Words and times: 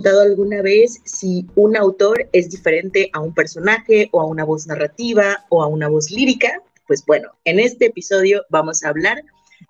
¿Te 0.00 0.08
has 0.08 0.14
preguntado 0.14 0.30
alguna 0.30 0.62
vez 0.62 0.98
si 1.04 1.44
un 1.56 1.76
autor 1.76 2.26
es 2.32 2.48
diferente 2.48 3.10
a 3.12 3.20
un 3.20 3.34
personaje 3.34 4.08
o 4.12 4.22
a 4.22 4.24
una 4.24 4.44
voz 4.44 4.66
narrativa 4.66 5.44
o 5.50 5.62
a 5.62 5.66
una 5.66 5.88
voz 5.88 6.10
lírica? 6.10 6.62
Pues 6.86 7.04
bueno, 7.04 7.28
en 7.44 7.60
este 7.60 7.86
episodio 7.86 8.42
vamos 8.48 8.82
a 8.82 8.88
hablar 8.88 9.22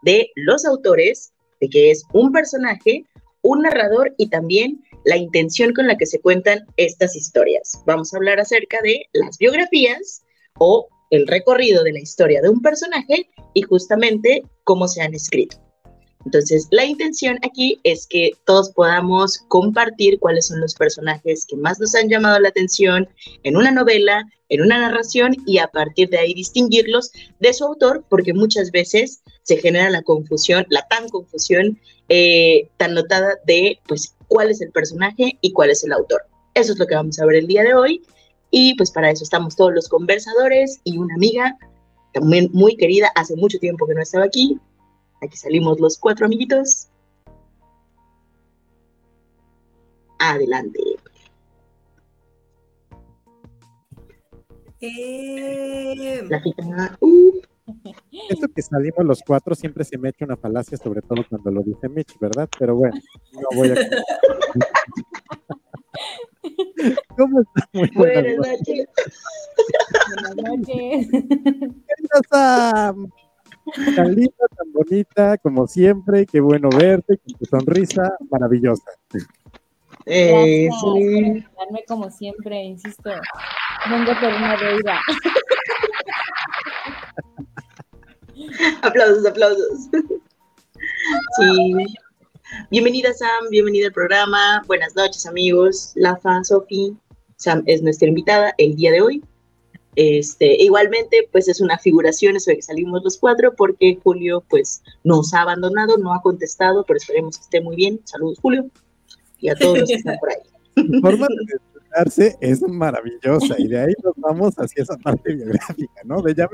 de 0.03 0.31
los 0.37 0.65
autores, 0.65 1.33
de 1.61 1.69
qué 1.69 1.91
es 1.91 2.05
un 2.13 2.31
personaje, 2.31 3.05
un 3.43 3.63
narrador 3.63 4.15
y 4.19 4.29
también 4.29 4.85
la 5.05 5.17
intención 5.17 5.75
con 5.75 5.89
la 5.89 5.97
que 5.97 6.07
se 6.07 6.21
cuentan 6.21 6.65
estas 6.77 7.17
historias. 7.17 7.83
Vamos 7.85 8.15
a 8.15 8.19
hablar 8.19 8.39
acerca 8.39 8.79
de 8.85 9.07
las 9.13 9.37
biografías 9.37 10.23
o 10.59 10.87
el 11.11 11.27
recorrido 11.27 11.83
de 11.83 11.93
la 11.93 12.01
historia 12.01 12.41
de 12.41 12.51
un 12.51 12.63
personaje 12.63 13.29
y 13.53 13.63
justamente 13.63 14.45
cómo 14.63 14.87
se 14.87 15.03
han 15.03 15.13
escrito. 15.13 15.57
Entonces, 16.25 16.69
la 16.71 16.85
intención 16.85 17.39
aquí 17.43 17.81
es 17.83 18.07
que 18.07 18.33
todos 18.45 18.71
podamos 18.71 19.39
compartir 19.49 20.19
cuáles 20.19 20.49
son 20.49 20.61
los 20.61 20.75
personajes 20.75 21.47
que 21.47 21.57
más 21.57 21.81
nos 21.81 21.95
han 21.95 22.09
llamado 22.09 22.39
la 22.39 22.51
atención 22.51 23.09
en 23.43 23.57
una 23.57 23.71
novela, 23.71 24.25
en 24.51 24.61
una 24.61 24.79
narración 24.79 25.35
y 25.47 25.59
a 25.59 25.69
partir 25.69 26.11
de 26.11 26.19
ahí 26.19 26.35
distinguirlos 26.35 27.11
de 27.39 27.55
su 27.55 27.65
autor, 27.65 28.05
porque 28.09 28.35
muchas 28.35 28.71
veces 28.71 29.23
se 29.43 29.57
genera 29.57 29.89
la 29.89 30.03
confusión, 30.03 30.67
la 30.69 30.87
tan 30.89 31.09
confusión 31.09 31.81
eh, 32.09 32.69
tan 32.77 32.95
notada 32.95 33.37
de, 33.47 33.79
pues, 33.87 34.15
cuál 34.29 34.51
es 34.51 34.61
el 34.61 34.71
personaje 34.73 35.39
y 35.41 35.53
cuál 35.53 35.71
es 35.71 35.85
el 35.85 35.93
autor. 35.93 36.23
Eso 36.55 36.73
es 36.73 36.79
lo 36.79 36.87
que 36.87 36.97
vamos 36.97 37.19
a 37.19 37.27
ver 37.27 37.37
el 37.37 37.47
día 37.47 37.63
de 37.63 37.75
hoy. 37.75 38.03
Y 38.51 38.75
pues 38.75 38.91
para 38.91 39.11
eso 39.11 39.23
estamos 39.23 39.55
todos 39.55 39.73
los 39.73 39.89
conversadores 39.89 40.81
y 40.85 40.99
una 40.99 41.15
amiga 41.15 41.57
también 42.13 42.51
muy 42.53 42.77
querida, 42.77 43.11
hace 43.15 43.37
mucho 43.37 43.59
tiempo 43.59 43.87
que 43.87 43.95
no 43.95 44.03
estaba 44.03 44.25
aquí, 44.25 44.59
Aquí 45.23 45.37
salimos 45.37 45.81
los 45.81 45.99
cuatro 45.99 46.27
amiguitos. 46.27 46.89
Adelante. 50.19 50.81
Eh... 54.81 56.23
La 56.29 56.43
uh. 57.01 57.41
Esto 58.29 58.49
que 58.55 58.63
salimos 58.63 59.05
los 59.05 59.23
cuatro 59.27 59.55
siempre 59.55 59.85
se 59.85 59.99
me 59.99 60.09
echa 60.09 60.25
una 60.25 60.37
falacia, 60.37 60.77
sobre 60.77 61.03
todo 61.03 61.25
cuando 61.29 61.51
lo 61.51 61.63
dice 61.63 61.89
Mitch, 61.89 62.17
¿verdad? 62.19 62.49
Pero 62.59 62.77
bueno, 62.77 62.97
no 63.33 63.49
voy 63.55 63.71
a. 63.71 63.75
¿Cómo 67.17 67.41
está? 67.41 67.69
Muy 67.73 67.91
buenas, 67.95 68.37
buenas 68.37 68.61
noches. 68.61 68.89
Buenas 70.09 70.37
noches. 70.37 71.09
Tan 73.97 74.15
linda, 74.15 74.47
tan 74.57 74.73
bonita, 74.73 75.37
como 75.39 75.67
siempre. 75.67 76.27
Qué 76.27 76.41
bueno 76.41 76.69
verte, 76.71 77.19
con 77.19 77.35
tu 77.35 77.45
sonrisa 77.45 78.17
maravillosa. 78.31 78.91
Eh, 80.07 80.69
sí. 80.81 81.45
como 81.87 82.11
siempre, 82.11 82.65
insisto. 82.65 83.11
Vengo 83.89 84.13
por 84.21 84.29
una 84.29 84.57
deuda. 84.57 84.99
aplausos, 88.83 89.27
aplausos. 89.27 89.89
Sí. 91.39 91.87
Bienvenida 92.71 93.13
Sam, 93.13 93.49
bienvenida 93.51 93.87
al 93.87 93.93
programa. 93.93 94.63
Buenas 94.67 94.97
noches 94.97 95.27
amigos. 95.27 95.93
Lafa, 95.95 96.43
Sofi. 96.45 96.97
Sam 97.37 97.63
es 97.67 97.83
nuestra 97.83 98.09
invitada 98.09 98.55
el 98.59 98.77
día 98.77 98.93
de 98.93 99.01
hoy. 99.01 99.23
Este, 99.97 100.63
igualmente, 100.63 101.29
pues 101.33 101.49
es 101.49 101.61
una 101.61 101.77
figuración 101.79 102.37
eso 102.37 102.51
de 102.51 102.57
que 102.57 102.63
salimos 102.63 103.03
los 103.03 103.19
cuatro, 103.19 103.55
porque 103.57 103.99
Julio, 104.03 104.45
pues, 104.49 104.83
nos 105.03 105.35
ha 105.35 105.43
abandonado, 105.43 105.99
no 105.99 106.15
ha 106.15 106.23
contestado, 106.23 106.85
pero 106.87 106.99
esperemos 106.99 107.39
que 107.39 107.43
esté 107.45 107.61
muy 107.61 107.77
bien. 107.77 108.01
Saludos, 108.05 108.39
Julio, 108.41 108.71
y 109.39 109.49
a 109.49 109.55
todos 109.57 109.81
los 109.81 109.89
que 109.89 109.97
están 109.97 110.19
por 110.19 110.31
ahí. 110.31 110.39
Forma 111.03 111.27
de 111.27 111.55
expresarse 111.55 112.37
es 112.41 112.63
maravillosa, 112.63 113.57
y 113.59 113.67
de 113.67 113.81
ahí 113.81 113.95
nos 114.03 114.15
vamos 114.17 114.55
hacia 114.57 114.83
esa 114.83 114.97
parte 114.97 115.35
biográfica, 115.35 116.03
¿no? 116.05 116.23
De 116.23 116.35
ya 116.35 116.49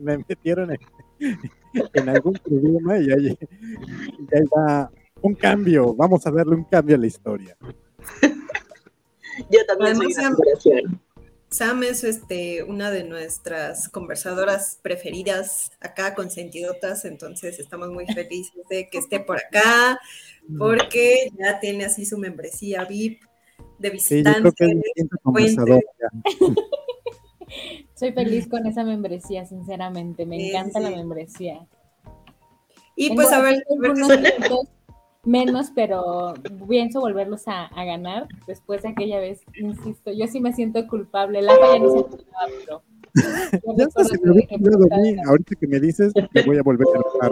me, 0.00 0.18
metieron 0.18 0.70
en, 0.72 2.08
algún 2.08 2.32
problema 2.32 2.98
y 2.98 3.12
ahí, 3.12 3.38
ahí 4.32 4.44
va 4.56 4.90
un 5.22 5.34
cambio, 5.34 5.94
vamos 5.94 6.26
a 6.26 6.30
darle 6.30 6.56
un 6.56 6.64
cambio 6.64 6.96
a 6.96 6.98
la 6.98 7.06
historia. 7.06 7.56
Yo 9.50 9.64
también 9.66 9.96
soy 9.96 10.12
una 10.12 10.30
figuración. 10.30 11.00
Sam 11.50 11.82
es 11.82 12.04
este, 12.04 12.62
una 12.62 12.92
de 12.92 13.02
nuestras 13.02 13.88
conversadoras 13.88 14.78
preferidas 14.82 15.72
acá 15.80 16.14
con 16.14 16.30
Sentidotas, 16.30 17.04
entonces 17.04 17.58
estamos 17.58 17.90
muy 17.90 18.06
felices 18.06 18.62
de 18.70 18.88
que 18.88 18.98
esté 18.98 19.18
por 19.18 19.36
acá, 19.38 19.98
mm. 20.46 20.58
porque 20.58 21.32
ya 21.36 21.58
tiene 21.58 21.86
así 21.86 22.06
su 22.06 22.18
membresía 22.18 22.84
VIP 22.84 23.22
de 23.80 23.90
visitante. 23.90 24.52
Soy 27.96 28.12
feliz 28.12 28.46
con 28.46 28.64
esa 28.66 28.84
membresía, 28.84 29.44
sinceramente, 29.44 30.24
me 30.26 30.50
encanta 30.50 30.78
la 30.78 30.90
membresía. 30.90 31.66
Y 32.94 33.12
pues 33.14 33.32
a 33.32 33.40
ver, 33.40 33.64
menos, 35.24 35.70
pero 35.74 36.34
pienso 36.68 37.00
volverlos 37.00 37.42
a, 37.46 37.68
ganar 37.84 38.26
después 38.46 38.82
de 38.82 38.90
aquella 38.90 39.20
vez, 39.20 39.40
insisto, 39.54 40.12
yo 40.12 40.26
sí 40.26 40.40
me 40.40 40.52
siento 40.52 40.86
culpable, 40.86 41.42
la 41.42 41.54
ya 41.54 41.78
no 41.78 41.90
se 41.90 42.04
culpaba, 42.04 42.46
pero... 42.58 42.82
Ya 43.76 43.86
hasta 43.86 44.04
se 44.04 44.18
me 44.22 44.30
a 44.30 44.98
mí, 44.98 45.16
ahorita 45.26 45.56
que 45.56 45.66
me 45.66 45.80
dices, 45.80 46.12
te 46.12 46.42
voy 46.44 46.58
a 46.58 46.62
volver 46.62 46.86
a 47.20 47.30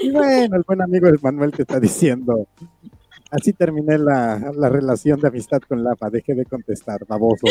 y 0.00 0.10
bueno, 0.10 0.56
el 0.56 0.62
buen 0.66 0.82
amigo 0.82 1.10
de 1.10 1.18
Manuel 1.22 1.52
te 1.52 1.62
está 1.62 1.78
diciendo, 1.78 2.48
así 3.30 3.52
terminé 3.52 3.98
la, 3.98 4.52
la 4.56 4.68
relación 4.68 5.20
de 5.20 5.28
amistad 5.28 5.60
con 5.62 5.84
Lafa, 5.84 6.10
dejé 6.10 6.34
de 6.34 6.44
contestar, 6.44 7.06
baboso. 7.06 7.46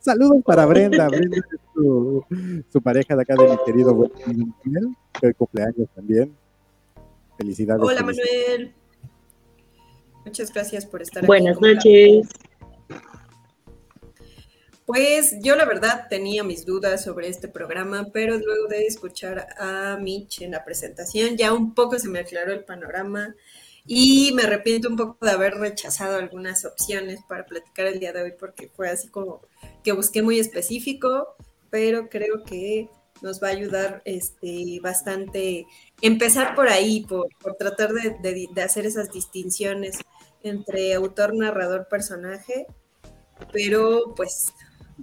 Saludos 0.00 0.42
para 0.44 0.66
Brenda. 0.66 1.08
Brenda 1.08 1.36
es 1.38 1.60
su, 1.74 2.82
pareja 2.82 3.16
de 3.16 3.22
acá 3.22 3.34
de 3.34 3.48
mi 3.48 3.56
querido 3.64 3.94
Manuel, 3.94 4.96
que 5.20 5.34
cumpleaños 5.34 5.88
también. 5.94 6.34
Felicidades. 7.38 7.82
Hola 7.82 8.00
Manuel. 8.02 8.74
Muchas 10.24 10.52
gracias 10.52 10.86
por 10.86 11.02
estar 11.02 11.26
Buenas 11.26 11.56
aquí. 11.56 11.60
Buenas 11.60 11.84
noches. 11.84 12.52
Pues 14.84 15.36
yo 15.40 15.54
la 15.56 15.64
verdad 15.64 16.06
tenía 16.10 16.42
mis 16.44 16.66
dudas 16.66 17.04
sobre 17.04 17.28
este 17.28 17.48
programa, 17.48 18.08
pero 18.12 18.36
luego 18.36 18.66
de 18.68 18.86
escuchar 18.86 19.46
a 19.58 19.96
Mitch 20.00 20.42
en 20.42 20.50
la 20.50 20.64
presentación 20.64 21.36
ya 21.36 21.52
un 21.52 21.72
poco 21.72 21.98
se 21.98 22.08
me 22.08 22.18
aclaró 22.18 22.52
el 22.52 22.64
panorama 22.64 23.34
y 23.86 24.32
me 24.34 24.44
arrepiento 24.44 24.88
un 24.88 24.96
poco 24.96 25.24
de 25.26 25.32
haber 25.32 25.54
rechazado 25.54 26.16
algunas 26.16 26.64
opciones 26.64 27.20
para 27.28 27.44
platicar 27.44 27.86
el 27.86 27.98
día 27.98 28.12
de 28.12 28.22
hoy 28.22 28.32
porque 28.38 28.68
fue 28.68 28.88
así 28.88 29.08
como 29.08 29.42
que 29.82 29.92
busqué 29.92 30.22
muy 30.22 30.38
específico, 30.38 31.34
pero 31.70 32.08
creo 32.08 32.44
que 32.44 32.88
nos 33.22 33.42
va 33.42 33.48
a 33.48 33.52
ayudar 33.52 34.02
este, 34.04 34.78
bastante 34.82 35.66
empezar 36.00 36.54
por 36.54 36.68
ahí, 36.68 37.06
por, 37.06 37.28
tratar 37.58 37.92
de, 37.92 38.48
hacer 38.62 38.86
esas 38.86 39.10
distinciones 39.10 39.98
entre 40.42 40.94
autor, 40.94 41.34
narrador, 41.34 41.88
personaje, 41.88 42.66
pero 43.52 44.14
pues 44.16 44.52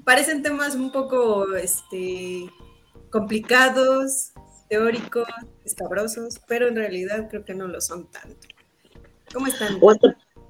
parecen 0.03 0.43
temas 0.43 0.75
un 0.75 0.91
poco 0.91 1.55
este, 1.55 2.49
complicados, 3.09 4.31
teóricos, 4.69 5.27
escabrosos, 5.65 6.39
pero 6.47 6.67
en 6.67 6.75
realidad 6.75 7.29
creo 7.29 7.45
que 7.45 7.55
no 7.55 7.67
lo 7.67 7.81
son 7.81 8.09
tanto. 8.11 8.47
¿Cómo 9.33 9.47
están? 9.47 9.79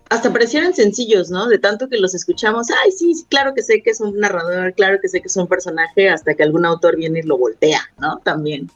hasta, 0.10 0.32
parecieron 0.34 0.74
sencillos, 0.74 1.30
¿no? 1.30 1.48
De 1.48 1.60
tanto 1.60 1.88
que 1.88 2.00
los 2.00 2.16
escuchamos, 2.16 2.68
ay, 2.84 2.92
sí, 2.92 3.26
claro 3.30 3.54
que 3.54 3.62
sé 3.62 3.82
que 3.84 3.92
es 3.92 4.02
un 4.02 4.18
narrador, 4.18 4.74
claro 4.74 5.00
que 5.00 5.08
sé 5.08 5.22
que 5.22 5.28
es 5.28 5.38
un 5.38 5.48
personaje, 5.48 6.10
hasta 6.10 6.34
que 6.34 6.44
algún 6.44 6.66
autor 6.66 6.96
viene 6.98 7.20
y 7.20 7.24
lo 7.24 7.38
voltea, 7.38 7.82
¿no? 8.00 8.18
También. 8.24 8.70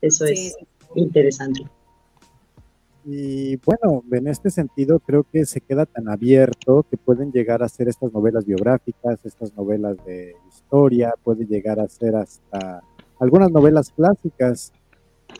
Eso 0.00 0.24
es 0.24 0.56
interesante. 0.94 1.64
Y 3.04 3.56
bueno, 3.56 4.04
en 4.10 4.28
este 4.28 4.50
sentido 4.50 5.00
creo 5.00 5.24
que 5.30 5.44
se 5.44 5.60
queda 5.60 5.86
tan 5.86 6.08
abierto 6.08 6.86
que 6.90 6.96
pueden 6.96 7.32
llegar 7.32 7.62
a 7.62 7.68
ser 7.68 7.88
estas 7.88 8.12
novelas 8.12 8.44
biográficas, 8.44 9.24
estas 9.24 9.54
novelas 9.56 9.96
de 10.04 10.34
historia, 10.48 11.14
puede 11.22 11.46
llegar 11.46 11.80
a 11.80 11.88
ser 11.88 12.16
hasta 12.16 12.82
algunas 13.18 13.50
novelas 13.50 13.90
clásicas 13.90 14.72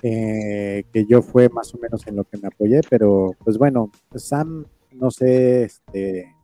eh, 0.03 0.85
que 0.93 1.07
yo 1.07 1.23
fue 1.23 1.49
más 1.49 1.75
o 1.75 1.79
menos 1.79 2.07
en 2.07 2.17
lo 2.17 2.25
que 2.25 2.39
me 2.39 2.49
apoyé, 2.49 2.81
pero 2.89 3.35
pues 3.45 3.59
bueno, 3.59 3.91
Sam, 4.15 4.67
no 4.93 5.11
sé, 5.11 5.65
este, 5.65 6.35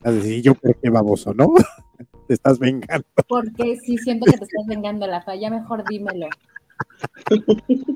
decir, 0.00 0.42
yo 0.42 0.54
creo 0.54 0.74
que 0.80 0.90
baboso, 0.90 1.34
¿no? 1.34 1.54
te 2.28 2.34
estás 2.34 2.58
vengando. 2.58 3.06
Porque 3.28 3.76
sí 3.84 3.96
siento 3.98 4.26
que 4.26 4.38
te 4.38 4.44
estás 4.44 4.66
vengando, 4.66 5.06
la 5.06 5.22
falla, 5.22 5.50
mejor 5.50 5.84
dímelo. 5.88 6.28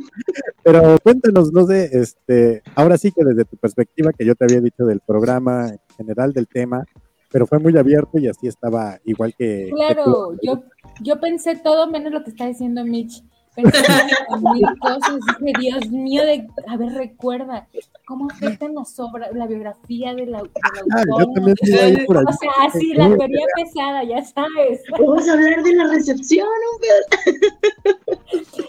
Pero 0.64 0.96
cuéntanos, 1.02 1.52
no 1.52 1.66
sé, 1.66 1.90
este, 1.92 2.62
ahora 2.74 2.96
sí 2.96 3.12
que 3.12 3.24
desde 3.24 3.44
tu 3.44 3.56
perspectiva, 3.56 4.12
que 4.12 4.24
yo 4.24 4.34
te 4.34 4.44
había 4.44 4.60
dicho 4.60 4.84
del 4.84 5.00
programa 5.00 5.68
en 5.68 5.78
general 5.96 6.32
del 6.32 6.48
tema, 6.48 6.84
pero 7.30 7.46
fue 7.46 7.58
muy 7.58 7.76
abierto 7.78 8.18
y 8.18 8.28
así 8.28 8.46
estaba 8.46 8.98
igual 9.04 9.34
que. 9.36 9.70
Claro, 9.74 10.36
yo, 10.42 10.64
yo 11.00 11.18
pensé 11.18 11.56
todo 11.56 11.90
menos 11.90 12.12
lo 12.12 12.22
que 12.22 12.30
está 12.30 12.46
diciendo 12.46 12.84
Mitch 12.84 13.24
mil 13.56 14.66
cosas. 14.80 15.20
Dios 15.60 15.90
mío, 15.90 16.22
de, 16.24 16.48
a 16.68 16.76
ver, 16.76 16.92
recuerda, 16.94 17.68
¿cómo 18.06 18.28
afectan 18.30 18.74
las 18.74 18.98
obras, 18.98 19.30
la 19.34 19.46
biografía 19.46 20.14
del, 20.14 20.34
autor? 20.34 20.62
Ah, 20.64 21.02
o 21.10 22.32
sea, 22.32 22.50
así, 22.66 22.94
la 22.94 23.16
teoría 23.16 23.46
pesada, 23.56 24.04
ya 24.04 24.22
sabes. 24.24 24.82
Vamos 24.90 25.28
a 25.28 25.32
hablar 25.34 25.62
de 25.62 25.74
la 25.74 25.88
recepción, 25.88 26.48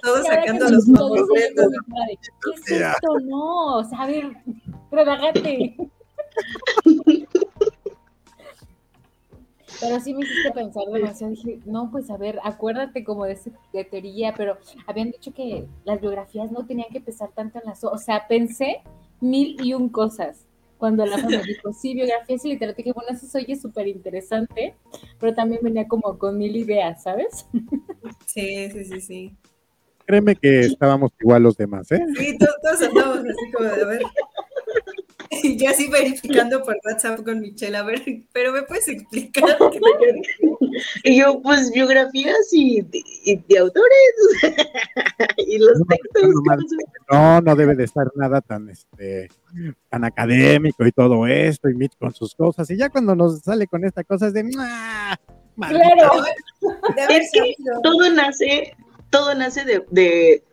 Todos 0.01 0.25
sacando 0.25 0.69
los 0.69 0.88
mocos. 0.88 1.27
¿Qué 1.33 2.75
es 2.75 2.81
esto? 2.81 3.19
No, 3.24 3.77
o 3.77 3.83
sea, 3.83 4.01
a 4.01 4.07
ver, 4.07 4.38
relájate. 4.91 5.77
Pero 9.83 10.00
sí 10.00 10.13
me 10.13 10.21
hiciste 10.24 10.51
pensar 10.51 10.85
demasiado. 10.85 11.33
Dije, 11.33 11.59
no, 11.65 11.91
pues 11.91 12.09
a 12.09 12.18
ver, 12.18 12.39
acuérdate 12.44 13.03
como 13.03 13.25
de, 13.25 13.33
esa 13.33 13.51
teoría, 13.89 14.33
pero 14.35 14.57
habían 14.88 15.12
dicho 15.12 15.33
que 15.33 15.65
las 15.83 16.00
biografías 16.00 16.51
no 16.51 16.65
tenían 16.65 16.89
que 16.91 17.01
pesar 17.01 17.31
tanto 17.35 17.59
en 17.59 17.65
las. 17.65 17.83
O 17.83 17.97
sea, 17.97 18.27
pensé 18.27 18.81
mil 19.19 19.57
y 19.62 19.74
un 19.74 19.89
cosas 19.89 20.45
cuando 20.77 21.06
la 21.06 21.18
me 21.18 21.41
dijo, 21.44 21.71
sí, 21.74 21.94
biografías 21.94 22.44
y 22.45 22.50
literatura. 22.50 22.83
Dije, 22.83 22.94
bueno, 22.94 23.12
eso 23.12 23.38
oye 23.38 23.56
súper 23.56 23.88
interesante, 23.88 24.75
pero 25.19 25.33
también 25.33 25.62
venía 25.63 25.88
como 25.88 26.18
con 26.18 26.38
mil 26.38 26.56
ideas, 26.56 27.03
¿sabes? 27.03 27.45
Sí, 28.25 28.69
sí, 28.71 28.86
sí, 28.86 29.01
sí. 29.01 29.38
Créeme 30.06 30.36
que 30.36 30.62
estábamos 30.62 31.12
igual 31.21 31.44
los 31.44 31.56
demás, 31.56 31.89
¿eh? 31.91 32.03
Sí, 32.18 32.38
todos, 32.38 32.56
todos 32.62 32.81
andamos 32.81 33.19
así 33.19 33.51
como 33.53 33.69
de, 33.69 33.81
a 33.81 33.86
ver, 33.86 34.01
y 35.44 35.57
yo 35.57 35.69
así 35.69 35.88
verificando 35.89 36.63
por 36.63 36.77
WhatsApp 36.83 37.24
con 37.24 37.39
Michelle, 37.39 37.77
a 37.77 37.83
ver, 37.83 38.01
pero 38.31 38.51
¿me 38.51 38.63
puedes 38.63 38.88
explicar? 38.88 39.44
y 41.03 41.19
yo, 41.19 41.41
pues, 41.41 41.71
biografías 41.71 42.51
y, 42.51 42.81
de 42.81 43.57
autores 43.57 44.13
y 45.38 45.57
los 45.57 45.80
textos. 45.88 46.33
No, 47.12 47.41
no 47.41 47.56
debe 47.56 47.75
de 47.75 47.85
estar 47.85 48.07
nada 48.15 48.41
tan, 48.41 48.69
este, 48.69 49.30
tan 49.89 50.03
académico 50.03 50.85
y 50.85 50.91
todo 50.91 51.27
esto, 51.27 51.69
y 51.69 51.75
Mitch 51.75 51.97
con 51.97 52.13
sus 52.13 52.36
cosas, 52.36 52.69
y 52.69 52.77
ya 52.77 52.89
cuando 52.89 53.15
nos 53.15 53.41
sale 53.41 53.68
con 53.68 53.86
esta 53.86 54.03
cosa 54.03 54.27
es 54.27 54.33
de... 54.33 54.50
Claro. 55.56 56.24
Es 57.09 57.31
que 57.31 57.56
todo 57.83 58.09
nace, 58.12 58.75
todo 59.12 59.36
nace 59.36 59.63
de 59.65 59.86
de 59.91 60.44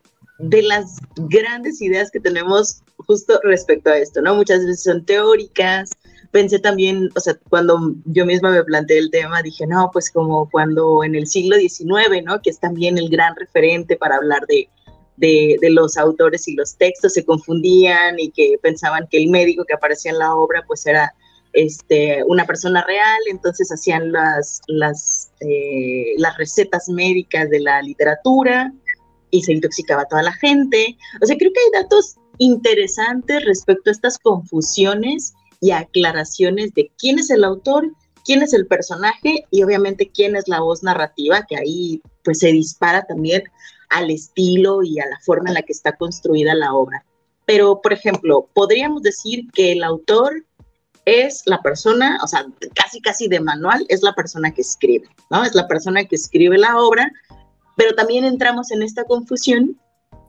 las 0.62 0.98
grandes 1.16 1.80
ideas 1.82 2.10
que 2.10 2.20
tenemos 2.20 2.82
justo 2.96 3.40
respecto 3.42 3.90
a 3.90 3.98
esto, 3.98 4.22
¿no? 4.22 4.34
Muchas 4.34 4.60
veces 4.60 4.82
son 4.82 5.04
teóricas. 5.04 5.90
Pensé 6.30 6.58
también, 6.58 7.08
o 7.16 7.20
sea, 7.20 7.36
cuando 7.48 7.94
yo 8.04 8.24
misma 8.24 8.50
me 8.50 8.62
planteé 8.64 8.98
el 8.98 9.10
tema, 9.10 9.42
dije, 9.42 9.66
no, 9.66 9.90
pues 9.92 10.10
como 10.10 10.48
cuando 10.50 11.02
en 11.02 11.14
el 11.14 11.26
siglo 11.26 11.56
XIX, 11.56 12.24
¿no? 12.24 12.40
Que 12.40 12.50
es 12.50 12.60
también 12.60 12.98
el 12.98 13.08
gran 13.08 13.34
referente 13.36 13.96
para 13.96 14.16
hablar 14.16 14.46
de, 14.46 14.68
de, 15.16 15.56
de, 15.60 15.70
los 15.70 15.96
autores 15.96 16.46
y 16.46 16.54
los 16.54 16.76
textos, 16.76 17.14
se 17.14 17.24
confundían 17.24 18.18
y 18.18 18.30
que 18.30 18.56
pensaban 18.62 19.08
que 19.10 19.18
el 19.18 19.28
médico 19.28 19.64
que 19.64 19.74
aparecía 19.74 20.12
en 20.12 20.18
la 20.18 20.34
obra, 20.34 20.62
pues 20.66 20.86
era 20.86 21.12
este, 21.52 22.22
una 22.24 22.44
persona 22.44 22.84
real, 22.86 23.18
entonces 23.28 23.70
hacían 23.72 24.12
las, 24.12 24.60
las, 24.68 25.32
eh, 25.40 26.14
las 26.16 26.36
recetas 26.38 26.88
médicas 26.88 27.50
de 27.50 27.60
la 27.60 27.82
literatura 27.82 28.72
y 29.30 29.42
se 29.42 29.52
intoxicaba 29.52 30.06
toda 30.06 30.22
la 30.22 30.32
gente. 30.32 30.96
O 31.22 31.26
sea, 31.26 31.36
creo 31.36 31.50
que 31.52 31.60
hay 31.60 31.82
datos 31.82 32.16
interesantes 32.38 33.44
respecto 33.44 33.90
a 33.90 33.92
estas 33.92 34.18
confusiones 34.18 35.34
y 35.60 35.72
aclaraciones 35.72 36.72
de 36.74 36.90
quién 36.98 37.18
es 37.18 37.30
el 37.30 37.44
autor, 37.44 37.90
quién 38.24 38.42
es 38.42 38.52
el 38.52 38.66
personaje 38.66 39.44
y 39.50 39.62
obviamente 39.62 40.10
quién 40.12 40.36
es 40.36 40.48
la 40.48 40.60
voz 40.60 40.82
narrativa, 40.82 41.44
que 41.48 41.56
ahí 41.56 42.02
pues 42.24 42.38
se 42.38 42.48
dispara 42.48 43.04
también 43.04 43.44
al 43.90 44.10
estilo 44.10 44.82
y 44.82 44.98
a 45.00 45.06
la 45.06 45.18
forma 45.20 45.50
en 45.50 45.54
la 45.54 45.62
que 45.62 45.72
está 45.72 45.96
construida 45.96 46.54
la 46.54 46.74
obra. 46.74 47.04
Pero, 47.44 47.80
por 47.82 47.92
ejemplo, 47.92 48.48
podríamos 48.54 49.02
decir 49.02 49.50
que 49.52 49.72
el 49.72 49.82
autor 49.82 50.44
es 51.04 51.42
la 51.46 51.60
persona, 51.60 52.18
o 52.22 52.26
sea, 52.26 52.46
casi 52.74 53.00
casi 53.00 53.28
de 53.28 53.40
manual, 53.40 53.84
es 53.88 54.02
la 54.02 54.14
persona 54.14 54.52
que 54.52 54.60
escribe, 54.60 55.08
¿no? 55.30 55.42
Es 55.44 55.54
la 55.54 55.66
persona 55.66 56.04
que 56.04 56.14
escribe 56.14 56.58
la 56.58 56.78
obra, 56.78 57.10
pero 57.76 57.94
también 57.94 58.24
entramos 58.24 58.70
en 58.70 58.82
esta 58.82 59.04
confusión 59.04 59.78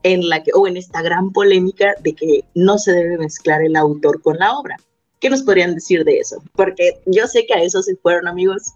en 0.02 0.28
la 0.28 0.42
que, 0.42 0.50
o 0.54 0.66
en 0.66 0.76
esta 0.76 1.02
gran 1.02 1.32
polémica 1.32 1.94
de 2.00 2.14
que 2.14 2.44
no 2.54 2.78
se 2.78 2.92
debe 2.92 3.18
mezclar 3.18 3.62
el 3.62 3.76
autor 3.76 4.20
con 4.22 4.38
la 4.38 4.56
obra. 4.58 4.76
¿Qué 5.20 5.30
nos 5.30 5.42
podrían 5.42 5.74
decir 5.74 6.04
de 6.04 6.18
eso? 6.18 6.42
Porque 6.54 7.00
yo 7.06 7.26
sé 7.28 7.46
que 7.46 7.54
a 7.54 7.62
eso 7.62 7.82
se 7.82 7.94
fueron, 7.96 8.26
amigos. 8.26 8.72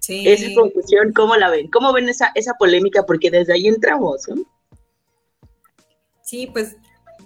Sí. 0.00 0.28
Esa 0.28 0.52
confusión, 0.54 1.12
¿cómo 1.12 1.36
la 1.36 1.48
ven? 1.48 1.68
¿Cómo 1.68 1.92
ven 1.92 2.08
esa, 2.08 2.32
esa 2.34 2.54
polémica? 2.54 3.06
Porque 3.06 3.30
desde 3.30 3.54
ahí 3.54 3.68
entramos. 3.68 4.28
¿no? 4.28 4.42
Sí, 6.22 6.48
pues 6.52 6.76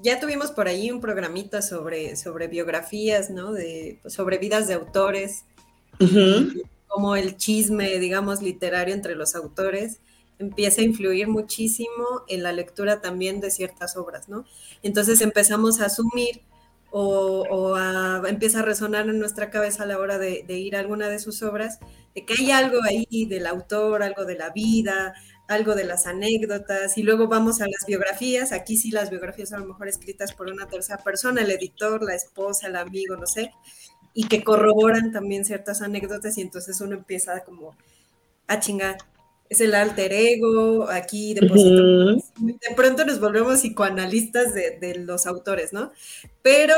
ya 0.02 0.20
tuvimos 0.20 0.52
por 0.52 0.68
ahí 0.68 0.90
un 0.90 1.00
programita 1.00 1.62
sobre, 1.62 2.16
sobre 2.16 2.46
biografías, 2.46 3.30
¿no? 3.30 3.52
De, 3.52 3.98
sobre 4.06 4.38
vidas 4.38 4.68
de 4.68 4.74
autores 4.74 5.44
como 6.96 7.14
el 7.14 7.36
chisme, 7.36 7.98
digamos, 7.98 8.40
literario 8.40 8.94
entre 8.94 9.16
los 9.16 9.34
autores 9.34 10.00
empieza 10.38 10.80
a 10.80 10.84
influir 10.84 11.28
muchísimo 11.28 12.22
en 12.26 12.42
la 12.42 12.52
lectura 12.52 13.02
también 13.02 13.38
de 13.38 13.50
ciertas 13.50 13.98
obras, 13.98 14.30
¿no? 14.30 14.46
Entonces 14.82 15.20
empezamos 15.20 15.78
a 15.82 15.86
asumir 15.86 16.40
o, 16.90 17.74
a, 17.76 18.22
empieza 18.26 18.60
a 18.60 18.62
resonar 18.62 19.10
en 19.10 19.18
nuestra 19.18 19.50
cabeza 19.50 19.82
a 19.82 19.86
la 19.86 19.98
hora 19.98 20.16
de, 20.16 20.42
ir 20.48 20.74
a 20.74 20.80
alguna 20.80 21.10
de 21.10 21.18
sus 21.18 21.42
obras, 21.42 21.80
de 22.14 22.24
que 22.24 22.32
hay 22.32 22.50
algo 22.50 22.78
ahí 22.82 23.26
del 23.26 23.46
autor, 23.46 24.02
algo 24.02 24.24
de 24.24 24.36
la 24.36 24.48
vida, 24.48 25.12
algo 25.48 25.74
de 25.74 25.84
las 25.84 26.06
anécdotas, 26.06 26.96
y 26.96 27.02
luego 27.02 27.28
vamos 27.28 27.60
a 27.60 27.66
las 27.66 27.84
biografías, 27.86 28.52
aquí 28.52 28.78
sí 28.78 28.90
las 28.90 29.10
biografías 29.10 29.52
a 29.52 29.58
lo 29.58 29.66
mejor 29.66 29.86
escritas 29.88 30.32
por 30.32 30.50
una 30.50 30.66
tercera 30.66 31.04
persona, 31.04 31.42
el 31.42 31.50
editor, 31.50 32.02
la 32.02 32.14
esposa, 32.14 32.68
el 32.68 32.76
amigo, 32.76 33.18
no 33.18 33.26
sé, 33.26 33.52
y 34.18 34.28
que 34.28 34.42
corroboran 34.42 35.12
también 35.12 35.44
ciertas 35.44 35.82
anécdotas 35.82 36.38
y 36.38 36.40
entonces 36.40 36.80
uno 36.80 36.94
empieza 36.94 37.44
como 37.44 37.76
a 38.46 38.58
chingar. 38.58 38.96
Es 39.50 39.60
el 39.60 39.74
alter 39.74 40.10
ego, 40.12 40.88
aquí 40.90 41.34
de 41.34 41.42
pronto 42.74 43.04
nos 43.04 43.20
volvemos 43.20 43.60
psicoanalistas 43.60 44.54
de, 44.54 45.04
los 45.06 45.26
autores, 45.26 45.74
¿no? 45.74 45.92
Pero 46.42 46.74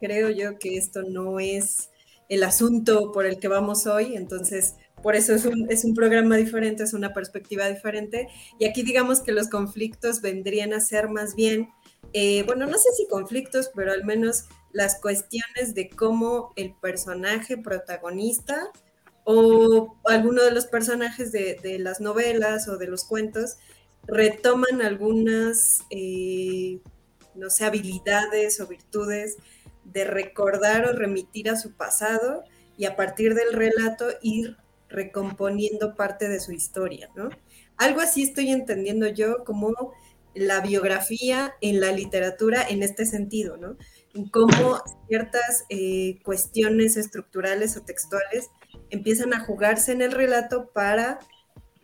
creo 0.00 0.30
yo 0.30 0.56
que 0.58 0.78
esto 0.78 1.02
no 1.02 1.40
es 1.40 1.90
el 2.28 2.44
asunto 2.44 3.10
por 3.10 3.26
el 3.26 3.40
que 3.40 3.48
vamos 3.48 3.86
hoy, 3.88 4.14
entonces 4.14 4.76
por 5.02 5.16
eso 5.16 5.34
es 5.34 5.44
un, 5.44 5.66
es 5.70 5.84
un 5.84 5.94
programa 5.94 6.36
diferente, 6.36 6.84
es 6.84 6.94
una 6.94 7.12
perspectiva 7.12 7.68
diferente, 7.68 8.28
y 8.60 8.64
aquí 8.64 8.84
digamos 8.84 9.20
que 9.20 9.32
los 9.32 9.48
conflictos 9.48 10.22
vendrían 10.22 10.72
a 10.72 10.80
ser 10.80 11.08
más 11.08 11.34
bien, 11.34 11.68
eh, 12.12 12.44
bueno, 12.44 12.66
no 12.66 12.78
sé 12.78 12.90
si 12.96 13.08
conflictos, 13.08 13.70
pero 13.74 13.92
al 13.92 14.04
menos 14.04 14.44
las 14.74 15.00
cuestiones 15.00 15.72
de 15.74 15.88
cómo 15.88 16.52
el 16.56 16.74
personaje 16.74 17.56
protagonista 17.56 18.70
o 19.22 19.96
alguno 20.04 20.42
de 20.42 20.50
los 20.50 20.66
personajes 20.66 21.30
de, 21.30 21.78
las 21.78 22.00
novelas 22.00 22.68
o 22.68 22.76
de 22.76 22.88
los 22.88 23.04
cuentos 23.04 23.56
retoman 24.06 24.82
algunas, 24.82 25.84
eh, 25.90 26.80
no 27.36 27.50
sé, 27.50 27.64
habilidades 27.64 28.60
o 28.60 28.66
virtudes 28.66 29.36
de 29.84 30.04
recordar 30.04 30.86
o 30.86 30.92
remitir 30.92 31.48
a 31.48 31.56
su 31.56 31.72
pasado 31.72 32.42
y 32.76 32.86
a 32.86 32.96
partir 32.96 33.34
del 33.34 33.52
relato 33.52 34.06
ir 34.22 34.56
recomponiendo 34.88 35.94
parte 35.94 36.28
de 36.28 36.40
su 36.40 36.50
historia, 36.50 37.10
¿no? 37.14 37.30
Algo 37.76 38.00
así 38.00 38.24
estoy 38.24 38.50
entendiendo 38.50 39.06
yo 39.06 39.44
como 39.44 39.92
la 40.34 40.60
biografía 40.60 41.54
en 41.60 41.80
la 41.80 41.92
literatura 41.92 42.66
en 42.68 42.82
este 42.82 43.06
sentido, 43.06 43.56
¿no? 43.56 43.76
Cómo 44.30 44.80
ciertas 45.08 45.64
eh, 45.68 46.20
cuestiones 46.22 46.96
estructurales 46.96 47.76
o 47.76 47.82
textuales 47.82 48.50
empiezan 48.90 49.34
a 49.34 49.40
jugarse 49.40 49.92
en 49.92 50.02
el 50.02 50.12
relato 50.12 50.70
para 50.72 51.18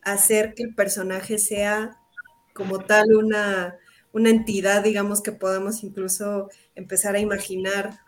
hacer 0.02 0.54
que 0.54 0.62
el 0.62 0.75
personaje 0.75 1.38
sea 1.38 1.96
como 2.54 2.80
tal 2.80 3.14
una, 3.14 3.76
una 4.12 4.30
entidad, 4.30 4.82
digamos, 4.82 5.22
que 5.22 5.32
podamos 5.32 5.82
incluso 5.82 6.49
empezar 6.75 7.14
a 7.14 7.20
imaginar 7.20 7.99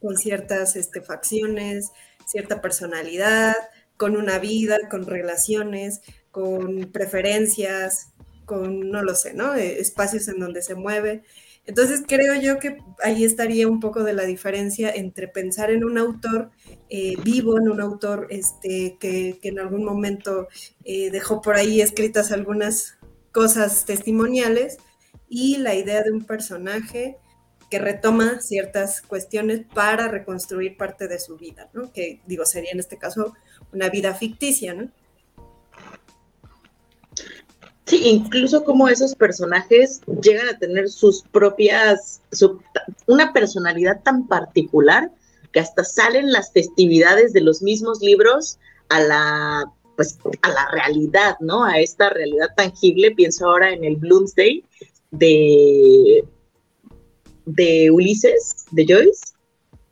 con 0.00 0.16
ciertas 0.16 0.76
este, 0.76 1.02
facciones, 1.02 1.90
cierta 2.26 2.60
personalidad, 2.60 3.54
con 3.96 4.16
una 4.16 4.38
vida, 4.38 4.76
con 4.90 5.06
relaciones, 5.06 6.00
con 6.30 6.92
preferencias, 6.92 8.12
con, 8.44 8.90
no 8.90 9.02
lo 9.02 9.14
sé, 9.14 9.34
¿no? 9.34 9.54
Eh, 9.54 9.80
espacios 9.80 10.28
en 10.28 10.38
donde 10.38 10.62
se 10.62 10.74
mueve. 10.74 11.22
Entonces 11.66 12.04
creo 12.06 12.40
yo 12.40 12.58
que 12.58 12.78
ahí 13.02 13.24
estaría 13.24 13.66
un 13.66 13.80
poco 13.80 14.04
de 14.04 14.12
la 14.12 14.24
diferencia 14.24 14.90
entre 14.90 15.26
pensar 15.26 15.70
en 15.70 15.84
un 15.84 15.98
autor 15.98 16.50
eh, 16.88 17.14
vivo, 17.22 17.58
en 17.58 17.68
un 17.68 17.80
autor 17.80 18.28
este, 18.30 18.96
que, 19.00 19.38
en 19.42 19.58
algún 19.58 19.84
momento 19.84 20.46
eh, 20.84 21.10
dejó 21.10 21.40
por 21.42 21.56
ahí 21.56 21.80
escritas 21.80 22.30
algunas 22.30 22.98
cosas 23.32 23.84
testimoniales 23.84 24.78
y 25.28 25.56
la 25.58 25.74
idea 25.74 26.02
de 26.02 26.12
un 26.12 26.24
personaje 26.24 27.16
que 27.68 27.78
retoma 27.80 28.40
ciertas 28.40 29.02
cuestiones 29.02 29.62
para 29.74 30.06
reconstruir 30.06 30.76
parte 30.76 31.08
de 31.08 31.18
su 31.18 31.36
vida, 31.36 31.68
¿no? 31.72 31.92
Que 31.92 32.20
digo, 32.26 32.44
sería 32.44 32.70
en 32.70 32.78
este 32.78 32.96
caso 32.96 33.34
una 33.72 33.88
vida 33.88 34.14
ficticia, 34.14 34.72
¿no? 34.72 34.92
Sí, 37.86 38.00
incluso 38.04 38.64
como 38.64 38.88
esos 38.88 39.14
personajes 39.14 40.00
llegan 40.20 40.48
a 40.48 40.58
tener 40.58 40.88
sus 40.88 41.22
propias, 41.22 42.20
una 43.06 43.32
personalidad 43.32 44.02
tan 44.02 44.26
particular 44.26 45.12
que 45.52 45.60
hasta 45.60 45.84
salen 45.84 46.32
las 46.32 46.52
festividades 46.52 47.32
de 47.32 47.42
los 47.42 47.62
mismos 47.62 48.00
libros 48.00 48.58
a 48.88 49.00
la, 49.00 49.72
pues, 49.96 50.18
a 50.42 50.48
la 50.48 50.68
realidad, 50.72 51.36
¿no? 51.38 51.64
A 51.64 51.78
esta 51.78 52.10
realidad 52.10 52.48
tangible. 52.56 53.12
Pienso 53.12 53.46
ahora 53.46 53.72
en 53.72 53.84
el 53.84 53.96
Bloomsday 53.96 54.64
de, 55.12 56.24
de 57.44 57.90
Ulises, 57.92 58.66
de 58.72 58.84
Joyce, 58.84 59.32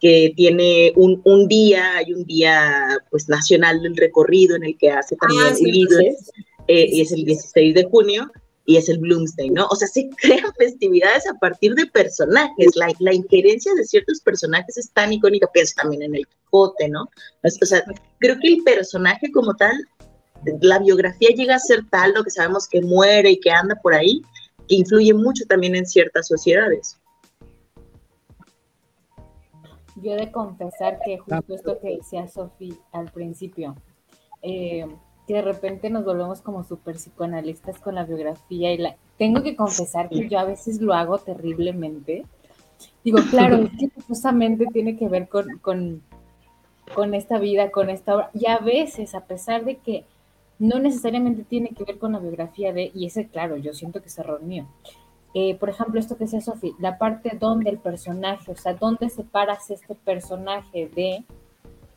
que 0.00 0.32
tiene 0.36 0.92
un, 0.96 1.22
un, 1.24 1.46
día, 1.46 1.98
hay 1.98 2.12
un 2.12 2.24
día 2.24 2.98
pues 3.10 3.28
nacional 3.28 3.80
del 3.82 3.96
recorrido 3.96 4.56
en 4.56 4.64
el 4.64 4.76
que 4.76 4.90
hace 4.90 5.16
también 5.16 5.44
ah, 5.46 5.56
Ulises. 5.60 6.32
Eh, 6.68 6.86
y 6.90 7.00
es 7.02 7.12
el 7.12 7.24
16 7.24 7.74
de 7.74 7.84
junio, 7.84 8.30
y 8.66 8.76
es 8.76 8.88
el 8.88 8.98
Bloomsday, 8.98 9.50
¿no? 9.50 9.66
O 9.70 9.76
sea, 9.76 9.88
se 9.88 10.08
crean 10.22 10.52
festividades 10.56 11.28
a 11.28 11.34
partir 11.38 11.74
de 11.74 11.86
personajes. 11.86 12.74
La, 12.76 12.92
la 12.98 13.14
injerencia 13.14 13.74
de 13.74 13.84
ciertos 13.84 14.20
personajes 14.20 14.76
es 14.76 14.90
tan 14.92 15.12
icónica, 15.12 15.48
pienso 15.52 15.74
también 15.76 16.02
en 16.02 16.14
el 16.14 16.26
Quijote, 16.26 16.88
¿no? 16.88 17.08
O 17.42 17.66
sea, 17.66 17.84
creo 18.18 18.36
que 18.40 18.48
el 18.48 18.62
personaje 18.62 19.30
como 19.32 19.54
tal, 19.54 19.76
la 20.60 20.78
biografía 20.78 21.30
llega 21.30 21.56
a 21.56 21.58
ser 21.58 21.88
tal, 21.90 22.12
lo 22.14 22.24
que 22.24 22.30
sabemos 22.30 22.68
que 22.68 22.80
muere 22.80 23.30
y 23.30 23.40
que 23.40 23.50
anda 23.50 23.76
por 23.82 23.94
ahí, 23.94 24.22
que 24.68 24.76
influye 24.76 25.12
mucho 25.12 25.44
también 25.46 25.76
en 25.76 25.86
ciertas 25.86 26.28
sociedades. 26.28 26.98
Yo 29.96 30.12
he 30.12 30.16
de 30.16 30.32
confesar 30.32 30.98
que 31.04 31.18
justo 31.18 31.54
esto 31.54 31.78
que 31.80 31.96
decía 31.96 32.26
Sofi 32.26 32.76
al 32.92 33.12
principio, 33.12 33.76
eh, 34.42 34.86
que 35.26 35.34
de 35.34 35.42
repente 35.42 35.90
nos 35.90 36.04
volvemos 36.04 36.40
como 36.40 36.64
súper 36.64 36.96
psicoanalistas 36.96 37.78
con 37.78 37.94
la 37.94 38.04
biografía 38.04 38.72
y 38.72 38.78
la... 38.78 38.96
Tengo 39.16 39.42
que 39.42 39.56
confesar 39.56 40.08
que 40.08 40.28
yo 40.28 40.38
a 40.38 40.44
veces 40.44 40.80
lo 40.80 40.92
hago 40.92 41.18
terriblemente. 41.18 42.24
Digo, 43.02 43.18
claro, 43.30 43.56
es 43.56 43.70
que 43.78 44.00
justamente 44.06 44.66
tiene 44.72 44.96
que 44.96 45.08
ver 45.08 45.28
con, 45.28 45.58
con, 45.58 46.02
con 46.94 47.14
esta 47.14 47.38
vida, 47.38 47.70
con 47.70 47.90
esta 47.90 48.16
obra. 48.16 48.30
Y 48.34 48.46
a 48.46 48.58
veces, 48.58 49.14
a 49.14 49.24
pesar 49.24 49.64
de 49.64 49.76
que 49.76 50.04
no 50.58 50.78
necesariamente 50.78 51.44
tiene 51.44 51.70
que 51.70 51.84
ver 51.84 51.98
con 51.98 52.12
la 52.12 52.18
biografía 52.18 52.72
de, 52.72 52.90
y 52.94 53.06
ese, 53.06 53.26
claro, 53.26 53.56
yo 53.56 53.72
siento 53.72 54.00
que 54.00 54.08
es 54.08 54.18
error 54.18 54.42
mío. 54.42 54.66
Eh, 55.34 55.56
por 55.56 55.68
ejemplo, 55.68 55.98
esto 55.98 56.16
que 56.16 56.24
decía 56.24 56.40
Sofía, 56.40 56.72
la 56.78 56.96
parte 56.96 57.36
donde 57.38 57.68
el 57.70 57.78
personaje, 57.78 58.52
o 58.52 58.56
sea, 58.56 58.74
dónde 58.74 59.08
separas 59.10 59.68
este 59.70 59.94
personaje 59.94 60.88
de 60.94 61.24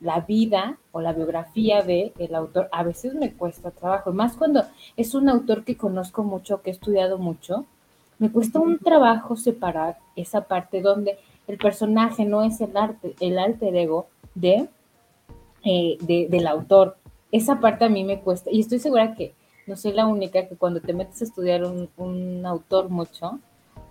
la 0.00 0.20
vida 0.20 0.78
o 0.92 1.00
la 1.00 1.12
biografía 1.12 1.82
de 1.82 2.12
el 2.18 2.34
autor, 2.34 2.68
a 2.72 2.82
veces 2.82 3.14
me 3.14 3.32
cuesta 3.32 3.70
trabajo, 3.70 4.12
más 4.12 4.36
cuando 4.36 4.64
es 4.96 5.14
un 5.14 5.28
autor 5.28 5.64
que 5.64 5.76
conozco 5.76 6.22
mucho, 6.22 6.62
que 6.62 6.70
he 6.70 6.72
estudiado 6.72 7.18
mucho, 7.18 7.66
me 8.18 8.30
cuesta 8.30 8.58
un 8.58 8.78
trabajo 8.78 9.36
separar 9.36 9.98
esa 10.16 10.42
parte 10.42 10.80
donde 10.80 11.18
el 11.46 11.58
personaje 11.58 12.24
no 12.24 12.42
es 12.42 12.60
el 12.60 12.76
arte, 12.76 13.14
el 13.20 13.38
alter 13.38 13.74
ego 13.76 14.08
de, 14.34 14.68
eh, 15.64 15.98
del 16.00 16.46
autor. 16.46 16.96
Esa 17.30 17.60
parte 17.60 17.84
a 17.84 17.88
mí 17.88 18.04
me 18.04 18.20
cuesta, 18.20 18.50
y 18.50 18.60
estoy 18.60 18.78
segura 18.78 19.14
que 19.14 19.34
no 19.66 19.76
soy 19.76 19.92
la 19.92 20.06
única 20.06 20.48
que 20.48 20.56
cuando 20.56 20.80
te 20.80 20.94
metes 20.94 21.20
a 21.20 21.24
estudiar 21.24 21.64
un, 21.64 21.88
un 21.96 22.46
autor 22.46 22.88
mucho, 22.88 23.38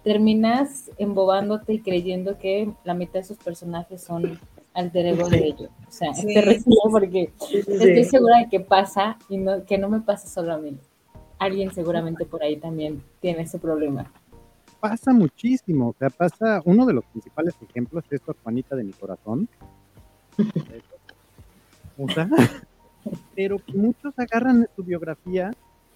terminas 0.04 0.90
embobándote 0.98 1.74
y 1.74 1.82
creyendo 1.82 2.38
que 2.38 2.72
la 2.84 2.94
mitad 2.94 3.20
de 3.20 3.26
sus 3.26 3.38
personajes 3.38 4.04
son 4.04 4.40
alter 4.78 5.08
ego 5.08 5.28
de 5.28 5.48
ellos. 5.48 5.70
O 5.88 5.92
sea, 5.92 6.12
te 6.14 6.64
porque 6.92 7.32
estoy 7.50 8.04
segura 8.04 8.40
de 8.40 8.50
que 8.50 8.60
pasa 8.60 9.18
y 9.28 9.38
no, 9.38 9.66
que 9.66 9.78
no 9.78 9.90
me 9.90 10.02
pasa 10.02 10.28
solo 10.28 10.54
a 10.54 10.58
mí. 10.58 10.78
Alguien 11.40 11.74
seguramente 11.74 12.26
por 12.26 12.44
ahí 12.44 12.58
también 12.58 13.02
tiene 13.20 13.42
ese 13.42 13.58
problema. 13.58 14.12
Pasa 14.80 15.12
muchísimo, 15.12 15.90
o 15.90 15.96
sea, 15.98 16.10
pasa, 16.12 16.62
uno 16.66 16.86
de 16.86 16.94
los 16.94 17.06
principales 17.06 17.56
ejemplos 17.68 18.04
es 18.12 18.22
Juanita 18.44 18.76
de 18.76 18.84
mi 18.84 18.94
corazón. 18.94 19.50
o 21.98 22.08
sea, 22.10 22.30
pero 23.36 23.58
muchos 23.74 24.14
agarran 24.18 24.68
su 24.76 24.84
biografía 24.84 25.52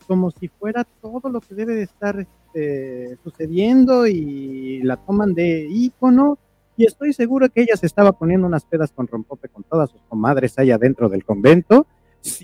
como 0.07 0.31
si 0.31 0.47
fuera 0.47 0.83
todo 1.01 1.29
lo 1.29 1.39
que 1.41 1.53
debe 1.53 1.75
de 1.75 1.83
estar 1.83 2.19
este, 2.19 3.17
sucediendo 3.23 4.07
y 4.07 4.81
la 4.81 4.97
toman 4.97 5.35
de 5.35 5.67
ícono 5.69 6.39
y 6.77 6.85
estoy 6.85 7.13
seguro 7.13 7.49
que 7.49 7.61
ella 7.61 7.75
se 7.75 7.85
estaba 7.85 8.11
poniendo 8.13 8.47
unas 8.47 8.65
pedas 8.65 8.91
con 8.91 9.07
rompope 9.07 9.49
con 9.49 9.63
todas 9.63 9.89
sus 9.89 10.01
comadres 10.03 10.57
allá 10.57 10.77
dentro 10.77 11.09
del 11.09 11.23
convento. 11.23 11.85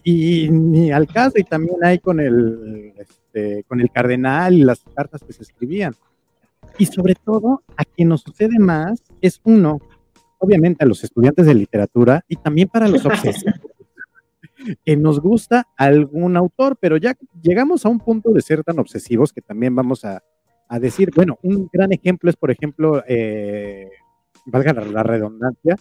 Y 0.03 0.49
ni 0.49 0.91
al 0.91 1.07
caso 1.07 1.33
y 1.37 1.43
también 1.43 1.77
hay 1.83 1.99
con 1.99 2.19
el 2.19 2.93
este, 2.97 3.63
con 3.67 3.79
el 3.79 3.91
cardenal 3.91 4.55
y 4.55 4.63
las 4.63 4.83
cartas 4.95 5.21
que 5.23 5.33
se 5.33 5.43
escribían. 5.43 5.93
Y 6.79 6.87
sobre 6.87 7.15
todo 7.15 7.63
a 7.75 7.83
quien 7.83 8.09
nos 8.09 8.21
sucede 8.21 8.59
más 8.59 9.03
es 9.21 9.39
uno 9.43 9.79
obviamente 10.39 10.83
a 10.83 10.87
los 10.87 11.03
estudiantes 11.03 11.45
de 11.45 11.55
literatura 11.55 12.23
y 12.27 12.35
también 12.35 12.67
para 12.67 12.87
los 12.87 13.05
obsesivos 13.05 13.55
que 14.85 14.95
nos 14.95 15.19
gusta 15.19 15.67
algún 15.75 16.37
autor 16.37 16.77
pero 16.79 16.97
ya 16.97 17.15
llegamos 17.41 17.85
a 17.85 17.89
un 17.89 17.99
punto 17.99 18.31
de 18.31 18.41
ser 18.41 18.63
tan 18.63 18.77
obsesivos 18.77 19.33
que 19.33 19.41
también 19.41 19.75
vamos 19.75 20.05
a, 20.05 20.21
a 20.67 20.79
decir 20.79 21.11
bueno 21.15 21.39
un 21.41 21.67
gran 21.73 21.91
ejemplo 21.91 22.29
es 22.29 22.35
por 22.35 22.51
ejemplo 22.51 23.03
eh, 23.07 23.89
valga 24.47 24.73
la, 24.73 25.03
redundancia, 25.03 25.75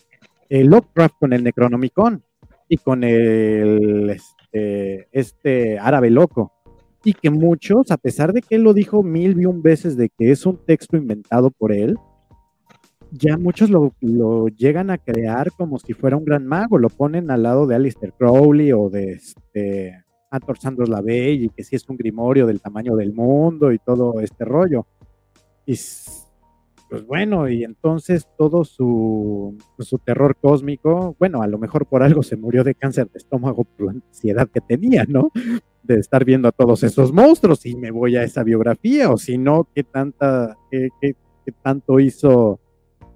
el 0.48 0.66
Lovecraft 0.66 1.14
con 1.18 1.32
el 1.32 1.42
Necronomicon 1.42 2.22
y 2.68 2.76
con 2.76 3.04
el 3.04 4.10
este, 4.10 5.08
este, 5.12 5.78
árabe 5.78 6.10
loco. 6.10 6.52
Y 7.04 7.14
que 7.14 7.30
muchos, 7.30 7.90
a 7.92 7.96
pesar 7.96 8.32
de 8.32 8.42
que 8.42 8.56
él 8.56 8.62
lo 8.62 8.74
dijo 8.74 9.02
mil 9.02 9.40
y 9.40 9.46
un 9.46 9.62
veces 9.62 9.96
de 9.96 10.08
que 10.08 10.32
es 10.32 10.44
un 10.44 10.58
texto 10.64 10.96
inventado 10.96 11.50
por 11.50 11.72
él, 11.72 11.96
ya 13.12 13.38
muchos 13.38 13.70
lo, 13.70 13.94
lo, 14.00 14.48
llegan 14.48 14.90
a 14.90 14.98
crear 14.98 15.52
como 15.52 15.78
si 15.78 15.92
fuera 15.92 16.16
un 16.16 16.24
gran 16.24 16.44
mago, 16.44 16.78
lo 16.78 16.88
ponen 16.88 17.30
al 17.30 17.44
lado 17.44 17.66
de 17.68 17.76
Alistair 17.76 18.12
Crowley 18.12 18.72
o 18.72 18.90
de 18.90 19.12
este, 19.12 20.04
Antor 20.30 20.58
Sandros 20.58 20.88
Lavey 20.88 21.44
y 21.44 21.48
que 21.50 21.62
sí 21.62 21.76
es 21.76 21.88
un 21.88 21.96
grimorio 21.96 22.46
del 22.46 22.60
tamaño 22.60 22.96
del 22.96 23.14
mundo 23.14 23.72
y 23.72 23.78
todo 23.78 24.20
este 24.20 24.44
rollo. 24.44 24.86
Y 25.64 25.76
pues 26.88 27.04
bueno, 27.04 27.48
y 27.48 27.64
entonces 27.64 28.28
todo 28.38 28.64
su, 28.64 29.56
su 29.78 29.98
terror 29.98 30.36
cósmico, 30.40 31.16
bueno, 31.18 31.42
a 31.42 31.48
lo 31.48 31.58
mejor 31.58 31.86
por 31.86 32.02
algo 32.02 32.22
se 32.22 32.36
murió 32.36 32.62
de 32.62 32.74
cáncer 32.76 33.10
de 33.10 33.18
estómago 33.18 33.64
por 33.64 33.86
la 33.86 33.92
ansiedad 33.92 34.48
que 34.48 34.60
tenía, 34.60 35.04
¿no? 35.08 35.32
De 35.82 35.98
estar 35.98 36.24
viendo 36.24 36.48
a 36.48 36.52
todos 36.52 36.84
esos 36.84 37.12
monstruos 37.12 37.66
y 37.66 37.74
me 37.74 37.90
voy 37.90 38.16
a 38.16 38.22
esa 38.22 38.44
biografía, 38.44 39.10
o 39.10 39.16
si 39.16 39.36
no, 39.36 39.68
qué 39.74 39.82
tanta, 39.82 40.56
qué, 40.70 40.90
tanto 41.62 41.98
hizo 42.00 42.60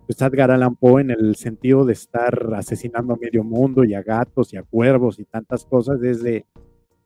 pues 0.06 0.20
Edgar 0.20 0.50
Allan 0.50 0.74
Poe 0.74 1.02
en 1.02 1.10
el 1.10 1.36
sentido 1.36 1.84
de 1.84 1.92
estar 1.92 2.52
asesinando 2.56 3.14
a 3.14 3.16
medio 3.16 3.44
mundo 3.44 3.84
y 3.84 3.94
a 3.94 4.02
gatos 4.02 4.52
y 4.52 4.56
a 4.56 4.64
cuervos 4.64 5.20
y 5.20 5.24
tantas 5.24 5.64
cosas, 5.64 6.00
desde 6.00 6.46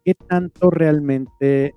qué 0.02 0.14
tanto 0.14 0.70
realmente, 0.70 1.74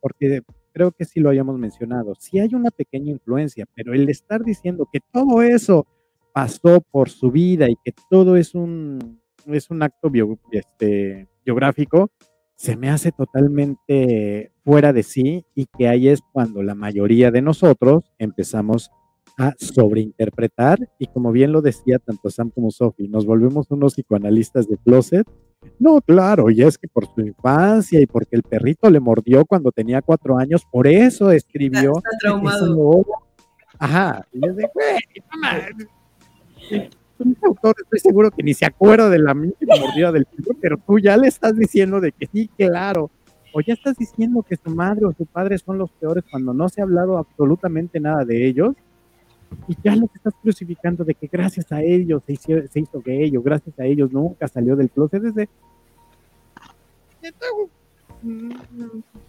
porque 0.00 0.42
creo 0.72 0.92
que 0.92 1.04
sí 1.04 1.20
lo 1.20 1.30
hayamos 1.30 1.58
mencionado, 1.58 2.14
sí 2.18 2.38
hay 2.38 2.54
una 2.54 2.70
pequeña 2.70 3.10
influencia, 3.10 3.66
pero 3.74 3.94
el 3.94 4.08
estar 4.08 4.42
diciendo 4.44 4.88
que 4.92 5.00
todo 5.12 5.42
eso 5.42 5.86
pasó 6.32 6.80
por 6.80 7.10
su 7.10 7.30
vida 7.30 7.68
y 7.68 7.76
que 7.84 7.92
todo 8.08 8.36
es 8.36 8.54
un, 8.54 9.20
es 9.46 9.70
un 9.70 9.82
acto 9.82 10.10
este, 10.52 11.28
biográfico, 11.44 12.10
se 12.54 12.76
me 12.76 12.90
hace 12.90 13.10
totalmente 13.10 14.52
fuera 14.64 14.92
de 14.92 15.02
sí 15.02 15.44
y 15.54 15.66
que 15.66 15.88
ahí 15.88 16.08
es 16.08 16.20
cuando 16.32 16.62
la 16.62 16.74
mayoría 16.74 17.30
de 17.30 17.40
nosotros 17.40 18.04
empezamos 18.18 18.90
a 19.38 19.54
sobreinterpretar 19.58 20.78
y 20.98 21.06
como 21.06 21.32
bien 21.32 21.52
lo 21.52 21.62
decía 21.62 21.98
tanto 21.98 22.28
Sam 22.28 22.50
como 22.50 22.70
Sophie, 22.70 23.08
nos 23.08 23.24
volvemos 23.24 23.70
unos 23.70 23.94
psicoanalistas 23.94 24.68
de 24.68 24.76
closet 24.76 25.26
no, 25.78 26.00
claro, 26.00 26.50
y 26.50 26.62
es 26.62 26.78
que 26.78 26.88
por 26.88 27.06
su 27.06 27.20
infancia 27.20 28.00
y 28.00 28.06
porque 28.06 28.36
el 28.36 28.42
perrito 28.42 28.88
le 28.90 29.00
mordió 29.00 29.44
cuando 29.44 29.72
tenía 29.72 30.02
cuatro 30.02 30.38
años, 30.38 30.66
por 30.70 30.86
eso 30.86 31.30
escribió. 31.30 31.92
Está, 31.96 32.10
traumado. 32.20 33.04
Ajá, 33.78 34.26
y 34.32 34.46
es 34.46 34.56
de, 34.56 34.70
güey, 34.74 34.98
un 37.18 37.36
autor 37.42 37.74
estoy 37.82 37.98
seguro 37.98 38.30
que 38.30 38.42
ni 38.42 38.54
se 38.54 38.64
acuerda 38.64 39.08
de 39.08 39.18
la 39.18 39.34
misma 39.34 39.76
mordida 39.78 40.12
del 40.12 40.26
perro, 40.26 40.56
pero 40.60 40.76
tú 40.78 40.98
ya 40.98 41.16
le 41.16 41.28
estás 41.28 41.56
diciendo 41.56 42.00
de 42.00 42.12
que 42.12 42.26
sí, 42.26 42.50
claro. 42.56 43.10
O 43.52 43.60
ya 43.60 43.74
estás 43.74 43.96
diciendo 43.96 44.44
que 44.48 44.56
su 44.56 44.70
madre 44.70 45.06
o 45.06 45.12
su 45.12 45.26
padre 45.26 45.58
son 45.58 45.76
los 45.76 45.90
peores 45.90 46.24
cuando 46.30 46.54
no 46.54 46.68
se 46.68 46.80
ha 46.80 46.84
hablado 46.84 47.18
absolutamente 47.18 47.98
nada 48.00 48.24
de 48.24 48.46
ellos 48.46 48.74
y 49.68 49.76
ya 49.82 49.96
lo 49.96 50.06
que 50.06 50.16
estás 50.16 50.34
crucificando 50.42 51.04
de 51.04 51.14
que 51.14 51.26
gracias 51.26 51.70
a 51.72 51.82
ellos 51.82 52.22
se 52.26 52.32
hizo, 52.32 52.52
se 52.70 52.80
hizo 52.80 53.00
gay 53.00 53.36
o 53.36 53.42
gracias 53.42 53.78
a 53.78 53.84
ellos 53.84 54.12
nunca 54.12 54.48
salió 54.48 54.76
del 54.76 54.90
closet 54.90 55.22
desde 55.22 55.48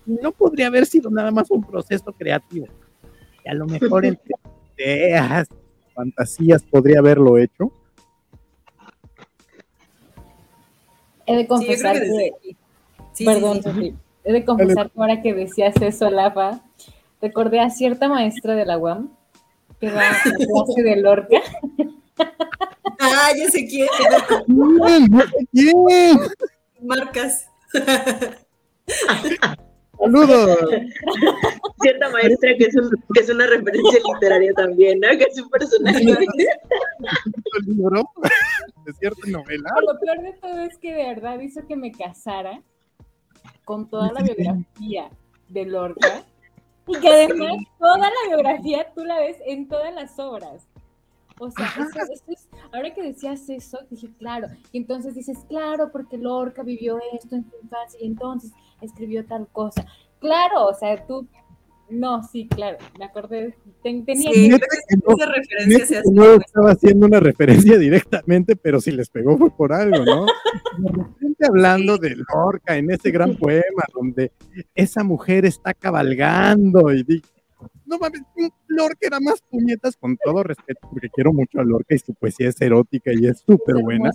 no 0.06 0.32
podría 0.32 0.68
haber 0.68 0.86
sido 0.86 1.10
nada 1.10 1.32
más 1.32 1.50
un 1.52 1.64
proceso 1.64 2.12
creativo. 2.14 2.68
Y 3.44 3.50
a 3.50 3.54
lo 3.54 3.66
mejor 3.66 4.06
entre 4.06 4.36
ideas 4.78 5.48
fantasías 5.94 6.64
podría 6.64 7.00
haberlo 7.00 7.38
hecho. 7.38 7.72
He 11.26 11.36
de 11.36 11.48
confesar 11.48 12.00
que, 12.02 12.56
perdón 13.24 13.62
He 14.24 14.34
de 14.34 14.46
confesar 14.46 14.92
que 14.92 15.00
ahora 15.00 15.22
que 15.22 15.34
decías 15.34 15.76
eso, 15.82 16.10
Lafa, 16.10 16.62
recordé 17.22 17.60
a 17.60 17.70
cierta 17.70 18.10
maestra 18.10 18.56
de 18.56 18.66
la 18.66 18.78
UAM 18.78 19.10
que 19.82 19.90
va 19.92 20.10
a 20.10 20.12
la 20.14 20.22
clase 20.22 20.84
de 20.84 20.96
Lorca. 20.98 21.42
Ah, 23.00 23.32
ya 23.38 23.50
sé 23.50 23.66
quién. 23.68 23.88
¿Quién? 24.46 25.06
No 25.12 25.22
sé 25.22 25.48
quién. 25.52 26.20
Marcas. 26.82 27.48
Saludos. 30.00 30.58
Cierta 31.82 32.10
maestra 32.10 32.52
que 32.58 32.66
es, 32.66 32.76
un- 32.76 32.90
que 33.14 33.22
es 33.22 33.30
una 33.30 33.46
referencia 33.48 34.00
literaria 34.14 34.54
también, 34.54 35.00
¿no? 35.00 35.10
Que 35.10 35.26
es 35.26 35.40
un 35.42 35.50
personaje. 35.50 36.00
El 36.00 36.06
libro 37.66 38.04
de 38.86 38.94
cierta 38.94 39.28
novela. 39.28 39.70
Pero 39.76 39.94
lo 39.94 40.00
peor 40.00 40.22
de 40.22 40.34
todo 40.40 40.60
es 40.62 40.78
que 40.78 40.94
de 40.94 41.04
verdad 41.06 41.40
hizo 41.40 41.66
que 41.68 41.76
me 41.76 41.92
casara 41.92 42.62
con 43.66 43.90
toda 43.90 44.12
la 44.12 44.22
biografía 44.22 45.10
de 45.50 45.66
Lorca 45.66 46.24
y 46.88 47.00
que 47.00 47.08
además 47.08 47.58
toda 47.80 47.98
la 47.98 48.28
biografía 48.28 48.92
tú 48.94 49.06
la 49.06 49.20
ves 49.20 49.38
en 49.46 49.68
todas 49.68 49.94
las 49.94 50.18
obras. 50.20 50.68
O 51.40 51.50
sea, 51.50 51.66
eso, 51.66 52.12
eso 52.12 52.24
es, 52.28 52.48
ahora 52.72 52.94
que 52.94 53.02
decías 53.02 53.50
eso, 53.50 53.80
dije, 53.90 54.10
claro, 54.20 54.48
y 54.72 54.78
entonces 54.78 55.16
dices, 55.16 55.40
claro, 55.50 55.92
porque 55.92 56.18
Lorca 56.18 56.62
vivió 56.62 57.00
esto 57.14 57.36
en 57.36 57.50
su 57.50 57.56
infancia 57.64 58.00
y 58.00 58.06
entonces 58.06 58.52
escribió 58.80 59.26
tal 59.26 59.48
cosa. 59.48 59.86
Claro, 60.20 60.68
o 60.68 60.74
sea, 60.76 61.04
tú, 61.08 61.28
no, 61.92 62.24
sí, 62.24 62.48
claro, 62.48 62.78
me 62.98 63.06
acordé, 63.06 63.56
ten- 63.84 64.06
tenía 64.06 64.32
Sí, 64.32 64.50
que... 64.50 64.60
No, 65.06 65.16
Esa 65.16 65.26
referencia 65.32 65.86
se 65.86 65.98
hace. 66.00 66.12
no 66.12 66.34
estaba 66.34 66.72
haciendo 66.72 67.06
una 67.08 67.20
referencia 67.20 67.78
directamente, 67.78 68.56
pero 68.56 68.82
si 68.82 68.92
les 68.92 69.10
pegó 69.10 69.38
fue 69.38 69.50
por 69.56 69.74
algo, 69.74 70.04
¿no? 70.06 70.26
De 70.26 70.90
repente 70.92 71.46
hablando 71.48 71.98
de 71.98 72.16
Lorca 72.34 72.78
en 72.78 72.92
ese 72.92 73.12
gran 73.12 73.36
poema 73.36 73.84
donde 73.94 74.32
esa 74.76 75.04
mujer 75.04 75.46
está 75.46 75.74
cabalgando 75.74 76.92
y 76.92 77.04
di, 77.04 77.22
no 77.86 77.98
mames, 78.00 78.22
Lorca 78.68 79.00
era 79.02 79.20
más 79.20 79.42
puñetas 79.50 79.96
con 79.98 80.18
todo 80.24 80.44
respeto, 80.44 80.88
porque 80.92 81.10
quiero 81.10 81.34
mucho 81.34 81.60
a 81.60 81.64
Lorca 81.64 81.94
y 81.96 82.00
su 82.00 82.14
poesía 82.14 82.50
es 82.50 82.60
erótica 82.62 83.12
y 83.14 83.28
es 83.28 83.40
súper 83.40 83.76
buena, 83.84 84.12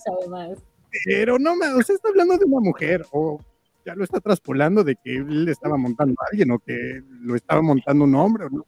pero 1.05 1.39
no 1.39 1.55
me, 1.57 1.67
o 1.73 1.83
sea, 1.83 1.95
está 1.97 2.09
hablando 2.09 2.39
de 2.39 2.45
una 2.47 2.61
mujer 2.61 3.05
o 3.13 3.39
ya 3.87 3.95
lo 3.95 4.05
está 4.05 4.21
traspolando 4.21 4.83
de 4.83 4.97
que 4.97 5.17
él 5.17 5.49
estaba 5.49 5.77
montando 5.77 6.15
a 6.21 6.27
alguien 6.31 6.51
o 6.51 6.59
que 6.59 7.03
lo 7.21 7.37
estaba 7.37 7.63
montando 7.63 8.05
un 8.05 8.15
hombre 8.17 8.47
o 8.47 8.51
no. 8.51 8.67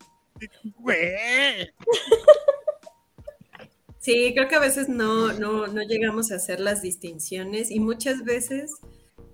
Sí, 3.98 4.32
creo 4.32 4.48
que 4.48 4.54
a 4.54 4.60
veces 4.60 4.88
no, 4.88 5.32
no, 5.34 5.66
no 5.66 5.82
llegamos 5.82 6.30
a 6.30 6.36
hacer 6.36 6.60
las 6.60 6.80
distinciones 6.80 7.70
y 7.70 7.80
muchas 7.80 8.24
veces 8.24 8.70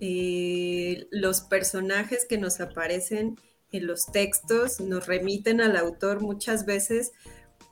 eh, 0.00 1.06
los 1.10 1.42
personajes 1.42 2.24
que 2.28 2.38
nos 2.38 2.60
aparecen 2.60 3.36
en 3.70 3.86
los 3.86 4.06
textos 4.06 4.80
nos 4.80 5.06
remiten 5.06 5.60
al 5.60 5.76
autor 5.76 6.22
muchas 6.22 6.64
veces 6.64 7.12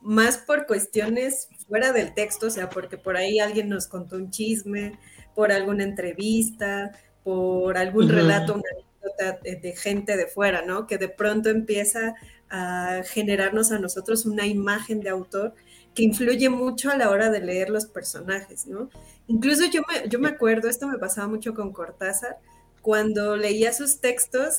más 0.02 0.38
por 0.38 0.66
cuestiones 0.66 1.49
fuera 1.66 1.92
del 1.92 2.12
texto, 2.14 2.49
o 2.49 2.50
sea, 2.50 2.69
porque 2.69 2.99
por 2.99 3.16
ahí 3.16 3.40
alguien 3.40 3.69
nos 3.69 3.87
contó 3.87 4.16
un 4.16 4.31
chisme, 4.31 4.99
por 5.35 5.50
alguna 5.50 5.85
entrevista, 5.85 6.92
por 7.25 7.76
algún 7.76 8.09
relato, 8.09 8.55
una 8.55 8.62
anécdota 8.73 9.41
de, 9.43 9.57
de 9.57 9.76
gente 9.76 10.17
de 10.17 10.26
fuera, 10.26 10.62
¿no? 10.62 10.87
Que 10.87 10.99
de 10.99 11.09
pronto 11.09 11.49
empieza 11.49 12.14
a 12.50 13.02
generarnos 13.05 13.73
a 13.73 13.79
nosotros 13.79 14.26
una 14.26 14.47
imagen 14.47 15.00
de 15.00 15.09
autor 15.09 15.55
que 15.95 16.02
influye 16.02 16.49
mucho 16.49 16.91
a 16.91 16.97
la 16.97 17.11
hora 17.11 17.31
de 17.31 17.41
leer 17.41 17.71
los 17.71 17.87
personajes, 17.87 18.67
¿no? 18.67 18.91
Incluso 19.26 19.64
yo 19.71 19.83
me, 19.88 20.09
yo 20.09 20.19
me 20.19 20.29
acuerdo, 20.29 20.68
esto 20.68 20.87
me 20.87 20.99
pasaba 20.99 21.29
mucho 21.29 21.55
con 21.55 21.73
Cortázar, 21.73 22.38
cuando 22.81 23.37
leía 23.37 23.73
sus 23.73 24.01
textos, 24.01 24.57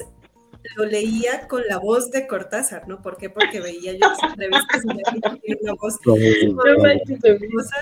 lo 0.76 0.86
leía 0.86 1.48
con 1.48 1.62
la 1.68 1.78
voz 1.78 2.10
de 2.12 2.26
Cortázar, 2.26 2.88
¿no? 2.88 3.02
¿Por 3.02 3.18
qué? 3.18 3.30
Porque 3.30 3.60
veía 3.60 3.94
yo 3.94 4.08
sus 4.16 4.30
entrevistas 4.30 4.82
y 4.86 5.22
que 5.22 5.40
tiene 5.42 5.62
una 5.62 5.74
voz 5.74 6.00
hermosa 7.24 7.76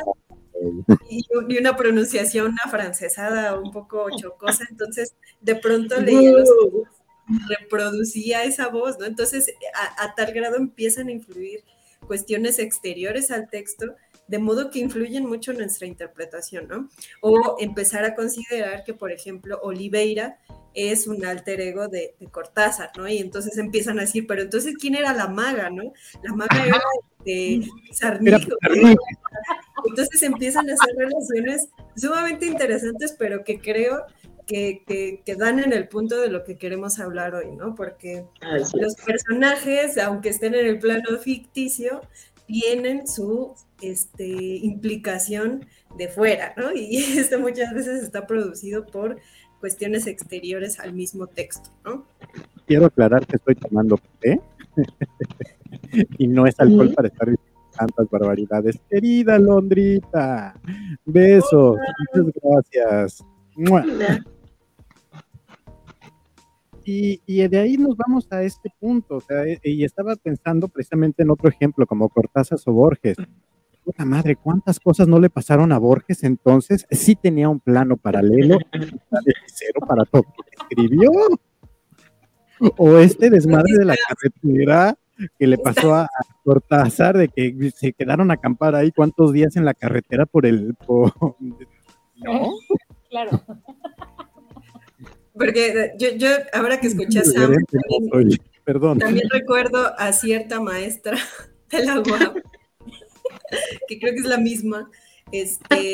y, 1.10 1.26
y 1.50 1.58
una 1.58 1.76
pronunciación 1.76 2.56
afrancesada 2.63 3.60
un 3.60 3.71
poco 3.71 4.08
chocosa, 4.15 4.65
entonces 4.69 5.15
de 5.39 5.56
pronto 5.56 6.00
leía 6.00 6.32
los 6.32 6.50
reproducía 7.47 8.43
esa 8.43 8.67
voz, 8.67 9.00
¿no? 9.00 9.06
Entonces, 9.06 9.54
a, 9.74 10.04
a, 10.04 10.15
tal 10.15 10.34
grado 10.34 10.58
empiezan 10.58 11.08
a 11.08 11.12
influir 11.12 11.63
cuestiones 12.06 12.60
exteriores 12.60 13.32
al 13.32 13.50
texto, 13.50 13.95
de 14.28 14.39
modo 14.39 14.69
que 14.69 14.80
influyen 14.80 15.26
mucho 15.26 15.52
en 15.52 15.60
nuestra 15.60 15.88
interpretación, 15.88 16.67
¿no? 16.67 16.89
O 17.21 17.58
empezar 17.60 18.06
a 18.06 18.15
considerar 18.15 18.84
que, 18.84 18.93
por 18.93 19.12
ejemplo, 19.12 19.60
Oliveira 19.62 20.39
es 20.74 21.08
un 21.08 21.26
alter 21.26 21.60
ego 21.62 21.88
de, 21.88 22.15
de 22.19 22.28
Cortázar, 22.28 22.91
¿no? 22.97 23.08
Y 23.08 23.17
entonces 23.17 23.58
empiezan 23.58 24.00
a 24.00 24.04
decir, 24.04 24.26
pero 24.28 24.41
entonces, 24.41 24.76
¿quién 24.80 24.95
era 24.95 25.13
la 25.13 25.28
maga, 25.28 25.69
no? 25.69 25.93
La 26.24 26.34
maga 26.34 26.65
era 26.65 26.82
de 27.26 27.67
Sarnico. 27.91 28.56
Entonces 29.88 30.22
empiezan 30.24 30.70
a 30.70 30.74
hacer 30.74 30.96
relaciones 30.98 31.70
sumamente 31.96 32.46
interesantes, 32.46 33.15
pero 33.17 33.44
que 33.44 33.60
creo 33.60 34.06
que, 34.46 34.84
que, 34.86 35.22
que, 35.26 35.36
dan 35.36 35.60
en 35.60 35.72
el 35.74 35.88
punto 35.88 36.20
de 36.20 36.30
lo 36.30 36.44
que 36.44 36.58
queremos 36.58 37.00
hablar 37.00 37.36
hoy, 37.36 37.52
¿no? 37.52 37.76
Porque 37.76 38.26
los 38.74 38.96
personajes, 38.96 39.98
aunque 39.98 40.30
estén 40.30 40.56
en 40.56 40.65
el 40.65 40.80
plano 40.80 41.17
ficticio, 41.20 42.02
tienen 42.48 43.08
su 43.08 43.56
este, 43.82 44.28
implicación 44.28 45.65
de 45.98 46.08
fuera, 46.08 46.54
¿no? 46.58 46.74
Y 46.74 46.98
esto 47.17 47.39
muchas 47.39 47.74
veces 47.74 48.04
está 48.04 48.28
producido 48.28 48.86
por 48.86 49.17
cuestiones 49.60 50.08
exteriores 50.08 50.80
al 50.80 50.94
mismo 50.94 51.28
texto, 51.28 51.70
¿no? 51.86 52.06
Quiero 52.65 52.88
aclarar 52.88 53.26
que 53.26 53.38
estoy 53.38 53.56
tomando 53.56 54.00
té 54.20 54.41
y 56.17 56.28
no 56.28 56.46
es 56.46 56.60
alcohol 56.60 56.89
¿Sí? 56.89 56.96
para 56.96 57.08
estar 57.08 57.30
diciendo 57.30 57.50
tantas 57.82 58.10
barbaridades. 58.10 58.80
Querida 58.89 59.39
Londrita, 59.39 60.54
besos, 61.06 61.78
muchas 62.13 62.34
gracias. 62.41 63.26
Y, 66.84 67.22
y, 67.26 67.48
de 67.48 67.60
ahí 67.60 67.78
nos 67.78 67.96
vamos 67.96 68.28
a 68.32 68.41
este 68.44 68.72
punto, 68.80 69.17
o 69.17 69.22
sea, 69.22 69.44
y 69.63 69.84
estaba 69.84 70.15
pensando 70.15 70.67
precisamente 70.67 71.24
en 71.24 71.30
otro 71.30 71.50
ejemplo, 71.50 71.86
como 71.86 72.10
Cortázar 72.10 72.60
o 72.65 72.72
Borges. 72.72 73.17
Puta 73.84 74.06
madre, 74.06 74.36
¿cuántas 74.36 74.80
cosas 74.80 75.08
no 75.08 75.20
le 75.20 75.30
pasaron 75.30 75.72
a 75.72 75.80
Borges 75.80 76.24
entonces? 76.24 76.86
Sí 76.91 77.15
tenía 77.15 77.50
un 77.50 77.60
plano 77.60 77.98
paralelo, 77.98 78.58
cero 79.48 79.80
para 79.88 80.06
todo 80.06 80.24
lo 80.24 80.44
que 80.44 80.76
escribió. 80.76 81.12
O 82.78 82.98
este 83.00 83.32
desmadre 83.32 83.74
de 83.80 83.86
la 83.86 83.96
carretera 84.08 84.96
que 85.38 85.47
le 85.47 85.58
pasó 85.58 85.93
a, 85.95 86.08
Cortázar, 86.43 87.17
de 87.17 87.28
que 87.28 87.71
se 87.76 87.93
quedaron 87.93 88.32
a 88.32 88.34
acampar 88.34 88.76
ahí 88.76 88.91
cuántos 88.91 89.32
días 89.32 89.56
en 89.56 89.65
la 89.65 89.74
carretera 89.74 90.26
por 90.26 90.45
el... 90.45 90.74
Por, 90.76 91.13
¿No? 92.15 92.54
Claro. 93.10 93.43
Porque 95.34 95.93
yo, 95.97 96.10
yo 96.17 96.30
ahora 96.54 96.80
que 96.80 96.88
escuché 96.88 97.19
a 97.19 97.24
Sam, 97.24 97.54
también, 98.12 98.39
Perdón. 98.63 99.00
también 99.00 99.28
recuerdo 99.30 99.93
a 99.97 100.12
cierta 100.13 100.60
maestra 100.60 101.17
de 101.71 101.86
la 101.86 102.00
UAM, 102.00 102.34
que 103.88 104.00
creo 104.00 104.13
que 104.13 104.19
es 104.19 104.26
la 104.26 104.38
misma, 104.38 104.89
este, 105.32 105.93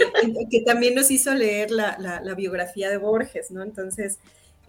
que 0.49 0.61
también 0.61 0.95
nos 0.95 1.11
hizo 1.11 1.33
leer 1.33 1.71
la, 1.71 1.97
la, 1.99 2.21
la 2.21 2.35
biografía 2.35 2.89
de 2.89 2.97
Borges, 2.97 3.51
¿no? 3.51 3.63
Entonces, 3.63 4.19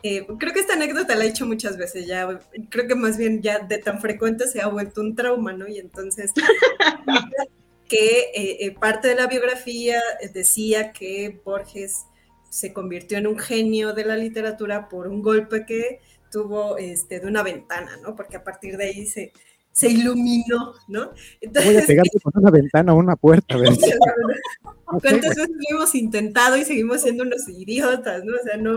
eh, 0.03 0.27
creo 0.39 0.53
que 0.53 0.61
esta 0.61 0.75
anécdota 0.75 1.17
la 1.17 1.25
he 1.25 1.29
hecho 1.29 1.47
muchas 1.47 1.77
veces 1.77 2.07
ya, 2.07 2.41
creo 2.69 2.87
que 2.87 2.95
más 2.95 3.17
bien 3.17 3.43
ya 3.43 3.59
de 3.59 3.79
tan 3.79 4.01
frecuente 4.01 4.47
se 4.47 4.61
ha 4.61 4.69
vuelto 4.69 5.01
un 5.01 5.17
trauma, 5.17 5.53
¿no? 5.53 5.67
Y 5.67 5.79
entonces, 5.79 6.33
que 7.89 8.31
eh, 8.35 8.57
eh, 8.61 8.77
parte 8.79 9.09
de 9.09 9.17
la 9.17 9.27
biografía 9.27 10.01
decía 10.33 10.93
que 10.93 11.41
Borges 11.45 12.05
se 12.49 12.73
convirtió 12.73 13.19
en 13.19 13.27
un 13.27 13.39
genio 13.39 13.93
de 13.93 14.05
la 14.05 14.17
literatura 14.17 14.89
por 14.89 15.09
un 15.09 15.21
golpe 15.21 15.67
que 15.67 16.01
tuvo 16.31 16.77
este, 16.79 17.19
de 17.21 17.27
una 17.27 17.43
ventana, 17.43 17.99
¿no? 18.03 18.15
Porque 18.15 18.37
a 18.37 18.45
partir 18.45 18.77
de 18.77 18.85
ahí 18.85 19.07
se, 19.07 19.33
se 19.73 19.89
iluminó, 19.89 20.75
¿no? 20.87 21.11
Entonces, 21.41 21.73
Voy 21.73 21.83
a 21.83 21.87
pegarte 21.87 22.21
con 22.21 22.33
una 22.37 22.51
ventana 22.51 22.95
o 22.95 22.97
una 22.97 23.17
puerta. 23.17 23.57
¿Cuántas 24.85 25.37
veces 25.37 25.49
lo 25.49 25.77
hemos 25.77 25.95
intentado 25.95 26.57
y 26.57 26.65
seguimos 26.65 27.03
siendo 27.03 27.25
unos 27.25 27.49
idiotas, 27.49 28.25
¿no? 28.25 28.35
O 28.35 28.45
sea, 28.45 28.57
no, 28.57 28.77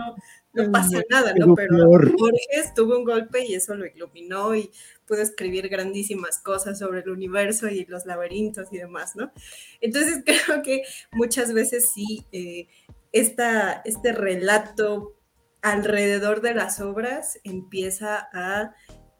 no 0.53 0.71
pasa 0.71 1.01
nada, 1.09 1.33
¿no? 1.35 1.55
Pero 1.55 1.87
Borges 1.87 2.73
tuvo 2.75 2.97
un 2.97 3.05
golpe 3.05 3.45
y 3.45 3.55
eso 3.55 3.75
lo 3.75 3.85
iluminó 3.85 4.55
y 4.55 4.71
pudo 5.05 5.21
escribir 5.21 5.69
grandísimas 5.69 6.39
cosas 6.39 6.79
sobre 6.79 6.99
el 6.99 7.09
universo 7.09 7.67
y 7.69 7.85
los 7.85 8.05
laberintos 8.05 8.67
y 8.71 8.77
demás, 8.77 9.15
¿no? 9.15 9.31
Entonces 9.79 10.23
creo 10.25 10.61
que 10.61 10.83
muchas 11.11 11.53
veces 11.53 11.91
sí, 11.93 12.25
eh, 12.31 12.67
esta, 13.11 13.81
este 13.85 14.11
relato 14.11 15.15
alrededor 15.61 16.41
de 16.41 16.53
las 16.53 16.81
obras 16.81 17.39
empieza 17.43 18.27
a 18.33 18.73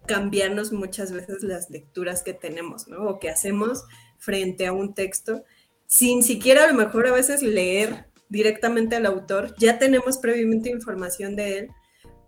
cambiarnos 0.07 0.71
muchas 0.71 1.11
veces 1.11 1.43
las 1.43 1.69
lecturas 1.69 2.23
que 2.23 2.33
tenemos, 2.33 2.87
¿no? 2.87 3.07
O 3.07 3.19
que 3.19 3.29
hacemos 3.29 3.85
frente 4.17 4.67
a 4.67 4.73
un 4.73 4.93
texto, 4.93 5.45
sin 5.87 6.23
siquiera 6.23 6.65
a 6.65 6.67
lo 6.67 6.73
mejor 6.73 7.07
a 7.07 7.11
veces 7.11 7.41
leer 7.41 8.10
directamente 8.31 8.95
al 8.95 9.05
autor, 9.05 9.53
ya 9.59 9.77
tenemos 9.77 10.17
previamente 10.17 10.69
información 10.69 11.35
de 11.35 11.59
él, 11.59 11.67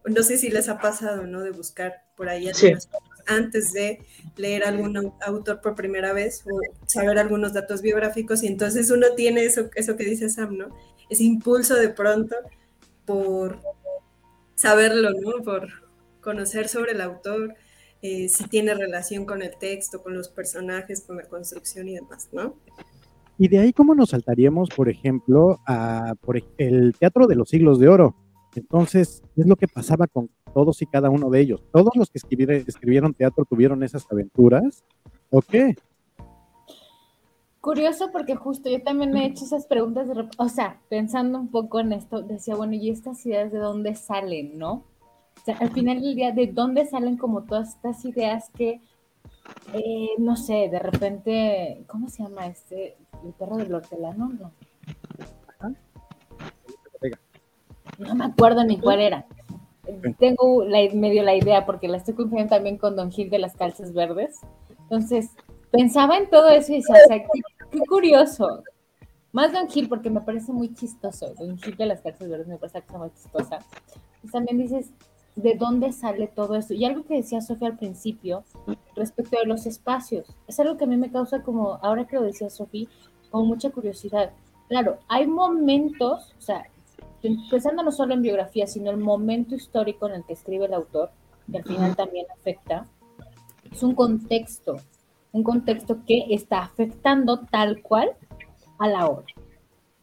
no 0.05 0.21
sé 0.21 0.37
si 0.37 0.49
les 0.49 0.67
ha 0.67 0.79
pasado, 0.79 1.25
¿no? 1.25 1.41
De 1.41 1.51
buscar 1.51 2.03
por 2.17 2.27
ahí 2.27 2.53
Sí. 2.53 2.73
antes 3.25 3.71
de 3.71 3.99
leer 4.35 4.65
algún 4.65 4.95
au- 4.97 5.13
autor 5.21 5.61
por 5.61 5.75
primera 5.75 6.11
vez 6.11 6.43
o 6.45 6.59
saber 6.87 7.17
algunos 7.17 7.53
datos 7.53 7.81
biográficos 7.81 8.43
y 8.43 8.47
entonces 8.47 8.91
uno 8.91 9.15
tiene 9.15 9.45
eso, 9.45 9.69
eso 9.75 9.95
que 9.95 10.03
dice 10.03 10.27
Sam, 10.29 10.57
¿no? 10.57 10.75
Ese 11.09 11.23
impulso 11.23 11.75
de 11.75 11.87
pronto 11.89 12.35
por 13.05 13.59
saberlo, 14.55 15.11
¿no? 15.11 15.41
Por 15.43 15.69
conocer 16.21 16.67
sobre 16.67 16.91
el 16.91 17.01
autor, 17.01 17.55
eh, 18.01 18.27
si 18.27 18.45
tiene 18.49 18.73
relación 18.73 19.25
con 19.25 19.41
el 19.41 19.57
texto, 19.57 20.03
con 20.03 20.13
los 20.13 20.27
personajes, 20.27 21.01
con 21.01 21.15
la 21.15 21.23
construcción 21.23 21.87
y 21.87 21.95
demás, 21.95 22.27
¿no? 22.33 22.57
Y 23.37 23.47
de 23.47 23.59
ahí, 23.59 23.73
¿cómo 23.73 23.95
nos 23.95 24.09
saltaríamos, 24.11 24.69
por 24.69 24.89
ejemplo, 24.89 25.59
a 25.65 26.13
el 26.57 26.95
Teatro 26.97 27.27
de 27.27 27.35
los 27.35 27.49
Siglos 27.49 27.79
de 27.79 27.89
Oro? 27.89 28.15
Entonces, 28.55 29.23
¿qué 29.35 29.41
es 29.41 29.47
lo 29.47 29.55
que 29.55 29.67
pasaba 29.67 30.07
con 30.07 30.29
todos 30.53 30.81
y 30.81 30.85
cada 30.85 31.09
uno 31.09 31.29
de 31.29 31.39
ellos? 31.39 31.63
¿Todos 31.71 31.95
los 31.95 32.09
que 32.11 32.19
escribieron, 32.19 33.13
teatro 33.13 33.45
tuvieron 33.45 33.83
esas 33.83 34.05
aventuras? 34.11 34.83
¿O 35.31 35.41
qué? 35.41 35.75
Curioso 37.59 38.11
porque 38.11 38.35
justo 38.35 38.69
yo 38.69 38.83
también 38.83 39.15
he 39.15 39.25
hecho 39.25 39.45
esas 39.45 39.65
preguntas, 39.65 40.07
de 40.07 40.29
o 40.37 40.49
sea, 40.49 40.81
pensando 40.89 41.39
un 41.39 41.47
poco 41.47 41.79
en 41.79 41.93
esto, 41.93 42.21
decía, 42.21 42.55
bueno, 42.55 42.73
¿y 42.73 42.89
estas 42.89 43.25
ideas 43.25 43.51
de 43.51 43.57
dónde 43.57 43.95
salen, 43.95 44.57
no? 44.57 44.83
O 45.37 45.45
sea, 45.45 45.57
al 45.57 45.71
final 45.71 46.01
del 46.01 46.15
día, 46.15 46.31
¿de 46.31 46.47
dónde 46.47 46.85
salen 46.85 47.17
como 47.17 47.43
todas 47.43 47.75
estas 47.75 48.03
ideas 48.05 48.49
que, 48.49 48.81
eh, 49.73 50.09
no 50.19 50.35
sé, 50.35 50.69
de 50.69 50.79
repente, 50.79 51.83
¿cómo 51.87 52.09
se 52.09 52.23
llama 52.23 52.47
este? 52.47 52.97
¿El 53.23 53.33
perro 53.33 53.57
del 53.57 53.73
hortelano? 53.73 54.31
No, 54.39 54.51
no 57.99 58.15
me 58.15 58.25
acuerdo 58.25 58.63
ni 58.63 58.79
cuál 58.79 58.99
era. 58.99 59.25
Tengo 60.17 60.63
la- 60.63 60.89
medio 60.93 61.23
la 61.23 61.35
idea 61.35 61.65
porque 61.65 61.87
la 61.87 61.97
estoy 61.97 62.13
confundiendo 62.15 62.55
también 62.55 62.77
con 62.77 62.95
Don 62.95 63.11
Gil 63.11 63.29
de 63.29 63.39
las 63.39 63.55
calzas 63.55 63.93
verdes. 63.93 64.39
Entonces, 64.83 65.29
pensaba 65.71 66.17
en 66.17 66.29
todo 66.29 66.49
eso 66.49 66.71
y 66.71 66.77
decía, 66.77 66.95
o 67.03 67.07
sea, 67.07 67.19
qué, 67.19 67.41
qué 67.71 67.79
curioso. 67.87 68.63
Más 69.31 69.51
Don 69.51 69.67
Gil 69.69 69.89
porque 69.89 70.09
me 70.09 70.21
parece 70.21 70.51
muy 70.51 70.73
chistoso. 70.73 71.33
Don 71.35 71.57
Gil 71.57 71.75
de 71.75 71.85
las 71.85 72.01
calzas 72.01 72.29
verdes 72.29 72.47
me 72.47 72.57
parece 72.57 72.81
que 72.81 72.93
es 72.93 72.99
muy 72.99 73.11
chistosa. 73.11 73.59
Y 74.23 74.27
también 74.29 74.57
dices, 74.57 74.91
¿de 75.35 75.55
dónde 75.55 75.91
sale 75.91 76.27
todo 76.27 76.55
esto? 76.55 76.73
Y 76.73 76.85
algo 76.85 77.03
que 77.03 77.15
decía 77.15 77.41
Sofía 77.41 77.69
al 77.69 77.77
principio 77.77 78.43
respecto 78.95 79.37
de 79.39 79.45
los 79.45 79.65
espacios. 79.65 80.27
Es 80.47 80.59
algo 80.59 80.77
que 80.77 80.83
a 80.83 80.87
mí 80.87 80.97
me 80.97 81.11
causa 81.11 81.41
como, 81.41 81.79
ahora 81.81 82.05
que 82.05 82.15
lo 82.15 82.23
decía 82.23 82.49
Sofía, 82.49 82.87
como 83.31 83.45
mucha 83.45 83.69
curiosidad. 83.71 84.31
Claro, 84.69 84.99
hay 85.07 85.27
momentos, 85.27 86.33
o 86.37 86.41
sea, 86.41 86.65
pensando 87.49 87.83
no 87.83 87.91
solo 87.91 88.13
en 88.13 88.21
biografía, 88.21 88.67
sino 88.67 88.91
el 88.91 88.97
momento 88.97 89.55
histórico 89.55 90.07
en 90.07 90.15
el 90.15 90.25
que 90.25 90.33
escribe 90.33 90.65
el 90.65 90.73
autor, 90.73 91.11
que 91.51 91.57
al 91.57 91.63
final 91.63 91.95
también 91.95 92.25
afecta, 92.31 92.87
es 93.71 93.83
un 93.83 93.95
contexto, 93.95 94.77
un 95.31 95.43
contexto 95.43 95.97
que 96.05 96.27
está 96.29 96.59
afectando 96.59 97.39
tal 97.39 97.81
cual 97.81 98.11
a 98.79 98.87
la 98.87 99.07
obra. 99.07 99.25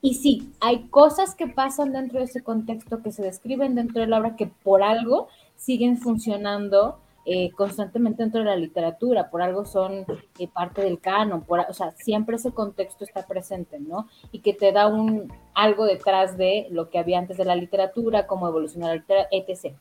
Y 0.02 0.14
sí, 0.14 0.52
hay 0.60 0.88
cosas 0.88 1.34
que 1.34 1.46
pasan 1.46 1.92
dentro 1.92 2.18
de 2.18 2.24
ese 2.24 2.42
contexto 2.42 3.02
que 3.02 3.12
se 3.12 3.22
describen 3.22 3.74
dentro 3.74 4.00
de 4.00 4.06
la 4.06 4.18
obra 4.18 4.36
que 4.36 4.46
por 4.46 4.82
algo 4.82 5.28
siguen 5.56 5.98
funcionando 5.98 6.98
eh, 7.26 7.50
constantemente 7.52 8.22
dentro 8.22 8.40
de 8.40 8.46
la 8.46 8.56
literatura, 8.56 9.28
por 9.28 9.42
algo 9.42 9.66
son 9.66 10.06
eh, 10.38 10.48
parte 10.48 10.80
del 10.80 11.00
canon, 11.00 11.42
por, 11.42 11.60
o 11.60 11.72
sea, 11.74 11.90
siempre 11.90 12.36
ese 12.36 12.52
contexto 12.52 13.04
está 13.04 13.26
presente, 13.26 13.78
¿no? 13.78 14.08
Y 14.32 14.38
que 14.38 14.54
te 14.54 14.72
da 14.72 14.86
un 14.86 15.30
algo 15.52 15.84
detrás 15.84 16.38
de 16.38 16.66
lo 16.70 16.88
que 16.88 16.98
había 16.98 17.18
antes 17.18 17.36
de 17.36 17.44
la 17.44 17.56
literatura, 17.56 18.26
cómo 18.26 18.48
evolucionó 18.48 18.86
la 18.86 18.94
literatura, 18.94 19.28
etc. 19.32 19.76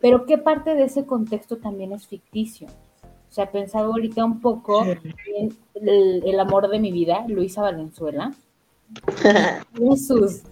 Pero 0.00 0.26
qué 0.26 0.38
parte 0.38 0.74
de 0.74 0.84
ese 0.84 1.06
contexto 1.06 1.58
también 1.58 1.92
es 1.92 2.08
ficticio. 2.08 2.66
O 2.66 3.32
sea, 3.32 3.50
pensaba 3.52 3.86
ahorita 3.86 4.24
un 4.24 4.40
poco 4.40 4.84
en 4.84 5.56
el, 5.76 6.22
el 6.26 6.40
amor 6.40 6.68
de 6.68 6.80
mi 6.80 6.90
vida, 6.90 7.24
Luisa 7.28 7.62
Valenzuela, 7.62 8.32
sus, 9.96 10.42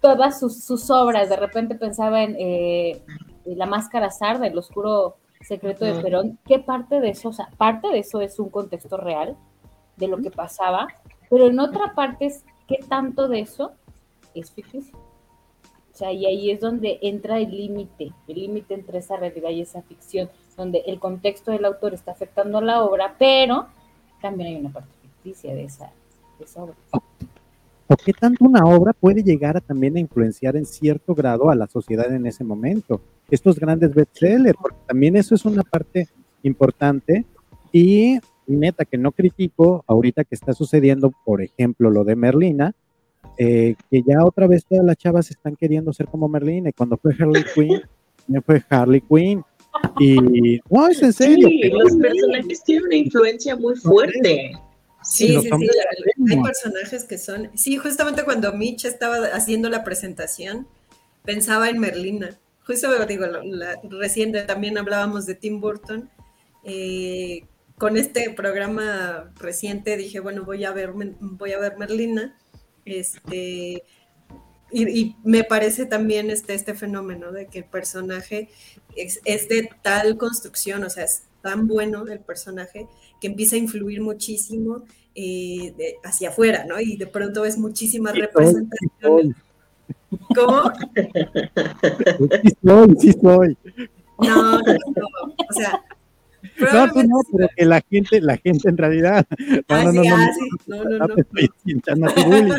todas 0.00 0.38
sus, 0.38 0.64
sus 0.64 0.90
obras. 0.90 1.28
De 1.28 1.36
repente 1.36 1.74
pensaba 1.74 2.22
en 2.22 2.36
eh, 2.38 3.02
La 3.44 3.66
Máscara 3.66 4.10
Sarda, 4.10 4.46
El 4.46 4.58
Oscuro 4.58 5.16
Secreto 5.40 5.84
de 5.84 6.00
Perón. 6.02 6.38
¿Qué 6.44 6.58
parte 6.58 7.00
de 7.00 7.10
eso? 7.10 7.30
O 7.30 7.32
sea, 7.32 7.48
parte 7.56 7.88
de 7.88 8.00
eso 8.00 8.20
es 8.20 8.38
un 8.38 8.50
contexto 8.50 8.96
real 8.96 9.36
de 9.96 10.08
lo 10.08 10.18
que 10.18 10.30
pasaba, 10.30 10.88
pero 11.30 11.46
en 11.46 11.58
otra 11.60 11.94
parte 11.94 12.26
es 12.26 12.44
qué 12.66 12.78
tanto 12.88 13.28
de 13.28 13.40
eso 13.40 13.72
es 14.34 14.50
ficticio. 14.52 14.96
O 15.92 15.96
sea, 15.98 16.12
y 16.12 16.26
ahí 16.26 16.50
es 16.50 16.60
donde 16.60 16.98
entra 17.02 17.38
el 17.38 17.50
límite, 17.50 18.12
el 18.28 18.36
límite 18.36 18.74
entre 18.74 18.98
esa 18.98 19.16
realidad 19.16 19.50
y 19.50 19.62
esa 19.62 19.82
ficción, 19.82 20.30
donde 20.56 20.84
el 20.86 21.00
contexto 21.00 21.50
del 21.50 21.64
autor 21.64 21.92
está 21.92 22.12
afectando 22.12 22.60
la 22.60 22.84
obra, 22.84 23.16
pero 23.18 23.66
también 24.20 24.50
hay 24.50 24.56
una 24.60 24.72
parte 24.72 24.90
ficticia 25.02 25.54
de 25.54 25.64
esa, 25.64 25.90
de 26.38 26.44
esa 26.44 26.62
obra. 26.62 26.76
¿O 27.90 27.96
qué 27.96 28.12
tanto 28.12 28.44
una 28.44 28.64
obra 28.64 28.92
puede 28.92 29.22
llegar 29.22 29.56
a 29.56 29.60
también 29.60 29.96
a 29.96 30.00
influenciar 30.00 30.56
en 30.56 30.66
cierto 30.66 31.14
grado 31.14 31.50
a 31.50 31.54
la 31.54 31.66
sociedad 31.66 32.12
en 32.14 32.26
ese 32.26 32.44
momento? 32.44 33.00
Estos 33.30 33.58
grandes 33.58 33.94
bestsellers, 33.94 34.58
porque 34.60 34.76
también 34.86 35.16
eso 35.16 35.34
es 35.34 35.44
una 35.46 35.62
parte 35.62 36.08
importante 36.42 37.24
y 37.72 38.18
neta 38.46 38.84
que 38.84 38.98
no 38.98 39.12
critico 39.12 39.84
ahorita 39.86 40.24
que 40.24 40.34
está 40.34 40.52
sucediendo, 40.52 41.12
por 41.24 41.42
ejemplo, 41.42 41.90
lo 41.90 42.04
de 42.04 42.16
Merlina, 42.16 42.74
eh, 43.38 43.74
que 43.90 44.02
ya 44.06 44.24
otra 44.24 44.46
vez 44.46 44.64
todas 44.66 44.84
las 44.84 44.96
chavas 44.96 45.30
están 45.30 45.56
queriendo 45.56 45.92
ser 45.92 46.06
como 46.06 46.28
Merlina 46.28 46.70
y 46.70 46.72
cuando 46.72 46.96
fue 46.96 47.14
Harley 47.18 47.44
Quinn, 47.54 47.80
me 48.26 48.40
fue 48.42 48.62
Harley 48.68 49.00
Quinn 49.02 49.42
y 50.00 50.60
no, 50.70 50.88
es 50.88 51.02
en 51.02 51.12
serio. 51.12 51.48
Sí, 51.48 51.60
pero- 51.62 51.78
los 51.80 51.96
personajes 51.96 52.62
tienen 52.64 52.84
una 52.86 52.96
influencia 52.96 53.56
muy 53.56 53.76
fuerte. 53.76 54.52
Sí, 55.08 55.28
sí, 55.40 55.42
sí, 55.42 55.66
la- 55.66 56.34
hay 56.34 56.42
personajes 56.42 57.04
que 57.04 57.18
son. 57.18 57.50
Sí, 57.56 57.76
justamente 57.78 58.24
cuando 58.24 58.52
Mitch 58.52 58.84
estaba 58.84 59.26
haciendo 59.28 59.68
la 59.70 59.82
presentación, 59.84 60.66
pensaba 61.24 61.70
en 61.70 61.78
Merlina. 61.78 62.38
Justo 62.66 63.06
digo, 63.06 63.26
la, 63.26 63.42
la- 63.44 63.80
reciente 63.84 64.42
también 64.42 64.76
hablábamos 64.78 65.26
de 65.26 65.34
Tim 65.34 65.60
Burton. 65.60 66.10
eh, 66.64 67.44
con 67.78 67.96
este 67.96 68.30
programa 68.30 69.32
reciente 69.36 69.96
dije, 69.96 70.18
bueno, 70.20 70.44
voy 70.44 70.64
a 70.64 70.72
ver, 70.72 70.92
voy 71.20 71.52
a 71.52 71.58
ver 71.60 71.78
Merlina. 71.78 72.36
Este, 72.84 73.84
y, 74.70 75.00
y 75.00 75.16
me 75.24 75.44
parece 75.44 75.86
también 75.86 76.28
este, 76.30 76.54
este 76.54 76.74
fenómeno 76.74 77.30
de 77.32 77.46
que 77.46 77.58
el 77.60 77.64
personaje 77.64 78.48
es, 78.96 79.20
es 79.24 79.48
de 79.48 79.70
tal 79.82 80.18
construcción, 80.18 80.82
o 80.84 80.90
sea, 80.90 81.04
es 81.04 81.22
tan 81.42 81.66
bueno 81.66 82.06
el 82.06 82.20
personaje 82.20 82.86
que 83.20 83.26
empieza 83.28 83.56
a 83.56 83.58
influir 83.58 84.00
muchísimo 84.00 84.84
eh, 85.14 85.74
de- 85.76 85.96
hacia 86.04 86.28
afuera, 86.30 86.64
¿no? 86.64 86.80
Y 86.80 86.96
de 86.96 87.06
pronto 87.06 87.42
ves 87.42 87.58
muchísimas 87.58 88.14
Sí, 88.14 88.20
representaciones. 88.20 89.36
¿Cómo? 90.34 90.62
Sí 92.42 92.52
soy, 92.64 92.96
sí 93.00 93.12
soy. 93.20 93.56
No, 94.18 94.58
no, 94.58 94.60
no. 94.62 95.34
O 95.48 95.52
sea, 95.52 95.82
No, 96.72 96.92
tú 96.92 97.02
no, 97.02 97.20
pero 97.36 97.48
que 97.56 97.64
la 97.64 97.80
gente, 97.90 98.20
la 98.20 98.36
gente 98.36 98.68
en 98.68 98.76
realidad. 98.76 99.26
No, 99.38 99.60
Ah, 99.68 99.84
no, 99.84 100.02
sí, 100.02 100.08
no, 100.66 100.84
no, 100.84 101.04
ah, 101.04 101.08
no, 101.08 101.16
no, 101.16 101.16
no, 101.96 101.96
no 101.96 102.48
no. 102.48 102.54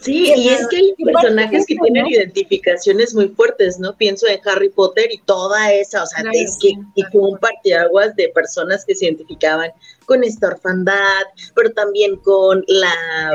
Sí, 0.00 0.32
y 0.36 0.48
es 0.50 0.66
que 0.68 0.76
hay 0.76 0.94
¿Qué 0.96 1.04
parte 1.06 1.26
personajes 1.28 1.66
que 1.66 1.74
tienen 1.74 2.06
identificaciones 2.06 3.14
muy 3.14 3.28
fuertes, 3.30 3.80
¿no? 3.80 3.96
Pienso 3.96 4.28
en 4.28 4.38
Harry 4.46 4.68
Potter 4.68 5.06
y 5.10 5.18
toda 5.22 5.72
esa, 5.72 6.04
o 6.04 6.06
sea, 6.06 6.22
Claro, 6.22 6.38
es 6.38 6.56
que 6.60 6.68
sí. 6.68 6.78
y 6.94 7.02
fue 7.10 7.22
un 7.22 7.38
parteaguas 7.38 8.14
de 8.14 8.28
personas 8.28 8.84
que 8.84 8.94
se 8.94 9.06
identificaban 9.06 9.72
con 10.06 10.22
esta 10.22 10.46
orfandad, 10.48 11.24
pero 11.54 11.70
también 11.72 12.16
con 12.16 12.64
la 12.68 13.32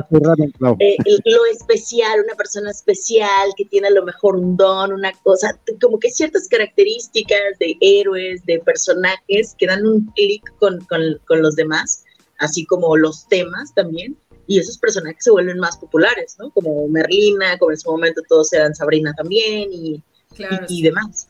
eh, 0.80 0.96
lo 1.26 1.46
especial, 1.52 2.22
una 2.24 2.36
persona 2.36 2.72
especial 2.72 3.50
que 3.58 3.66
tiene 3.66 3.88
a 3.90 3.92
lo 3.92 4.04
mejor 4.04 4.38
un 4.38 4.56
don, 4.56 4.94
una 4.94 5.12
cosa, 5.24 5.60
como 5.82 6.00
que 6.00 6.10
ciertas 6.10 6.48
características 6.48 7.60
de 7.60 7.76
héroes, 7.82 8.46
de 8.46 8.60
personajes 8.60 9.56
que 9.58 9.68
dan 9.68 9.86
un 9.86 10.06
clic 10.16 10.42
con, 10.60 10.80
con- 10.86 11.20
con 11.28 11.42
los 11.42 11.56
demás, 11.56 12.04
así 12.40 12.66
como 12.66 12.98
los 12.98 13.28
temas 13.28 13.74
también, 13.76 14.18
y 14.48 14.60
esos 14.60 14.78
personajes 14.78 15.24
se 15.24 15.32
vuelven 15.32 15.58
más 15.60 15.78
populares, 15.78 16.36
¿no? 16.40 16.50
Como 16.52 16.88
Merlina, 16.88 17.58
como 17.58 17.72
en 17.72 17.78
su 17.78 17.90
momento 17.92 18.22
todos 18.28 18.52
eran 18.54 18.76
Sabrina 18.76 19.14
también 19.16 19.70
y, 19.72 20.02
Claro, 20.36 20.66
y- 20.68 20.74
y 20.74 20.78
sí. 20.78 20.84
demás. 20.84 21.30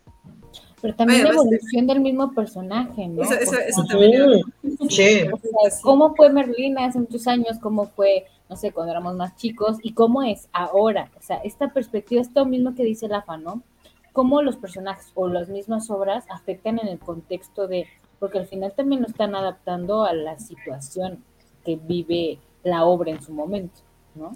Pero 0.81 0.95
también 0.95 1.23
la 1.23 1.29
evolución 1.29 1.87
del 1.87 2.01
mismo 2.01 2.33
personaje, 2.33 3.07
¿no? 3.07 3.23
Eso, 3.23 3.33
eso, 3.35 3.51
O 3.51 3.55
sea, 3.55 3.59
eso 3.67 3.83
también. 3.85 4.41
Sí. 4.89 5.21
O 5.31 5.37
sea, 5.69 5.79
¿Cómo 5.81 6.13
fue 6.15 6.29
Merlina 6.29 6.85
hace 6.85 6.99
muchos 6.99 7.25
años? 7.27 7.57
¿Cómo 7.61 7.87
fue, 7.87 8.25
no 8.49 8.57
sé, 8.57 8.73
cuando 8.73 8.91
éramos 8.91 9.15
más 9.15 9.35
chicos? 9.37 9.77
¿Y 9.81 9.93
cómo 9.93 10.23
es 10.23 10.49
ahora? 10.51 11.09
O 11.17 11.21
sea, 11.21 11.37
esta 11.37 11.71
perspectiva, 11.71 12.21
esto 12.21 12.45
mismo 12.45 12.75
que 12.75 12.83
dice 12.83 13.07
Lafa, 13.07 13.37
¿no? 13.37 13.63
Cómo 14.11 14.41
los 14.41 14.57
personajes 14.57 15.07
o 15.15 15.29
las 15.29 15.47
mismas 15.47 15.89
obras 15.89 16.25
afectan 16.29 16.77
en 16.79 16.89
el 16.89 16.99
contexto 16.99 17.67
de, 17.67 17.87
porque 18.19 18.39
al 18.39 18.47
final 18.47 18.73
también 18.75 19.01
lo 19.03 19.07
están 19.07 19.35
adaptando 19.35 20.03
a 20.03 20.13
la 20.13 20.37
situación 20.37 21.23
que 21.63 21.77
vive 21.77 22.39
la 22.63 22.85
obra 22.85 23.11
en 23.11 23.21
su 23.21 23.33
momento, 23.33 23.81
¿no? 24.15 24.31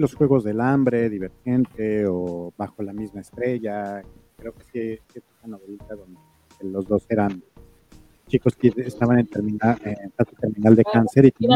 los 0.00 0.14
Juegos 0.14 0.44
del 0.44 0.62
Hambre, 0.62 1.10
Divergente 1.10 2.06
o 2.06 2.54
Bajo 2.56 2.82
la 2.82 2.94
misma 2.94 3.20
estrella. 3.20 4.02
Creo 4.38 4.54
que 4.54 4.64
sí, 4.72 4.98
es 5.14 5.22
una 5.44 5.58
novelita 5.58 5.94
donde 5.94 6.18
los 6.62 6.88
dos 6.88 7.04
eran 7.10 7.42
chicos 8.26 8.56
que 8.56 8.72
estaban 8.78 9.18
en, 9.18 9.26
terminal, 9.26 9.78
en 9.84 10.10
fase 10.12 10.36
terminal 10.40 10.74
de 10.74 10.84
cáncer. 10.84 11.26
Y 11.26 11.48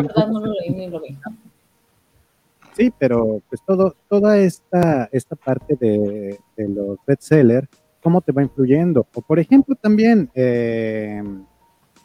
Sí, 2.77 2.93
pero 2.99 3.41
pues 3.49 3.63
todo, 3.65 3.95
toda 4.11 4.37
esta, 4.37 5.09
esta 5.11 5.37
parte 5.37 5.77
de, 5.81 6.39
de 6.57 6.69
los 6.69 6.99
bestsellers, 7.07 7.69
¿cómo 8.03 8.21
te 8.21 8.33
va 8.33 8.43
influyendo? 8.43 9.07
O 9.15 9.23
por 9.23 9.39
ejemplo 9.39 9.75
también 9.77 10.29
eh, 10.35 11.23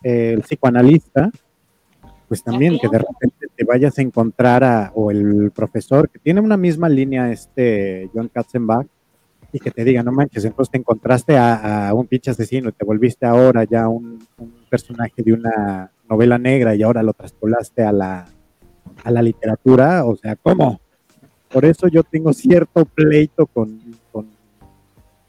el 0.04 0.42
psicoanalista, 0.42 1.32
pues 2.30 2.44
también 2.44 2.78
que 2.80 2.88
de 2.88 3.00
repente 3.00 3.39
te 3.60 3.66
vayas 3.66 4.00
a 4.00 4.02
encontrar 4.02 4.64
a, 4.64 4.90
o 4.96 5.12
el 5.12 5.52
profesor 5.52 6.10
que 6.10 6.18
tiene 6.18 6.40
una 6.40 6.56
misma 6.56 6.88
línea, 6.88 7.30
este 7.30 8.10
John 8.14 8.30
Katzenbach, 8.30 8.88
y 9.52 9.60
que 9.60 9.70
te 9.70 9.84
diga, 9.84 10.02
no 10.02 10.14
manches, 10.14 10.46
entonces 10.46 10.72
te 10.72 10.78
encontraste 10.78 11.38
a, 11.38 11.92
un 11.94 12.08
pinche 12.08 12.32
asesino 12.32 12.70
y 12.70 12.72
te 12.72 12.86
volviste 12.86 13.26
ahora 13.26 13.66
ya 13.66 13.90
un, 13.90 14.26
personaje 14.70 15.22
de 15.24 15.34
una 15.34 15.92
novela 16.10 16.38
negra 16.38 16.74
y 16.74 16.84
ahora 16.84 17.04
lo 17.04 17.12
traspolaste 17.12 17.84
a 17.84 17.92
la, 17.92 18.28
a 19.04 19.12
la 19.12 19.22
literatura, 19.22 20.06
o 20.06 20.16
sea, 20.16 20.38
¿cómo? 20.38 20.80
Por 21.52 21.66
eso 21.66 21.90
yo 21.90 22.04
tengo 22.04 22.32
cierto 22.32 22.86
pleito 22.86 23.46
con, 23.46 23.78
con, 24.14 24.30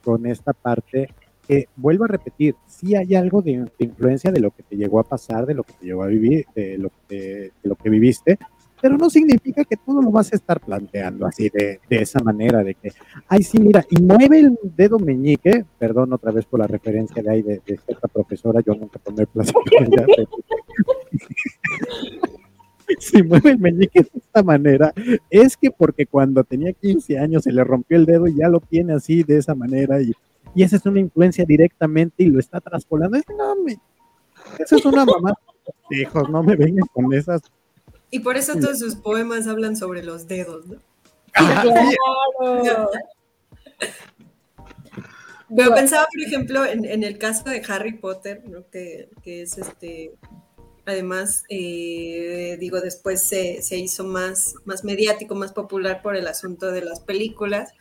con 0.04 0.24
esta 0.24 0.52
parte 0.52 1.08
que, 1.50 1.66
vuelvo 1.74 2.04
a 2.04 2.08
repetir, 2.08 2.54
sí 2.68 2.94
hay 2.94 3.16
algo 3.16 3.42
de, 3.42 3.68
influencia 3.80 4.30
de 4.30 4.38
lo 4.38 4.52
que 4.52 4.62
te 4.62 4.76
llegó 4.76 5.00
a 5.00 5.02
pasar, 5.02 5.46
de 5.46 5.54
lo 5.54 5.64
que 5.64 5.72
te 5.72 5.86
llegó 5.86 6.04
a 6.04 6.06
vivir, 6.06 6.46
de 6.54 6.78
lo 6.78 6.92
que, 7.08 7.50
de 7.60 7.68
lo 7.68 7.74
que 7.74 7.90
viviste, 7.90 8.38
pero 8.80 8.96
no 8.96 9.10
significa 9.10 9.64
que 9.64 9.76
todo 9.76 10.00
lo 10.00 10.12
vas 10.12 10.32
a 10.32 10.36
estar 10.36 10.60
planteando 10.60 11.26
así 11.26 11.48
de, 11.48 11.80
de, 11.88 12.02
esa 12.02 12.20
manera, 12.20 12.62
de 12.62 12.76
que, 12.76 12.92
ay, 13.26 13.42
sí, 13.42 13.58
mira, 13.58 13.84
y 13.90 14.00
mueve 14.00 14.38
el 14.38 14.56
dedo 14.76 15.00
meñique, 15.00 15.64
perdón 15.76 16.12
otra 16.12 16.30
vez 16.30 16.44
por 16.44 16.60
la 16.60 16.68
referencia 16.68 17.20
de 17.20 17.30
ahí 17.30 17.42
de, 17.42 17.60
de 17.66 17.78
cierta 17.78 18.06
profesora, 18.06 18.60
yo 18.64 18.72
nunca 18.76 19.00
tomé 19.00 19.26
clase 19.26 19.52
si 23.00 23.24
mueve 23.24 23.50
el 23.50 23.58
meñique 23.58 24.02
de 24.02 24.10
esta 24.14 24.44
manera, 24.44 24.94
es 25.28 25.56
que 25.56 25.72
porque 25.72 26.06
cuando 26.06 26.44
tenía 26.44 26.72
15 26.72 27.18
años 27.18 27.42
se 27.42 27.50
le 27.50 27.64
rompió 27.64 27.96
el 27.96 28.06
dedo 28.06 28.28
y 28.28 28.36
ya 28.36 28.48
lo 28.48 28.60
tiene 28.60 28.92
así 28.92 29.24
de 29.24 29.38
esa 29.38 29.56
manera 29.56 30.00
y, 30.00 30.12
y 30.54 30.62
esa 30.62 30.76
es 30.76 30.86
una 30.86 31.00
influencia 31.00 31.44
directamente 31.44 32.24
y 32.24 32.26
lo 32.26 32.40
está 32.40 32.60
traspolando. 32.60 33.16
Es, 33.16 33.24
no, 33.36 33.56
me, 33.56 33.78
esa 34.58 34.76
es 34.76 34.84
una 34.84 35.04
mamá. 35.04 35.34
Hijos, 35.90 36.28
no 36.30 36.42
me 36.42 36.56
vengan 36.56 36.86
con 36.92 37.12
esas 37.12 37.42
y 38.10 38.20
por 38.20 38.36
eso 38.36 38.54
todos 38.56 38.78
sus 38.78 38.96
poemas 38.96 39.46
hablan 39.46 39.76
sobre 39.76 40.02
los 40.02 40.26
dedos, 40.26 40.66
¿no? 40.66 40.78
Claro. 41.32 42.90
Pero 45.56 45.74
pensaba, 45.74 46.06
por 46.12 46.22
ejemplo, 46.22 46.64
en, 46.64 47.02
el 47.02 47.18
caso 47.18 47.48
de 47.48 47.62
Harry 47.68 47.94
Potter, 47.94 48.42
¿no? 48.48 48.64
que, 48.70 49.08
es 49.24 49.58
este, 49.58 50.12
además, 50.86 51.44
eh, 51.48 52.56
digo, 52.60 52.80
después 52.80 53.22
se, 53.22 53.60
hizo 53.76 54.04
más, 54.04 54.54
más 54.64 54.84
mediático, 54.84 55.34
más 55.34 55.52
popular 55.52 56.02
por 56.02 56.16
el 56.16 56.28
asunto 56.28 56.70
de 56.70 56.82
las 56.82 57.00
películas, 57.00 57.72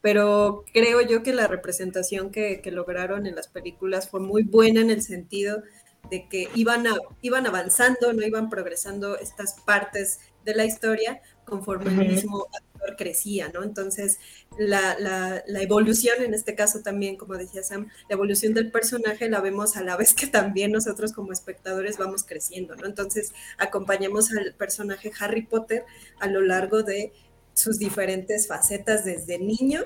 pero 0.00 0.64
creo 0.72 1.00
yo 1.02 1.22
que 1.22 1.32
la 1.32 1.46
representación 1.46 2.30
que, 2.30 2.60
que 2.62 2.70
lograron 2.70 3.26
en 3.26 3.34
las 3.34 3.48
películas 3.48 4.08
fue 4.08 4.20
muy 4.20 4.42
buena 4.42 4.80
en 4.80 4.90
el 4.90 5.02
sentido 5.02 5.62
de 6.10 6.28
que 6.28 6.48
iban, 6.54 6.86
a, 6.86 6.96
iban 7.20 7.46
avanzando, 7.46 8.12
no 8.12 8.26
iban 8.26 8.48
progresando 8.48 9.18
estas 9.18 9.54
partes 9.60 10.20
de 10.44 10.54
la 10.54 10.64
historia 10.64 11.20
conforme 11.44 11.90
el 11.90 12.12
mismo 12.12 12.46
actor 12.54 12.96
crecía, 12.96 13.50
¿no? 13.52 13.62
Entonces, 13.62 14.18
la, 14.56 14.96
la, 14.98 15.42
la, 15.46 15.62
evolución, 15.62 16.22
en 16.22 16.32
este 16.32 16.54
caso 16.54 16.80
también, 16.80 17.16
como 17.16 17.34
decía 17.34 17.62
Sam, 17.62 17.88
la 18.08 18.14
evolución 18.14 18.54
del 18.54 18.70
personaje 18.70 19.28
la 19.28 19.40
vemos 19.40 19.76
a 19.76 19.82
la 19.82 19.96
vez 19.98 20.14
que 20.14 20.28
también 20.28 20.72
nosotros 20.72 21.12
como 21.12 21.32
espectadores 21.32 21.98
vamos 21.98 22.24
creciendo, 22.24 22.76
¿no? 22.76 22.86
Entonces, 22.86 23.32
acompañamos 23.58 24.30
al 24.32 24.54
personaje 24.54 25.12
Harry 25.18 25.42
Potter 25.42 25.84
a 26.20 26.28
lo 26.28 26.40
largo 26.40 26.82
de 26.82 27.12
sus 27.60 27.78
diferentes 27.78 28.48
facetas, 28.48 29.04
desde 29.04 29.38
niño 29.38 29.82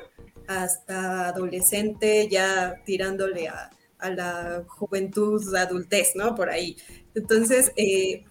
hasta 0.46 1.28
adolescente, 1.28 2.28
ya 2.28 2.82
tirándole 2.84 3.48
a, 3.48 3.70
a 3.98 4.10
la 4.10 4.64
juventud, 4.66 5.42
adultez, 5.54 6.12
¿no? 6.14 6.34
Por 6.34 6.50
ahí. 6.50 6.76
Entonces, 7.14 7.72
eh, 7.76 8.24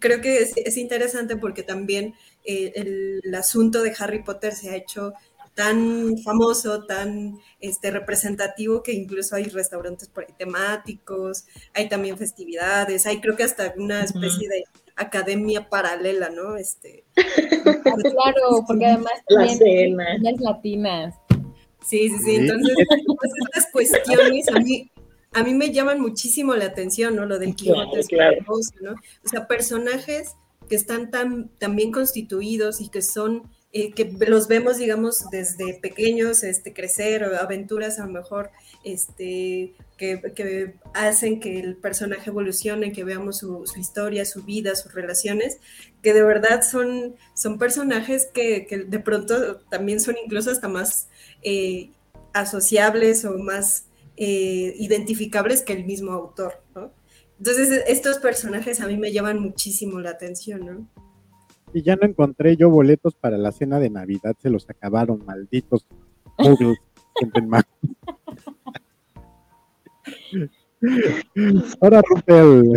creo 0.00 0.20
que 0.20 0.38
es, 0.38 0.76
interesante 0.76 1.36
porque 1.36 1.62
también 1.62 2.14
eh, 2.44 2.72
el, 2.74 3.34
asunto 3.34 3.82
de 3.82 3.94
Harry 3.98 4.22
Potter 4.22 4.54
se 4.54 4.70
ha 4.70 4.76
hecho 4.76 5.12
tan 5.54 6.16
famoso, 6.24 6.84
tan 6.86 7.38
este, 7.60 7.90
representativo, 7.90 8.82
que 8.82 8.92
incluso 8.92 9.36
hay 9.36 9.44
restaurantes 9.44 10.08
por 10.08 10.24
ahí 10.24 10.34
temáticos, 10.38 11.44
hay 11.74 11.88
también 11.90 12.16
festividades, 12.16 13.06
hay 13.06 13.20
creo 13.20 13.36
que 13.36 13.44
hasta 13.44 13.74
una 13.76 14.02
especie 14.02 14.48
de 14.48 14.64
academia 14.96 15.68
paralela, 15.68 16.30
¿no? 16.30 16.56
Este, 16.56 17.04
claro, 17.14 18.64
porque 18.66 18.86
además 18.86 19.12
también 19.28 19.96
las 19.96 20.40
latinas. 20.40 21.14
Sí, 21.84 22.08
sí, 22.08 22.18
sí. 22.24 22.34
Entonces, 22.36 22.76
pues, 23.06 23.32
estas 23.46 23.72
cuestiones 23.72 24.48
a 24.48 24.58
mí 24.60 24.90
a 25.32 25.42
mí 25.42 25.54
me 25.54 25.72
llaman 25.72 26.00
muchísimo 26.00 26.54
la 26.54 26.66
atención, 26.66 27.16
¿no? 27.16 27.24
Lo 27.24 27.38
del 27.38 27.54
Quijote, 27.54 28.02
¿no? 28.82 28.92
O 28.92 29.28
sea, 29.28 29.46
personajes 29.46 30.36
que 30.68 30.76
están 30.76 31.10
tan, 31.10 31.50
bien 31.70 31.90
constituidos 31.90 32.80
y 32.80 32.90
que 32.90 33.02
son, 33.02 33.50
eh, 33.72 33.92
que 33.92 34.14
los 34.28 34.48
vemos, 34.48 34.76
digamos, 34.76 35.30
desde 35.30 35.74
pequeños, 35.80 36.42
este, 36.44 36.74
crecer, 36.74 37.24
o 37.24 37.36
aventuras 37.36 37.98
a 37.98 38.06
lo 38.06 38.12
mejor, 38.12 38.50
este, 38.84 39.74
que, 40.34 40.74
hacen 40.94 41.38
que 41.38 41.60
el 41.60 41.76
personaje 41.76 42.30
evolucione, 42.30 42.92
que 42.92 43.04
veamos 43.04 43.38
su, 43.38 43.64
historia, 43.78 44.24
su 44.24 44.42
vida, 44.42 44.74
sus 44.74 44.92
relaciones, 44.92 45.58
que 46.02 46.12
de 46.12 46.24
verdad 46.24 46.62
son, 46.62 47.14
son 47.34 47.58
personajes 47.58 48.28
que, 48.32 48.86
de 48.86 48.98
pronto 48.98 49.60
también 49.70 50.00
son 50.00 50.16
incluso 50.24 50.50
hasta 50.50 50.68
más 50.68 51.08
eh, 51.42 51.90
asociables 52.32 53.24
o 53.24 53.38
más 53.38 53.86
eh, 54.16 54.74
identificables 54.78 55.62
que 55.62 55.74
el 55.74 55.84
mismo 55.84 56.12
autor, 56.12 56.62
¿no? 56.74 56.90
Entonces, 57.38 57.82
estos 57.88 58.18
personajes 58.18 58.80
a 58.80 58.86
mí 58.86 58.96
me 58.96 59.12
llaman 59.12 59.40
muchísimo 59.40 60.00
la 60.00 60.10
atención, 60.10 60.64
¿no? 60.64 60.86
Y 61.74 61.82
ya 61.82 61.96
no 61.96 62.06
encontré 62.06 62.56
yo 62.56 62.70
boletos 62.70 63.14
para 63.14 63.38
la 63.38 63.50
cena 63.50 63.80
de 63.80 63.90
Navidad, 63.90 64.36
se 64.40 64.50
los 64.50 64.68
acabaron, 64.68 65.24
malditos 65.24 65.86
Ahora 71.80 72.02
Rupel. 72.02 72.72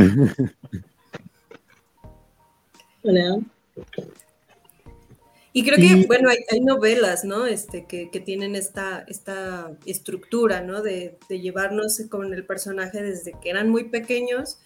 Hola. 3.04 3.40
Y 5.58 5.64
creo 5.64 5.78
que, 5.78 6.06
bueno, 6.06 6.30
hay, 6.30 6.60
novelas, 6.60 7.24
¿no? 7.24 7.46
Este, 7.46 7.86
que, 7.86 8.08
tienen 8.20 8.56
esta, 8.56 9.06
esta 9.08 9.72
estructura, 9.86 10.60
¿no? 10.60 10.82
De, 10.82 11.18
llevarnos 11.30 12.02
con 12.10 12.34
el 12.34 12.46
personaje 12.46 13.02
desde 13.02 13.34
que 13.42 13.52
eran 13.52 13.70
muy 13.70 13.86
pequeños 13.86 14.60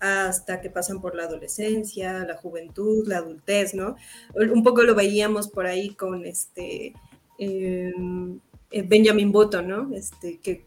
hasta 0.00 0.60
que 0.60 0.70
pasan 0.70 1.00
por 1.00 1.14
la 1.14 1.24
adolescencia, 1.24 2.24
la 2.24 2.36
juventud, 2.36 3.06
la 3.06 3.18
adultez, 3.18 3.74
¿no? 3.74 3.94
Un 4.34 4.64
poco 4.64 4.82
lo 4.82 4.96
veíamos 4.96 5.46
por 5.46 5.66
ahí 5.66 5.90
con 5.90 6.24
este 6.24 6.94
em, 7.38 8.40
eh, 8.72 8.82
Benjamin 8.82 9.30
Button, 9.30 9.68
¿no? 9.68 9.94
Este, 9.94 10.40
que 10.40 10.64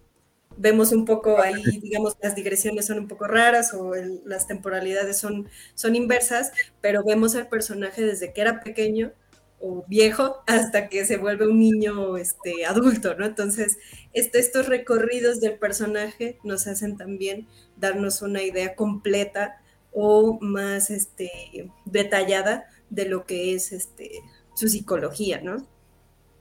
vemos 0.58 0.92
un 0.92 1.06
poco 1.06 1.40
ahí, 1.40 1.64
digamos, 1.82 2.18
las 2.22 2.36
digresiones 2.36 2.86
son 2.86 3.00
un 3.00 3.08
poco 3.08 3.28
raras 3.28 3.74
o 3.74 3.94
las 4.26 4.48
temporalidades 4.48 5.18
son, 5.18 5.50
son 5.76 5.96
inversas, 5.96 6.52
pero 6.82 7.04
vemos 7.04 7.36
al 7.36 7.48
personaje 7.48 8.04
desde 8.04 8.34
que 8.34 8.42
era 8.42 8.62
pequeño 8.62 9.12
o 9.60 9.84
viejo 9.88 10.44
hasta 10.48 10.90
que 10.90 11.06
se 11.06 11.18
vuelve 11.18 11.48
un 11.48 11.60
niño 11.60 12.18
este, 12.18 12.66
adulto, 12.66 13.16
¿no? 13.16 13.26
Entonces, 13.26 13.78
este, 14.14 14.40
estos 14.40 14.68
recorridos 14.68 15.40
del 15.40 15.58
personaje 15.58 16.38
nos 16.44 16.68
hacen 16.68 16.98
también 16.98 17.48
darnos 17.76 18.22
una 18.22 18.44
idea 18.44 18.76
completa 18.76 19.62
o 19.92 20.38
más 20.42 20.90
este, 20.90 21.72
detallada 21.86 22.68
de 22.90 23.06
lo 23.06 23.26
que 23.26 23.54
es 23.54 23.72
este, 23.72 24.12
su 24.56 24.68
psicología, 24.68 25.42
¿no? 25.42 25.68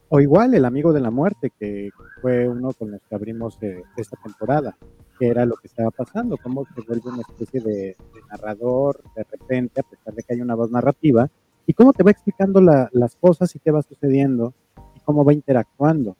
O 0.09 0.21
igual 0.21 0.53
el 0.53 0.63
amigo 0.63 0.93
de 0.93 1.01
la 1.01 1.11
muerte, 1.11 1.51
que 1.59 1.89
fue 2.21 2.47
uno 2.47 2.71
con 2.73 2.91
los 2.91 3.01
que 3.01 3.15
abrimos 3.15 3.57
eh, 3.61 3.83
esta 3.97 4.17
temporada, 4.23 4.77
que 5.19 5.27
era 5.27 5.45
lo 5.45 5.57
que 5.57 5.67
estaba 5.67 5.91
pasando, 5.91 6.37
cómo 6.37 6.65
se 6.73 6.81
vuelve 6.81 7.09
una 7.09 7.23
especie 7.27 7.59
de 7.59 7.97
narrador 8.29 9.01
de 9.15 9.23
repente, 9.23 9.81
a 9.81 9.83
pesar 9.83 10.13
de 10.13 10.23
que 10.23 10.33
hay 10.33 10.41
una 10.41 10.55
voz 10.55 10.71
narrativa, 10.71 11.29
y 11.65 11.73
cómo 11.73 11.91
te 11.91 12.03
va 12.03 12.11
explicando 12.11 12.61
las 12.61 13.15
cosas 13.17 13.53
y 13.53 13.59
qué 13.59 13.71
va 13.71 13.81
sucediendo 13.81 14.53
y 14.95 15.01
cómo 15.01 15.25
va 15.25 15.33
interactuando. 15.33 16.15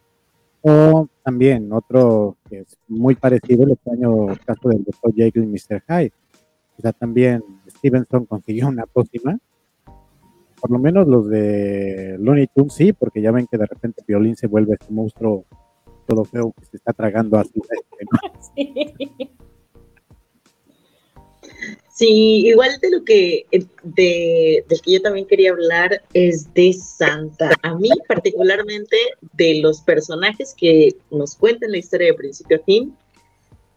O 0.62 1.08
también 1.24 1.72
otro 1.72 2.36
que 2.50 2.60
es 2.60 2.78
muy 2.90 3.16
parecido, 3.16 3.64
el 3.64 3.72
extraño 3.72 4.28
caso 4.46 4.68
del 4.68 4.84
doctor 4.84 5.14
Jekyll 5.16 5.46
y 5.46 5.48
Mr. 5.48 5.82
Hyde. 5.88 6.14
O 6.78 6.82
sea, 6.82 6.92
también 6.92 7.42
Stevenson 7.70 8.26
consiguió 8.26 8.68
una 8.68 8.86
pócima 8.86 9.40
por 10.60 10.72
lo 10.72 10.80
menos 10.80 11.08
los 11.08 11.30
de 11.30 12.18
Looney 12.20 12.48
Tunes 12.48 12.74
sí, 12.74 12.94
porque 12.94 13.22
ya 13.22 13.32
ven 13.32 13.48
que 13.50 13.58
de 13.58 13.66
repente 13.66 14.04
Violín 14.08 14.36
se 14.36 14.48
vuelve 14.48 14.74
este 14.80 14.92
monstruo 14.92 15.46
todo 16.08 16.24
feo 16.24 16.54
que 16.58 16.66
se 16.66 16.78
está 16.78 16.94
tragando 16.94 17.38
así. 17.38 17.62
Sí. 18.56 18.90
Sí, 21.98 22.46
igual 22.46 22.80
de 22.80 22.92
lo 22.92 23.04
que 23.04 23.48
eh, 23.52 23.66
de, 23.82 24.64
que 24.84 24.92
yo 24.92 25.02
también 25.02 25.26
quería 25.26 25.50
hablar 25.50 26.04
es 26.14 26.54
de 26.54 26.72
Santa. 26.72 27.50
A 27.64 27.74
mí 27.74 27.90
particularmente 28.08 28.96
de 29.34 29.62
los 29.62 29.82
personajes 29.82 30.54
que 30.56 30.96
nos 31.10 31.36
cuentan 31.36 31.72
la 31.72 31.80
historia 31.80 32.10
de 32.10 32.14
principio 32.14 32.58
a 32.58 32.64
fin, 32.66 32.96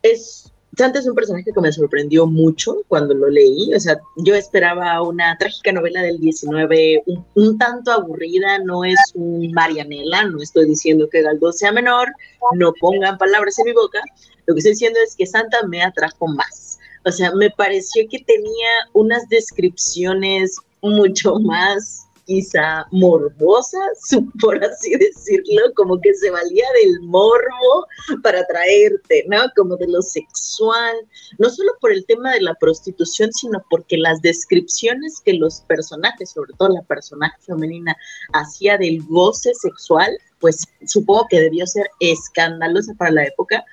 es 0.03 0.53
Santa 0.77 1.01
es 1.01 1.07
un 1.07 1.15
personaje 1.15 1.51
que 1.53 1.61
me 1.61 1.73
sorprendió 1.73 2.27
mucho 2.27 2.83
cuando 2.89 3.15
lo 3.15 3.29
leí. 3.29 3.75
O 3.75 3.81
sea, 3.81 4.01
yo 4.17 4.35
esperaba 4.35 5.03
una 5.03 5.37
trágica 5.37 5.73
novela 5.73 6.03
del 6.03 6.19
19, 6.19 7.03
un, 7.35 7.59
tanto 7.59 7.91
aburrida, 7.91 8.59
no 8.61 8.85
es 8.85 8.99
un 9.15 9.53
Marianela, 9.53 10.25
no 10.25 10.41
estoy 10.41 10.67
diciendo 10.67 11.09
que 11.11 11.23
Galdós 11.23 11.59
sea 11.59 11.73
menor, 11.73 12.09
no 12.55 12.73
pongan 12.81 13.19
palabras 13.19 13.59
en 13.59 13.67
mi 13.67 13.73
boca. 13.73 14.01
Lo 14.47 14.55
que 14.55 14.59
estoy 14.59 14.73
diciendo 14.73 14.99
es 15.05 15.17
que 15.17 15.27
Santa 15.27 15.67
me 15.67 15.83
atrajo 15.83 16.29
más. 16.29 16.79
O 17.05 17.11
sea, 17.11 17.33
me 17.35 17.51
pareció 17.51 18.05
que 18.09 18.21
tenía 18.21 18.71
unas 18.93 19.29
descripciones 19.29 20.57
mucho 20.83 21.35
más 21.41 22.07
quizá 22.31 22.87
morbosa, 22.93 23.79
por 24.41 24.65
así 24.65 24.95
decirlo, 24.95 25.75
como 25.75 26.01
que 26.01 26.15
se 26.15 26.31
valía 26.31 26.65
del 26.81 27.01
morbo 27.01 27.89
para 28.23 28.41
atraerte, 28.41 29.25
¿no? 29.27 29.39
Como 29.57 29.77
de 29.77 29.89
lo 29.89 30.01
sexual, 30.01 30.95
no 31.39 31.51
solo 31.51 31.73
por 31.81 31.91
el 31.91 32.07
tema 32.07 32.33
de 32.33 32.43
la 32.43 32.55
prostitución, 32.55 33.33
sino 33.33 33.61
porque 33.69 33.97
las 33.97 34.23
descripciones 34.23 35.21
que 35.25 35.35
los 35.35 35.63
personajes, 35.63 36.31
sobre 36.31 36.53
todo 36.57 36.69
la 36.69 36.83
personaje 36.83 37.37
femenina, 37.41 37.97
hacía 38.33 38.79
del 38.79 39.03
goce 39.09 39.53
sexual, 39.55 40.17
pues 40.39 40.63
supongo 40.87 41.27
que 41.29 41.41
debió 41.41 41.67
ser 41.67 41.91
escandalosa 41.99 42.95
para 42.95 43.11
la 43.11 43.25
época, 43.25 43.65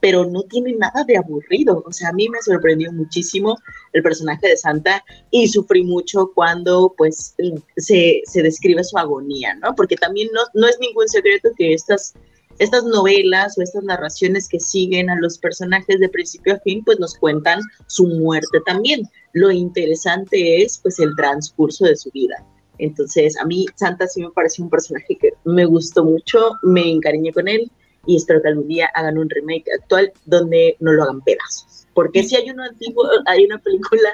pero 0.00 0.24
no 0.24 0.42
tiene 0.42 0.74
nada 0.74 1.04
de 1.04 1.16
aburrido. 1.16 1.82
O 1.86 1.92
sea, 1.92 2.10
a 2.10 2.12
mí 2.12 2.28
me 2.28 2.40
sorprendió 2.42 2.92
muchísimo 2.92 3.56
el 3.92 4.02
personaje 4.02 4.48
de 4.48 4.56
Santa 4.56 5.04
y 5.30 5.48
sufrí 5.48 5.84
mucho 5.84 6.30
cuando 6.34 6.94
pues 6.96 7.34
se, 7.76 8.22
se 8.24 8.42
describe 8.42 8.84
su 8.84 8.98
agonía, 8.98 9.54
¿no? 9.56 9.74
Porque 9.74 9.96
también 9.96 10.28
no, 10.32 10.42
no 10.54 10.66
es 10.66 10.78
ningún 10.80 11.08
secreto 11.08 11.50
que 11.56 11.74
estas, 11.74 12.14
estas 12.58 12.84
novelas 12.84 13.56
o 13.58 13.62
estas 13.62 13.84
narraciones 13.84 14.48
que 14.48 14.60
siguen 14.60 15.10
a 15.10 15.16
los 15.16 15.38
personajes 15.38 15.98
de 16.00 16.08
principio 16.08 16.54
a 16.54 16.60
fin 16.60 16.82
pues 16.84 16.98
nos 16.98 17.14
cuentan 17.16 17.60
su 17.86 18.06
muerte 18.06 18.60
también. 18.66 19.02
Lo 19.32 19.50
interesante 19.50 20.62
es 20.62 20.78
pues 20.78 20.98
el 20.98 21.14
transcurso 21.16 21.84
de 21.84 21.96
su 21.96 22.10
vida. 22.10 22.44
Entonces, 22.78 23.38
a 23.38 23.46
mí 23.46 23.64
Santa 23.74 24.06
sí 24.06 24.22
me 24.22 24.30
pareció 24.30 24.64
un 24.64 24.70
personaje 24.70 25.16
que 25.18 25.32
me 25.44 25.64
gustó 25.64 26.04
mucho, 26.04 26.52
me 26.62 26.90
encariñé 26.90 27.32
con 27.32 27.48
él 27.48 27.70
y 28.06 28.16
espero 28.16 28.40
que 28.40 28.48
algún 28.48 28.68
día 28.68 28.88
hagan 28.94 29.18
un 29.18 29.28
remake 29.28 29.66
actual 29.78 30.12
donde 30.24 30.76
no 30.80 30.92
lo 30.92 31.02
hagan 31.02 31.20
pedazos. 31.22 31.86
Porque 31.92 32.22
si 32.22 32.36
hay 32.36 32.50
uno 32.50 32.62
antiguo, 32.62 33.04
hay 33.26 33.44
una 33.44 33.58
película 33.58 34.10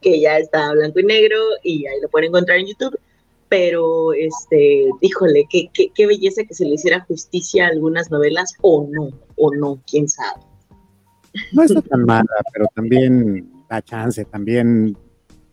que 0.00 0.20
ya 0.20 0.38
está 0.38 0.72
blanco 0.72 1.00
y 1.00 1.04
negro 1.04 1.36
y 1.62 1.86
ahí 1.86 2.00
lo 2.00 2.08
pueden 2.08 2.28
encontrar 2.28 2.58
en 2.58 2.66
YouTube, 2.66 2.98
pero 3.48 4.12
este, 4.12 4.88
híjole, 5.00 5.46
qué, 5.50 5.68
qué, 5.72 5.90
qué 5.94 6.06
belleza 6.06 6.44
que 6.44 6.54
se 6.54 6.64
le 6.64 6.74
hiciera 6.74 7.04
justicia 7.04 7.66
a 7.66 7.70
algunas 7.70 8.10
novelas 8.10 8.54
o 8.62 8.88
no, 8.90 9.10
o 9.36 9.54
no, 9.54 9.80
quién 9.88 10.08
sabe. 10.08 10.40
No 11.52 11.62
está 11.62 11.82
tan 11.90 12.04
mala, 12.04 12.24
pero 12.52 12.66
también 12.74 13.50
da 13.68 13.82
chance, 13.82 14.24
también 14.24 14.96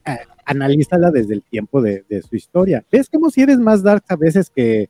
eh, 0.05 0.17
analízala 0.45 1.11
desde 1.11 1.33
el 1.33 1.43
tiempo 1.43 1.81
de, 1.81 2.05
de, 2.07 2.21
su 2.21 2.35
historia. 2.35 2.85
¿Ves 2.91 3.09
como 3.09 3.29
si 3.29 3.41
eres 3.41 3.57
más 3.57 3.83
dark 3.83 4.03
a 4.07 4.15
veces 4.15 4.49
que, 4.49 4.89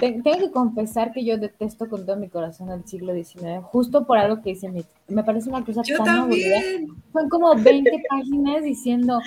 tengo 0.00 0.38
que 0.38 0.50
confesar 0.50 1.12
que 1.12 1.24
yo 1.24 1.38
detesto 1.38 1.88
con 1.88 2.04
todo 2.04 2.16
mi 2.16 2.28
corazón 2.28 2.70
el 2.70 2.84
siglo 2.86 3.14
XIX, 3.14 3.62
justo 3.62 4.06
por 4.06 4.18
algo 4.18 4.42
que 4.42 4.50
dice 4.50 4.68
Mitch. 4.68 4.88
Me 5.08 5.22
parece 5.22 5.48
una 5.48 5.64
cosa 5.64 5.82
tan 5.82 6.08
aburrida. 6.08 6.60
Son 7.12 7.28
como 7.28 7.54
20 7.54 8.02
páginas 8.08 8.62
diciendo 8.62 9.20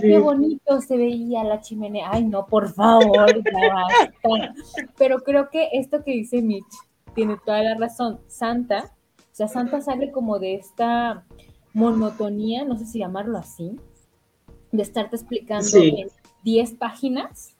qué 0.00 0.18
bonito 0.18 0.80
se 0.80 0.96
veía 0.96 1.44
la 1.44 1.60
chimenea. 1.60 2.08
Ay, 2.12 2.24
no, 2.24 2.46
por 2.46 2.72
favor, 2.72 3.42
Pero 4.96 5.18
creo 5.20 5.50
que 5.50 5.68
esto 5.72 6.04
que 6.04 6.12
dice 6.12 6.42
Mitch 6.42 6.72
tiene 7.14 7.36
toda 7.44 7.62
la 7.62 7.74
razón. 7.74 8.20
Santa, 8.28 8.92
o 9.18 9.34
sea, 9.34 9.48
Santa 9.48 9.80
sale 9.80 10.12
como 10.12 10.38
de 10.38 10.54
esta 10.54 11.24
monotonía, 11.74 12.64
no 12.64 12.76
sé 12.78 12.86
si 12.86 12.98
llamarlo 12.98 13.38
así, 13.38 13.76
de 14.72 14.82
estarte 14.82 15.16
explicando 15.16 15.68
en 15.76 16.08
10 16.42 16.74
páginas 16.74 17.56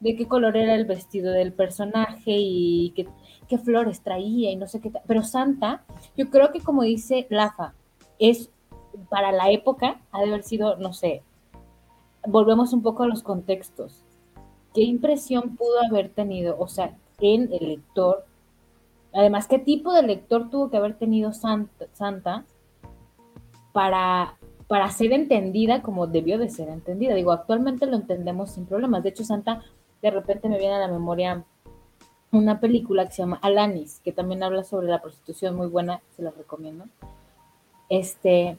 de 0.00 0.16
qué 0.16 0.26
color 0.26 0.56
era 0.56 0.74
el 0.74 0.86
vestido 0.86 1.32
del 1.32 1.52
personaje 1.52 2.34
y 2.36 2.92
qué, 2.96 3.06
qué 3.48 3.58
flores 3.58 4.02
traía 4.02 4.50
y 4.50 4.56
no 4.56 4.66
sé 4.66 4.80
qué. 4.80 4.90
Pero 5.06 5.22
Santa, 5.22 5.84
yo 6.16 6.30
creo 6.30 6.52
que 6.52 6.60
como 6.60 6.82
dice 6.82 7.26
Lafa, 7.30 7.74
es 8.18 8.50
para 9.08 9.32
la 9.32 9.50
época, 9.50 10.00
ha 10.10 10.20
de 10.20 10.28
haber 10.28 10.42
sido, 10.42 10.76
no 10.76 10.92
sé, 10.92 11.22
volvemos 12.26 12.72
un 12.72 12.82
poco 12.82 13.02
a 13.02 13.08
los 13.08 13.22
contextos. 13.22 14.04
¿Qué 14.74 14.82
impresión 14.82 15.56
pudo 15.56 15.82
haber 15.88 16.10
tenido, 16.10 16.56
o 16.58 16.68
sea, 16.68 16.96
en 17.20 17.52
el 17.52 17.68
lector? 17.68 18.24
Además, 19.12 19.48
¿qué 19.48 19.58
tipo 19.58 19.92
de 19.92 20.02
lector 20.02 20.48
tuvo 20.50 20.70
que 20.70 20.76
haber 20.76 20.96
tenido 20.96 21.32
Santa, 21.32 21.86
Santa 21.92 22.44
para 23.72 24.38
para 24.70 24.88
ser 24.88 25.12
entendida 25.12 25.82
como 25.82 26.06
debió 26.06 26.38
de 26.38 26.48
ser 26.48 26.68
entendida. 26.68 27.16
Digo, 27.16 27.32
actualmente 27.32 27.86
lo 27.86 27.96
entendemos 27.96 28.52
sin 28.52 28.66
problemas. 28.66 29.02
De 29.02 29.08
hecho, 29.08 29.24
Santa, 29.24 29.64
de 30.00 30.12
repente 30.12 30.48
me 30.48 30.58
viene 30.58 30.74
a 30.76 30.78
la 30.78 30.86
memoria 30.86 31.44
una 32.30 32.60
película 32.60 33.04
que 33.04 33.10
se 33.10 33.22
llama 33.22 33.40
Alanis, 33.42 33.98
que 34.04 34.12
también 34.12 34.44
habla 34.44 34.62
sobre 34.62 34.86
la 34.86 35.02
prostitución, 35.02 35.56
muy 35.56 35.66
buena, 35.66 36.02
se 36.14 36.22
la 36.22 36.30
recomiendo. 36.30 36.84
Este, 37.88 38.58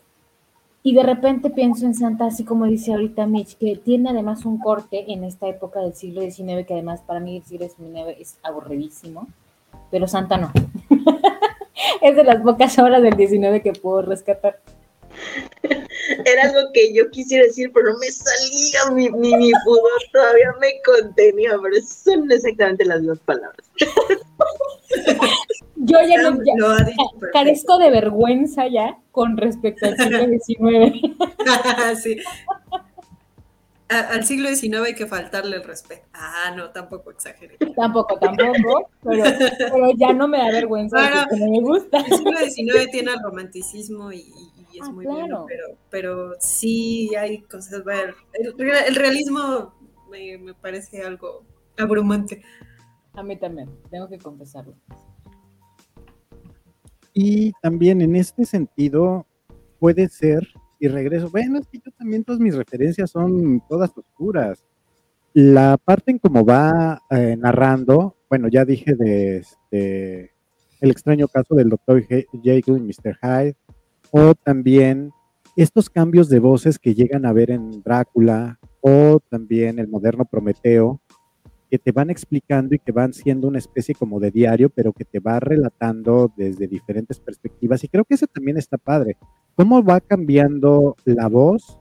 y 0.84 0.94
de 0.94 1.04
repente 1.04 1.50
pienso 1.50 1.86
en 1.86 1.96
Santa, 1.96 2.26
así 2.26 2.44
como 2.44 2.66
dice 2.66 2.92
ahorita 2.92 3.26
Mitch, 3.26 3.56
que 3.56 3.78
tiene 3.78 4.10
además 4.10 4.44
un 4.44 4.58
corte 4.58 5.14
en 5.14 5.24
esta 5.24 5.48
época 5.48 5.80
del 5.80 5.94
siglo 5.94 6.24
XIX, 6.24 6.68
que 6.68 6.74
además 6.74 7.00
para 7.08 7.22
mí 7.22 7.38
el 7.38 7.44
siglo 7.46 7.70
XIX 7.70 8.20
es 8.20 8.38
aburridísimo, 8.44 9.30
pero 9.90 10.10
Santa 10.10 10.36
no. 10.36 10.52
es 12.02 12.18
de 12.18 12.24
las 12.26 12.42
pocas 12.42 12.78
horas 12.80 13.02
del 13.02 13.16
XIX 13.16 13.64
que 13.64 13.72
puedo 13.72 14.02
rescatar. 14.02 14.60
Era 16.26 16.44
algo 16.44 16.72
que 16.74 16.94
yo 16.94 17.10
quisiera 17.12 17.46
decir, 17.46 17.72
pero 17.74 17.94
no 17.94 18.00
me 18.00 18.12
salía 18.12 18.92
mi, 18.92 19.10
mi, 19.10 19.52
pudor, 19.64 20.02
todavía 20.12 20.54
me 20.60 20.82
contenía, 20.86 21.52
pero 21.62 21.76
son 21.82 22.32
exactamente 22.32 22.86
las 22.86 23.00
mismas 23.02 23.20
palabras. 23.20 23.72
Yo 25.84 25.98
ya 26.08 26.22
no, 26.22 26.38
carezco 27.34 27.80
de 27.80 27.90
vergüenza 27.90 28.68
ya 28.68 29.00
con 29.12 29.36
respecto 29.36 29.88
al 29.88 29.98
siglo 29.98 30.20
XIX. 30.46 32.04
sí. 32.04 32.18
al 33.90 34.24
siglo 34.24 34.50
XIX 34.50 34.82
hay 34.86 34.94
que 34.94 35.08
faltarle 35.08 35.56
el 35.56 35.64
respeto. 35.64 36.04
Ah, 36.14 36.54
no, 36.56 36.70
tampoco 36.70 37.10
exageré. 37.10 37.58
Tampoco, 37.76 38.20
tampoco, 38.20 38.92
pero, 39.02 39.24
ya 39.98 40.14
no 40.14 40.28
me 40.28 40.38
da 40.38 40.52
vergüenza 40.52 41.26
no 41.32 41.50
me 41.50 41.62
gusta. 41.62 41.98
El 41.98 42.52
siglo 42.52 42.70
XIX 42.78 42.92
tiene 42.92 43.12
el 43.14 43.24
romanticismo 43.24 44.12
y, 44.12 44.32
es 44.80 44.88
ah, 44.88 44.92
muy 44.92 45.06
bueno, 45.06 45.46
pero, 45.48 45.78
pero 45.90 46.34
sí 46.40 47.14
hay 47.16 47.42
cosas, 47.42 47.84
ver, 47.84 48.16
el, 48.34 48.96
realismo 48.96 49.74
me, 50.10 50.54
parece 50.54 51.02
algo 51.02 51.44
abrumante. 51.78 52.42
A 53.14 53.24
mí 53.24 53.38
también, 53.38 53.70
tengo 53.90 54.08
que 54.08 54.18
confesarlo. 54.18 54.76
Y 57.14 57.52
también 57.62 58.02
en 58.02 58.16
este 58.16 58.46
sentido 58.46 59.26
puede 59.80 60.08
ser, 60.08 60.48
y 60.80 60.88
regreso, 60.88 61.30
bueno, 61.30 61.60
es 61.60 61.68
que 61.68 61.80
yo 61.80 61.92
también 61.98 62.24
todas 62.24 62.40
mis 62.40 62.56
referencias 62.56 63.12
son 63.12 63.62
todas 63.68 63.92
oscuras. 63.98 64.64
La 65.34 65.78
parte 65.78 66.12
en 66.12 66.20
cómo 66.20 66.46
va 66.46 67.02
eh, 67.10 67.36
narrando, 67.38 68.16
bueno, 68.30 68.48
ya 68.48 68.66
dije 68.66 68.96
de 68.96 69.38
este, 69.38 70.32
el 70.82 70.92
extraño 70.92 71.28
caso 71.28 71.56
del 71.56 71.70
doctor 71.70 72.04
Jekyll 72.04 72.78
y 72.78 72.82
Mr. 72.82 73.18
Hyde, 73.22 73.56
o 74.12 74.36
también 74.36 75.12
estos 75.56 75.90
cambios 75.90 76.30
de 76.30 76.40
voces 76.40 76.80
que 76.80 76.94
llegan 76.94 77.26
a 77.26 77.34
ver 77.34 77.52
en 77.52 77.82
Drácula 77.82 78.60
o 78.82 79.20
también 79.30 79.80
el 79.80 79.88
moderno 79.88 80.26
Prometeo, 80.26 81.02
que 81.70 81.80
te 81.80 81.94
van 81.94 82.10
explicando 82.10 82.76
y 82.76 82.80
que 82.80 82.92
van 82.92 83.14
siendo 83.14 83.48
una 83.48 83.60
especie 83.60 83.96
como 83.96 84.20
de 84.20 84.32
diario, 84.32 84.70
pero 84.70 84.92
que 84.92 85.06
te 85.06 85.20
va 85.20 85.40
relatando 85.40 86.32
desde 86.36 86.68
diferentes 86.68 87.20
perspectivas. 87.20 87.84
Y 87.84 87.88
creo 87.88 88.04
que 88.04 88.16
eso 88.16 88.28
también 88.28 88.58
está 88.58 88.78
padre. 88.78 89.16
¿Cómo 89.56 89.82
va 89.82 90.02
cambiando 90.02 90.98
la 91.06 91.28
voz? 91.28 91.78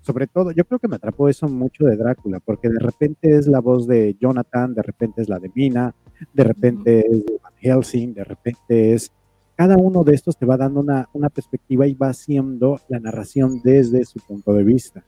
Sobre 0.00 0.26
todo, 0.26 0.50
yo 0.50 0.64
creo 0.64 0.80
que 0.80 0.88
me 0.88 0.96
atrapó 0.96 1.28
eso 1.28 1.48
mucho 1.48 1.84
de 1.84 1.96
Drácula, 1.96 2.40
porque 2.40 2.68
de 2.68 2.78
repente 2.80 3.36
es 3.36 3.46
la 3.46 3.60
voz 3.60 3.86
de 3.86 4.16
Jonathan, 4.18 4.74
de 4.74 4.82
repente 4.82 5.22
es 5.22 5.28
la 5.28 5.38
de 5.38 5.52
Mina, 5.54 5.94
de 6.32 6.44
repente 6.44 7.06
es 7.06 7.26
de 7.26 7.38
Van 7.42 7.52
Helsing, 7.58 8.14
de 8.14 8.24
repente 8.24 8.94
es 8.94 9.12
cada 9.58 9.76
uno 9.76 10.04
de 10.04 10.14
estos 10.14 10.36
te 10.36 10.46
va 10.46 10.56
dando 10.56 10.78
una, 10.78 11.08
una 11.12 11.30
perspectiva 11.30 11.84
y 11.84 11.92
va 11.92 12.10
haciendo 12.10 12.80
la 12.86 13.00
narración 13.00 13.60
desde 13.64 14.04
su 14.04 14.20
punto 14.20 14.52
de 14.52 14.62
vista. 14.62 15.04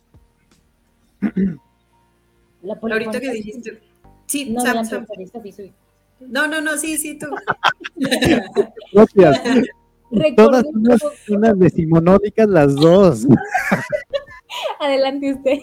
Ahorita 2.83 3.21
que 3.21 3.31
dijiste. 3.31 3.81
Sí, 4.27 4.51
no, 4.51 4.65
no, 4.65 6.49
no, 6.49 6.61
no, 6.61 6.77
sí, 6.79 6.99
sí, 6.99 7.17
tú. 7.17 7.29
Gracias. 8.93 9.41
Todas 10.37 10.65
unas, 10.65 11.01
unas 11.29 11.57
decimonónicas 11.57 12.49
las 12.49 12.75
dos. 12.75 13.29
Adelante 14.81 15.33
usted. 15.33 15.59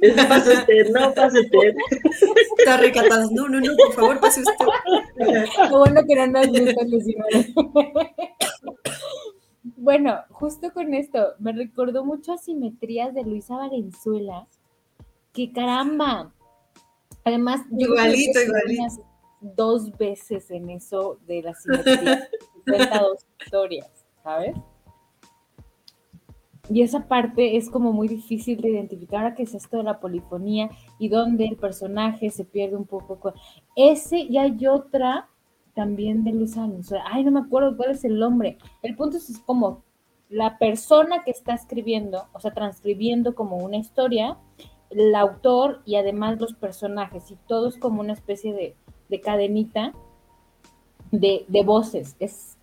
No 0.00 0.28
pase 0.28 0.54
usted, 0.54 0.90
no 0.92 1.14
pase 1.14 1.40
usted. 1.40 1.74
Está 2.58 2.78
recatado. 2.78 3.28
No, 3.32 3.48
no, 3.48 3.60
no, 3.60 3.76
por 3.76 3.92
favor, 3.92 4.20
pase 4.20 4.40
usted. 4.40 4.66
Lo 5.70 5.78
bueno 5.78 6.00
que 6.06 6.14
no 6.14 6.26
nos 6.26 6.48
gustan 6.48 6.90
los 6.90 7.04
Bueno, 9.62 10.20
justo 10.30 10.72
con 10.72 10.94
esto, 10.94 11.34
me 11.38 11.52
recordó 11.52 12.04
mucho 12.04 12.32
a 12.32 12.38
simetrías 12.38 13.14
de 13.14 13.24
Luisa 13.24 13.56
Valenzuela. 13.56 14.46
Que 15.32 15.52
caramba. 15.52 16.32
Además, 17.24 17.60
yo 17.70 17.88
igualito, 17.88 18.40
igualito. 18.40 19.06
Dos 19.42 19.96
veces 19.96 20.50
en 20.50 20.70
eso 20.70 21.18
de 21.26 21.42
la 21.42 21.54
simetría. 21.54 22.28
Cuenta 22.66 23.00
dos 23.00 23.26
historias, 23.40 23.90
¿sabes? 24.22 24.54
Y 26.70 26.82
esa 26.82 27.08
parte 27.08 27.56
es 27.56 27.68
como 27.68 27.92
muy 27.92 28.06
difícil 28.06 28.60
de 28.60 28.70
identificar 28.70 29.26
a 29.26 29.34
qué 29.34 29.42
es 29.42 29.54
esto 29.54 29.78
de 29.78 29.82
la 29.82 29.98
polifonía 29.98 30.70
y 31.00 31.08
donde 31.08 31.46
el 31.46 31.56
personaje 31.56 32.30
se 32.30 32.44
pierde 32.44 32.76
un 32.76 32.86
poco. 32.86 33.18
Con... 33.18 33.34
Ese 33.74 34.18
y 34.18 34.38
hay 34.38 34.66
otra 34.68 35.28
también 35.74 36.22
de 36.22 36.32
Luz 36.32 36.56
Ay, 37.10 37.24
no 37.24 37.32
me 37.32 37.40
acuerdo 37.40 37.76
cuál 37.76 37.90
es 37.90 38.04
el 38.04 38.18
nombre. 38.18 38.56
El 38.82 38.94
punto 38.94 39.16
es, 39.16 39.38
como 39.44 39.82
la 40.28 40.58
persona 40.58 41.24
que 41.24 41.32
está 41.32 41.54
escribiendo, 41.54 42.26
o 42.32 42.40
sea, 42.40 42.52
transcribiendo 42.52 43.34
como 43.34 43.56
una 43.56 43.76
historia, 43.76 44.38
el 44.90 45.14
autor 45.14 45.82
y 45.84 45.96
además 45.96 46.40
los 46.40 46.54
personajes, 46.54 47.30
y 47.30 47.36
todo 47.48 47.68
es 47.68 47.78
como 47.78 48.00
una 48.00 48.12
especie 48.12 48.52
de, 48.52 48.76
de 49.08 49.20
cadenita 49.20 49.92
de, 51.10 51.44
de 51.48 51.62
voces. 51.64 52.16
Es 52.20 52.58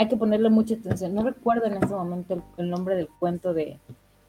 hay 0.00 0.08
que 0.08 0.16
ponerle 0.16 0.48
mucha 0.48 0.76
atención. 0.76 1.14
No 1.14 1.22
recuerdo 1.22 1.66
en 1.66 1.74
este 1.74 1.88
momento 1.88 2.42
el, 2.56 2.70
nombre 2.70 2.96
del 2.96 3.08
cuento 3.18 3.52
de, 3.52 3.78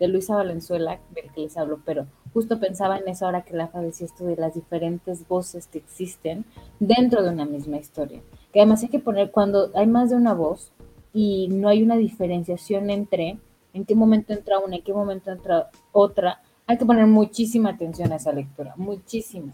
Luisa 0.02 0.36
Valenzuela 0.36 1.00
del 1.16 1.32
que 1.32 1.42
les 1.42 1.56
hablo, 1.56 1.80
pero 1.86 2.08
justo 2.34 2.60
pensaba 2.60 2.98
en 2.98 3.08
eso 3.08 3.26
ahora 3.26 3.44
que 3.44 3.56
la 3.56 3.68
decía 3.68 4.08
esto 4.08 4.26
de 4.26 4.36
las 4.36 4.54
diferentes 4.54 5.26
voces 5.30 5.68
que 5.68 5.78
existen 5.78 6.44
dentro 6.82 7.24
de 7.24 7.30
una 7.30 7.46
misma 7.46 7.78
historia. 7.78 8.22
Que 8.52 8.60
además 8.60 8.84
hay 8.84 8.90
que 8.90 9.00
poner, 9.00 9.32
cuando 9.32 9.72
hay 9.74 9.88
más 9.88 10.10
de 10.10 10.18
una 10.18 10.34
voz 10.34 10.74
y 11.14 11.48
no 11.48 11.70
hay 11.70 11.84
una 11.84 11.96
diferenciación 11.96 12.90
entre 12.90 13.38
en 13.74 13.86
qué 13.86 13.96
momento 13.96 14.34
entra 14.34 14.60
una, 14.60 14.76
en 14.76 14.84
qué 14.84 14.92
momento 14.92 15.32
entra 15.32 15.70
otra, 15.94 16.42
hay 16.68 16.78
que 16.78 16.86
poner 16.86 17.08
muchísima 17.08 17.70
atención 17.70 18.12
a 18.12 18.18
esa 18.18 18.34
lectura, 18.34 18.74
muchísima. 18.76 19.54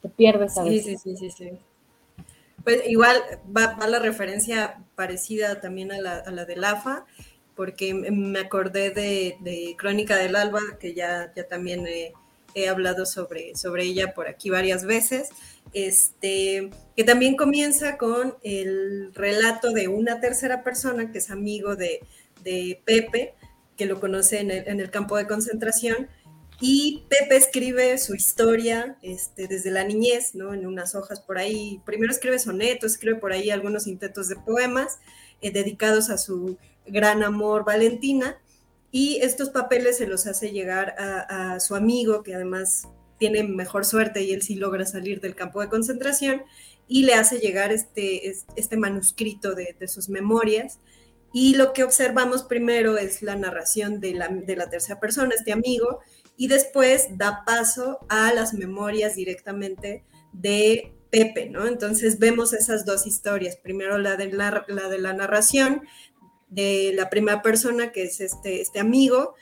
Te 0.00 0.08
pierdes 0.08 0.56
a 0.56 0.64
veces. 0.64 1.02
Sí, 1.02 1.16
sí, 1.16 1.30
sí, 1.30 1.50
sí. 1.50 1.58
Pues 2.64 2.82
igual 2.88 3.22
va, 3.54 3.76
la 3.86 3.98
referencia 3.98 4.82
parecida 4.94 5.60
también 5.60 5.92
a 5.92 6.00
la, 6.00 6.16
a 6.18 6.30
la 6.30 6.46
del 6.46 6.64
AFA, 6.64 7.04
porque 7.54 7.94
me 7.94 8.38
acordé 8.40 8.90
de, 8.90 9.74
Crónica 9.78 10.16
del 10.16 10.36
Alba, 10.36 10.60
que 10.80 10.94
ya, 10.94 11.32
también 11.48 11.86
he, 11.86 12.68
hablado 12.68 13.04
sobre, 13.04 13.52
ella 13.80 14.14
por 14.14 14.28
aquí 14.28 14.50
varias 14.50 14.84
veces, 14.84 15.30
este, 15.72 16.70
que 16.96 17.04
también 17.04 17.36
comienza 17.36 17.96
con 17.96 18.36
el 18.42 19.12
relato 19.14 19.72
de 19.72 19.88
una 19.88 20.20
tercera 20.20 20.62
persona 20.62 21.10
que 21.10 21.18
es 21.18 21.30
amigo 21.30 21.76
de, 21.76 22.00
Pepe, 22.84 23.34
que 23.76 23.86
lo 23.86 24.00
conoce 24.00 24.40
en 24.40 24.80
el 24.80 24.90
campo 24.90 25.16
de 25.16 25.26
concentración, 25.26 26.08
y 26.60 27.04
Pepe 27.08 27.36
escribe 27.36 27.98
su 27.98 28.14
historia 28.14 28.96
este, 29.02 29.48
desde 29.48 29.70
la 29.70 29.84
niñez, 29.84 30.34
¿no? 30.34 30.54
En 30.54 30.66
unas 30.66 30.94
hojas 30.94 31.20
por 31.20 31.38
ahí. 31.38 31.80
Primero 31.84 32.12
escribe 32.12 32.38
sonetos, 32.38 32.92
escribe 32.92 33.16
por 33.16 33.32
ahí 33.32 33.50
algunos 33.50 33.86
intentos 33.86 34.28
de 34.28 34.36
poemas 34.36 35.00
eh, 35.42 35.50
dedicados 35.50 36.10
a 36.10 36.18
su 36.18 36.56
gran 36.86 37.22
amor 37.22 37.64
Valentina. 37.64 38.38
Y 38.92 39.18
estos 39.22 39.50
papeles 39.50 39.96
se 39.96 40.06
los 40.06 40.26
hace 40.28 40.52
llegar 40.52 40.94
a, 40.96 41.58
su 41.58 41.74
amigo, 41.74 42.22
que 42.22 42.36
además 42.36 42.86
tiene 43.18 43.42
mejor 43.42 43.84
suerte 43.84 44.22
y 44.22 44.32
él 44.32 44.42
sí 44.42 44.54
logra 44.54 44.86
salir 44.86 45.20
del 45.20 45.34
campo 45.34 45.60
de 45.60 45.68
concentración, 45.68 46.42
y 46.86 47.02
le 47.02 47.14
hace 47.14 47.40
llegar 47.40 47.72
este, 47.72 48.32
este 48.54 48.76
manuscrito 48.76 49.54
de, 49.56 49.88
sus 49.88 50.08
memorias. 50.08 50.78
Y 51.32 51.56
lo 51.56 51.72
que 51.72 51.82
observamos 51.82 52.44
primero 52.44 52.96
es 52.96 53.20
la 53.22 53.34
narración 53.34 53.98
de 53.98 54.14
la, 54.14 54.28
de 54.28 54.54
la 54.54 54.70
tercera 54.70 55.00
persona, 55.00 55.34
este 55.36 55.50
amigo, 55.50 55.98
y 56.36 56.48
después 56.48 57.08
da 57.16 57.44
paso 57.44 58.00
a 58.08 58.32
las 58.32 58.54
memorias 58.54 59.16
directamente 59.16 60.04
de 60.32 60.92
Pepe, 61.10 61.48
¿no? 61.48 61.66
Entonces 61.66 62.18
vemos 62.18 62.52
esas 62.52 62.84
dos 62.84 63.06
historias, 63.06 63.56
primero 63.56 63.98
la 63.98 64.16
de 64.16 64.32
la, 64.32 64.64
de 64.66 64.98
la 64.98 65.12
narración 65.12 65.82
de 66.48 66.92
la 66.94 67.10
primera 67.10 67.42
persona, 67.42 67.92
que 67.92 68.04
es 68.04 68.20
este, 68.20 68.60
este 68.60 68.80
amigo, 68.80 69.34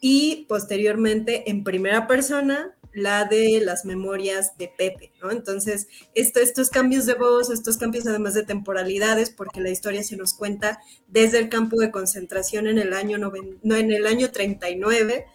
y 0.00 0.46
posteriormente 0.48 1.50
en 1.50 1.64
primera 1.64 2.06
persona 2.06 2.76
la 2.96 3.26
de 3.26 3.60
las 3.62 3.84
memorias 3.84 4.56
de 4.56 4.68
Pepe, 4.68 5.12
¿no? 5.22 5.30
Entonces, 5.30 5.86
esto, 6.14 6.40
estos 6.40 6.70
cambios 6.70 7.04
de 7.04 7.14
voz, 7.14 7.50
estos 7.50 7.76
cambios 7.76 8.06
además 8.06 8.32
de 8.32 8.42
temporalidades, 8.42 9.28
porque 9.28 9.60
la 9.60 9.68
historia 9.68 10.02
se 10.02 10.16
nos 10.16 10.32
cuenta 10.32 10.80
desde 11.06 11.38
el 11.38 11.50
campo 11.50 11.76
de 11.76 11.90
concentración 11.90 12.66
en 12.66 12.78
el 12.78 12.94
año, 12.94 13.18
no, 13.18 13.32
en 13.76 13.92
el 13.92 14.06
año 14.06 14.30
39, 14.30 15.26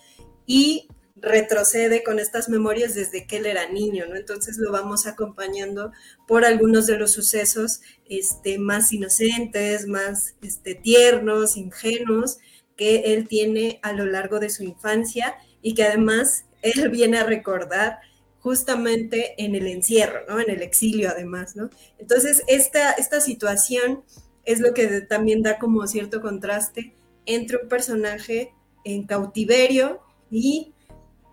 y 0.52 0.90
retrocede 1.16 2.04
con 2.04 2.20
estas 2.20 2.50
memorias 2.50 2.94
desde 2.94 3.26
que 3.26 3.38
él 3.38 3.46
era 3.46 3.70
niño, 3.70 4.06
¿no? 4.10 4.18
Entonces 4.18 4.58
lo 4.58 4.70
vamos 4.70 5.08
acompañando 5.08 5.94
por 6.28 6.44
algunos 6.44 6.88
de 6.88 6.98
los 6.98 7.12
sucesos 7.12 7.80
este, 8.10 8.60
más 8.60 8.92
inocentes, 8.92 9.88
más 9.88 10.36
este, 10.42 10.76
tiernos, 10.76 11.56
ingenuos 11.56 12.40
que 12.76 13.14
él 13.14 13.30
tiene 13.30 13.80
a 13.82 13.94
lo 13.94 14.06
largo 14.06 14.40
de 14.42 14.50
su 14.50 14.64
infancia 14.64 15.36
y 15.62 15.74
que 15.74 15.86
además 15.86 16.44
él 16.62 16.90
viene 16.92 17.20
a 17.20 17.24
recordar 17.24 18.00
justamente 18.40 19.42
en 19.42 19.56
el 19.56 19.68
encierro, 19.68 20.26
¿no? 20.28 20.42
En 20.42 20.50
el 20.50 20.62
exilio 20.62 21.12
además, 21.12 21.56
¿no? 21.56 21.70
Entonces 21.98 22.44
esta, 22.48 22.92
esta 22.92 23.22
situación 23.22 24.04
es 24.44 24.60
lo 24.60 24.74
que 24.74 25.00
también 25.00 25.44
da 25.44 25.60
como 25.60 25.88
cierto 25.88 26.20
contraste 26.20 26.94
entre 27.26 27.56
un 27.56 27.70
personaje 27.70 28.54
en 28.84 29.06
cautiverio, 29.06 30.02
y 30.32 30.74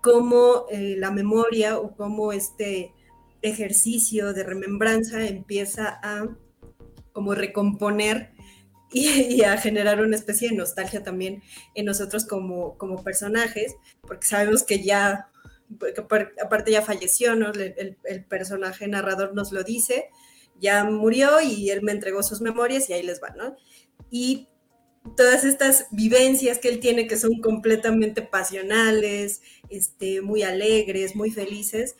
cómo 0.03 0.67
eh, 0.71 0.97
la 0.99 1.11
memoria 1.11 1.79
o 1.79 1.97
cómo 1.97 2.33
este 2.33 2.93
ejercicio 3.41 4.33
de 4.33 4.45
remembranza 4.45 5.27
empieza 5.27 5.99
a 6.03 6.29
como 7.13 7.35
recomponer 7.35 8.33
y, 8.91 9.43
a 9.43 9.57
generar 9.59 10.01
una 10.01 10.17
especie 10.17 10.51
de 10.51 10.57
nostalgia 10.57 11.03
también 11.03 11.43
en 11.75 11.85
nosotros 11.85 12.25
como, 12.25 12.77
como 12.79 13.03
personajes, 13.03 13.75
porque 14.03 14.27
sabemos 14.27 14.63
que 14.63 14.83
ya, 14.83 15.29
aparte 16.43 16.73
ya 16.73 16.83
falleció, 16.83 17.37
¿no? 17.37 17.53
el, 17.53 17.97
el, 18.03 18.25
personaje 18.25 18.89
narrador 18.89 19.35
nos 19.35 19.53
lo 19.53 19.63
dice, 19.63 20.09
ya 20.61 20.85
murió 20.85 21.41
y 21.41 21.71
él 21.71 21.83
me 21.83 21.93
entregó 21.93 22.23
sus 22.23 22.41
memorias 22.41 22.89
y 22.89 22.95
ahí 22.95 23.03
les 23.03 23.23
va, 23.23 23.31
¿no? 23.31 23.57
Y 24.11 24.49
todas 25.17 25.45
estas 25.45 25.87
vivencias 25.91 26.59
que 26.59 26.69
él 26.69 26.81
tiene 26.81 27.07
que 27.07 27.17
son 27.17 27.41
completamente 27.41 28.23
pasionales, 28.23 29.43
este, 29.69 30.21
muy 30.21 30.43
alegres, 30.43 31.15
muy 31.15 31.31
felices, 31.31 31.97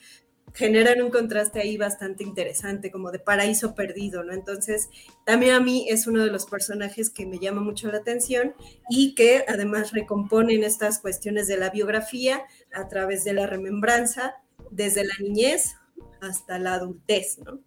generan 0.53 1.01
un 1.01 1.11
contraste 1.11 1.59
ahí 1.59 1.77
bastante 1.77 2.23
interesante, 2.23 2.91
como 2.91 3.11
de 3.11 3.19
paraíso 3.19 3.75
perdido, 3.75 4.23
¿no? 4.23 4.33
Entonces, 4.33 4.89
también 5.25 5.53
a 5.53 5.59
mí 5.59 5.87
es 5.89 6.07
uno 6.07 6.23
de 6.23 6.31
los 6.31 6.45
personajes 6.45 7.09
que 7.09 7.25
me 7.25 7.39
llama 7.39 7.61
mucho 7.61 7.91
la 7.91 7.99
atención 7.99 8.53
y 8.89 9.15
que 9.15 9.45
además 9.47 9.91
recomponen 9.91 10.63
estas 10.63 10.99
cuestiones 10.99 11.47
de 11.47 11.57
la 11.57 11.69
biografía 11.69 12.43
a 12.73 12.87
través 12.87 13.23
de 13.23 13.33
la 13.33 13.47
remembranza, 13.47 14.35
desde 14.71 15.03
la 15.03 15.13
niñez 15.19 15.75
hasta 16.21 16.59
la 16.59 16.75
adultez, 16.75 17.39
¿no? 17.39 17.59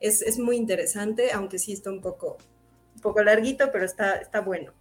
Es, 0.00 0.22
es 0.22 0.38
muy 0.38 0.56
interesante, 0.56 1.32
aunque 1.32 1.58
sí 1.58 1.72
está 1.72 1.90
un 1.90 2.00
poco, 2.00 2.38
un 2.94 3.00
poco 3.00 3.22
larguito, 3.22 3.70
pero 3.72 3.84
está, 3.84 4.16
está 4.16 4.40
bueno. 4.40 4.72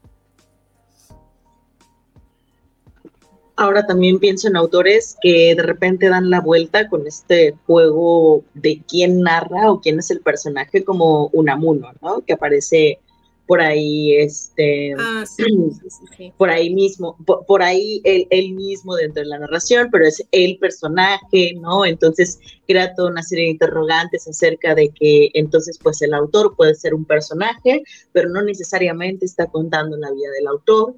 Ahora 3.60 3.88
también 3.88 4.20
pienso 4.20 4.47
en 4.47 4.55
autores 4.55 5.18
que 5.20 5.55
de 5.55 5.64
repente 5.64 6.10
dan 6.10 6.30
la 6.30 6.41
vuelta 6.41 6.88
con 6.89 7.08
este 7.08 7.55
juego 7.66 8.43
de 8.53 8.84
quién 8.88 9.22
narra 9.22 9.72
o 9.72 9.82
quién 9.82 9.97
es 9.97 10.12
el 10.12 10.22
personaje 10.22 10.84
como 10.84 11.30
Unamuno, 11.34 11.91
¿no? 12.01 12.22
Que 12.22 12.34
aparece 12.34 12.99
por 13.47 13.62
ahí, 13.62 14.14
este, 14.16 14.93
Ah, 14.99 15.24
sí, 15.26 15.43
sí, 15.45 15.89
sí, 15.89 16.05
sí. 16.18 16.34
por 16.38 16.49
ahí 16.49 16.72
mismo, 16.72 17.18
por, 17.26 17.45
por 17.45 17.64
ahí 17.64 18.01
él, 18.03 18.28
él 18.30 18.53
mismo 18.53 18.95
dentro 18.95 19.24
de 19.24 19.30
la 19.30 19.39
narración, 19.39 19.88
pero 19.91 20.05
es 20.05 20.22
el 20.32 20.60
personaje, 20.60 21.53
¿no? 21.60 21.86
Entonces 21.86 22.39
crea 22.68 22.93
toda 22.93 23.10
una 23.10 23.24
serie 23.24 23.45
de 23.45 23.51
interrogantes 23.51 24.28
acerca 24.28 24.76
de 24.76 24.89
que 24.89 25.32
entonces 25.34 25.80
pues 25.82 26.01
el 26.01 26.14
autor 26.14 26.55
puede 26.55 26.76
ser 26.76 26.93
un 26.93 27.05
personaje, 27.05 27.82
pero 28.12 28.30
no 28.30 28.43
necesariamente 28.43 29.26
está 29.26 29.47
contando 29.47 29.95
la 29.97 30.12
vida 30.12 30.30
del 30.38 30.47
autor, 30.47 30.93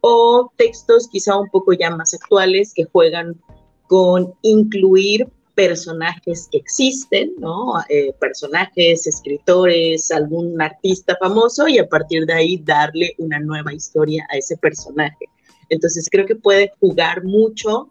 o 0.00 0.52
textos 0.56 1.08
quizá 1.08 1.36
un 1.38 1.48
poco 1.48 1.72
ya 1.72 1.90
más 1.90 2.14
actuales 2.14 2.72
que 2.74 2.84
juegan 2.84 3.40
con 3.86 4.34
incluir 4.42 5.28
personajes 5.54 6.48
que 6.50 6.58
existen, 6.58 7.34
¿no? 7.38 7.74
Eh, 7.88 8.14
personajes, 8.18 9.06
escritores, 9.06 10.10
algún 10.10 10.60
artista 10.62 11.16
famoso 11.20 11.68
y 11.68 11.78
a 11.78 11.88
partir 11.88 12.24
de 12.24 12.32
ahí 12.32 12.56
darle 12.58 13.14
una 13.18 13.38
nueva 13.40 13.74
historia 13.74 14.26
a 14.30 14.36
ese 14.36 14.56
personaje. 14.56 15.26
Entonces 15.68 16.08
creo 16.10 16.24
que 16.24 16.36
puede 16.36 16.72
jugar 16.80 17.24
mucho 17.24 17.88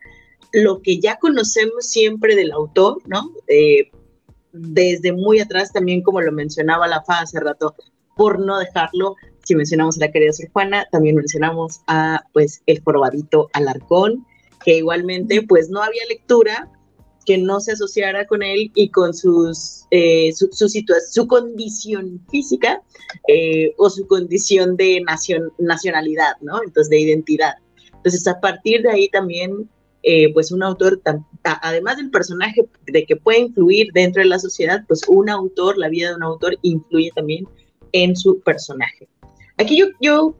lo 0.51 0.81
que 0.81 0.99
ya 0.99 1.17
conocemos 1.17 1.85
siempre 1.85 2.35
del 2.35 2.51
autor, 2.51 3.01
¿no? 3.05 3.31
Eh, 3.47 3.91
desde 4.51 5.13
muy 5.13 5.39
atrás 5.39 5.71
también, 5.71 6.01
como 6.01 6.21
lo 6.21 6.31
mencionaba 6.31 6.87
la 6.87 7.03
FA 7.03 7.21
hace 7.21 7.39
rato, 7.39 7.75
por 8.15 8.39
no 8.39 8.57
dejarlo, 8.57 9.15
si 9.49 9.55
mencionamos 9.55 9.97
a 9.97 10.01
la 10.01 10.11
querida 10.11 10.31
Sor 10.31 10.47
Juana, 10.53 10.85
también 10.91 11.15
mencionamos 11.15 11.81
a, 11.87 12.23
pues, 12.33 12.61
el 12.67 12.83
jorobadito 12.83 13.49
Alarcón, 13.53 14.27
que 14.63 14.77
igualmente, 14.77 15.41
pues, 15.41 15.71
no 15.71 15.81
había 15.81 16.03
lectura 16.07 16.69
que 17.25 17.39
no 17.39 17.59
se 17.59 17.71
asociara 17.71 18.27
con 18.27 18.43
él 18.43 18.71
y 18.75 18.89
con 18.89 19.11
sus, 19.15 19.87
eh, 19.89 20.31
su, 20.33 20.49
su, 20.51 20.69
su, 20.69 21.27
condición 21.27 22.23
física 22.29 22.83
eh, 23.27 23.73
o 23.79 23.89
su 23.89 24.05
condición 24.05 24.77
de 24.77 25.01
nacion 25.01 25.51
nacionalidad, 25.57 26.33
¿no? 26.41 26.61
Entonces, 26.63 26.91
de 26.91 26.99
identidad. 26.99 27.55
Entonces, 27.95 28.27
a 28.27 28.39
partir 28.39 28.83
de 28.83 28.91
ahí 28.91 29.09
también, 29.09 29.67
eh, 30.03 30.31
pues 30.31 30.51
un 30.51 30.61
autor, 30.61 31.01
además 31.43 31.97
del 31.97 32.11
personaje 32.11 32.61
de 32.85 33.03
que 33.03 33.15
puede 33.15 33.39
influir 33.39 33.87
dentro 33.93 34.21
de 34.21 34.29
la 34.29 34.37
sociedad, 34.37 34.83
pues 34.87 35.01
un 35.07 35.27
autor, 35.27 35.75
la 35.79 35.89
vida 35.89 36.09
de 36.09 36.17
un 36.17 36.23
autor 36.23 36.55
influye 36.61 37.09
también 37.15 37.47
en 37.93 38.15
su 38.15 38.39
personaje. 38.41 39.09
Aquí 39.59 39.77
yo, 39.77 39.87
yo 39.99 40.35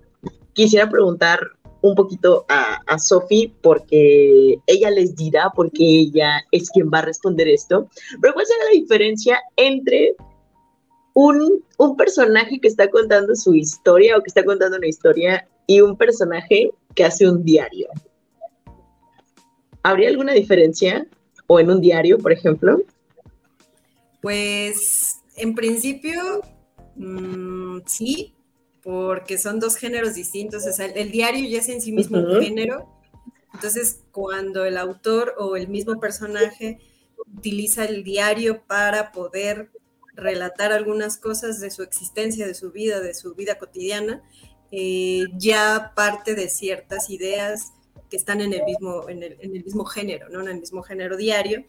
quisiera 0.54 0.90
preguntar 0.90 1.40
un 1.82 1.94
poquito 1.94 2.46
a, 2.48 2.80
a 2.88 2.98
Sophie 2.98 3.54
porque 3.62 4.58
ella 4.66 4.90
les 4.92 5.14
dirá 5.16 5.52
porque 5.54 5.84
ella 5.84 6.42
es 6.52 6.70
quien 6.70 6.90
va 6.90 7.00
a 7.00 7.04
responder 7.04 7.50
esto. 7.50 7.90
Pero 8.22 8.34
¿cuál 8.34 8.46
será 8.46 8.64
la 8.66 8.80
diferencia 8.80 9.40
entre 9.58 10.16
un, 11.14 11.62
un, 11.78 11.98
personaje 11.98 12.60
que 12.62 12.70
está 12.70 12.90
contando 12.90 13.36
su 13.36 13.54
historia 13.54 14.18
o 14.18 14.22
que 14.22 14.30
está 14.30 14.46
contando 14.46 14.78
una 14.78 14.88
historia 14.88 15.48
y 15.68 15.82
un 15.82 15.98
personaje 15.98 16.72
que 16.96 17.04
hace 17.04 17.30
un 17.30 17.44
diario? 17.44 17.90
¿Habría 19.84 20.10
alguna 20.10 20.34
diferencia? 20.34 21.06
¿O 21.48 21.60
en 21.60 21.70
un 21.70 21.82
diario, 21.82 22.20
por 22.20 22.32
ejemplo? 22.32 22.82
Pues 24.22 25.22
en 25.36 25.56
principio 25.56 26.42
mmm, 26.96 27.80
sí, 27.86 28.34
porque 28.90 29.38
son 29.38 29.60
dos 29.60 29.76
géneros 29.76 30.16
distintos. 30.16 30.66
O 30.66 30.74
sea, 30.74 30.88
el, 30.88 31.12
diario 31.12 31.48
ya 31.48 31.60
es 31.60 31.70
en 31.70 31.80
sí 31.80 31.92
mismo 31.92 32.18
uh 32.18 32.22
-huh. 32.22 32.38
un 32.38 32.44
género. 32.44 32.90
Entonces, 33.54 34.02
cuando 34.12 34.66
el 34.66 34.78
autor 34.78 35.36
o 35.38 35.56
el 35.56 35.68
mismo 35.68 36.00
personaje 36.00 36.80
utiliza 37.28 37.86
el 37.86 38.04
diario 38.04 38.64
para 38.66 39.12
poder 39.12 39.70
relatar 40.16 40.72
algunas 40.72 41.20
cosas 41.20 41.60
de 41.60 41.70
su 41.70 41.84
existencia, 41.84 42.48
de 42.48 42.56
su 42.56 42.72
vida, 42.72 43.00
de 43.00 43.14
su 43.14 43.36
vida 43.36 43.60
cotidiana, 43.60 44.24
eh, 44.72 45.26
ya 45.38 45.94
parte 45.96 46.34
de 46.34 46.50
ciertas 46.50 47.12
ideas 47.12 47.74
que 48.10 48.18
están 48.18 48.42
en 48.42 48.54
el 48.54 48.64
mismo, 48.64 49.08
en 49.08 49.22
el, 49.22 49.38
en 49.40 49.56
el 49.56 49.64
mismo 49.66 49.86
género, 49.86 50.30
¿no? 50.30 50.42
En 50.42 50.48
el 50.48 50.60
mismo 50.60 50.82
género 50.82 51.16
diario. 51.16 51.64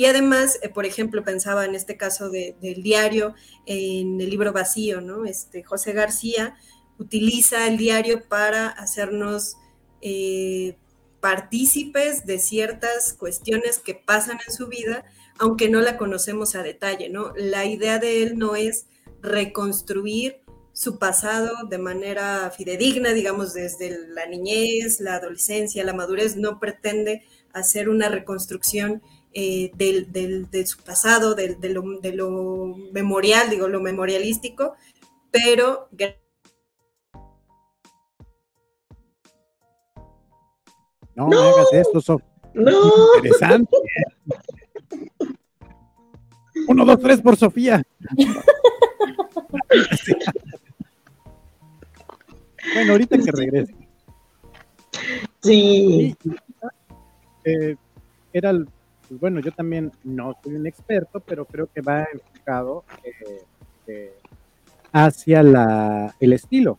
Y 0.00 0.06
además, 0.06 0.58
eh, 0.62 0.70
por 0.70 0.86
ejemplo, 0.86 1.24
pensaba 1.24 1.66
en 1.66 1.74
este 1.74 1.98
caso 1.98 2.30
de, 2.30 2.56
del 2.62 2.82
diario, 2.82 3.34
en 3.66 4.18
el 4.18 4.30
libro 4.30 4.50
vacío, 4.50 5.02
¿no? 5.02 5.26
Este, 5.26 5.62
José 5.62 5.92
García 5.92 6.56
utiliza 6.98 7.66
el 7.68 7.76
diario 7.76 8.26
para 8.26 8.68
hacernos 8.68 9.58
eh, 10.00 10.78
partícipes 11.20 12.24
de 12.24 12.38
ciertas 12.38 13.12
cuestiones 13.12 13.78
que 13.78 13.94
pasan 13.94 14.38
en 14.46 14.54
su 14.54 14.68
vida, 14.68 15.04
aunque 15.38 15.68
no 15.68 15.82
la 15.82 15.98
conocemos 15.98 16.54
a 16.54 16.62
detalle, 16.62 17.10
¿no? 17.10 17.34
La 17.36 17.66
idea 17.66 17.98
de 17.98 18.22
él 18.22 18.38
no 18.38 18.56
es 18.56 18.86
reconstruir 19.20 20.40
su 20.72 20.98
pasado 20.98 21.66
de 21.68 21.76
manera 21.76 22.50
fidedigna, 22.56 23.12
digamos, 23.12 23.52
desde 23.52 24.08
la 24.08 24.24
niñez, 24.24 24.98
la 25.00 25.16
adolescencia, 25.16 25.84
la 25.84 25.92
madurez, 25.92 26.36
no 26.36 26.58
pretende 26.58 27.22
hacer 27.52 27.90
una 27.90 28.08
reconstrucción 28.08 29.02
eh, 29.32 29.70
del, 29.74 30.10
del, 30.10 30.50
de 30.50 30.66
su 30.66 30.78
pasado, 30.78 31.34
de, 31.34 31.54
de, 31.54 31.68
lo, 31.70 31.82
de, 32.00 32.12
lo, 32.12 32.74
memorial, 32.92 33.48
digo, 33.50 33.68
lo 33.68 33.80
memorialístico, 33.80 34.74
pero... 35.30 35.88
No, 41.14 41.28
no 41.28 41.40
hagas 41.40 41.72
esto, 41.72 42.00
Sof. 42.00 42.22
No. 42.54 43.16
Interesante. 43.16 43.76
Uno, 46.66 46.84
dos, 46.84 46.98
tres 47.00 47.20
por 47.20 47.36
Sofía. 47.36 47.82
bueno, 52.74 52.92
ahorita 52.92 53.18
que 53.18 53.32
regrese. 53.32 53.74
Sí. 55.42 56.16
Eh, 57.44 57.76
era 58.32 58.50
el 58.50 58.68
pues 59.10 59.20
bueno, 59.20 59.40
yo 59.40 59.50
también 59.50 59.90
no 60.04 60.36
soy 60.40 60.54
un 60.54 60.68
experto, 60.68 61.18
pero 61.18 61.44
creo 61.44 61.66
que 61.74 61.80
va 61.80 62.06
enfocado 62.12 62.84
eh, 63.02 63.42
eh, 63.88 64.14
hacia 64.92 65.42
la, 65.42 66.14
el 66.20 66.32
estilo. 66.32 66.78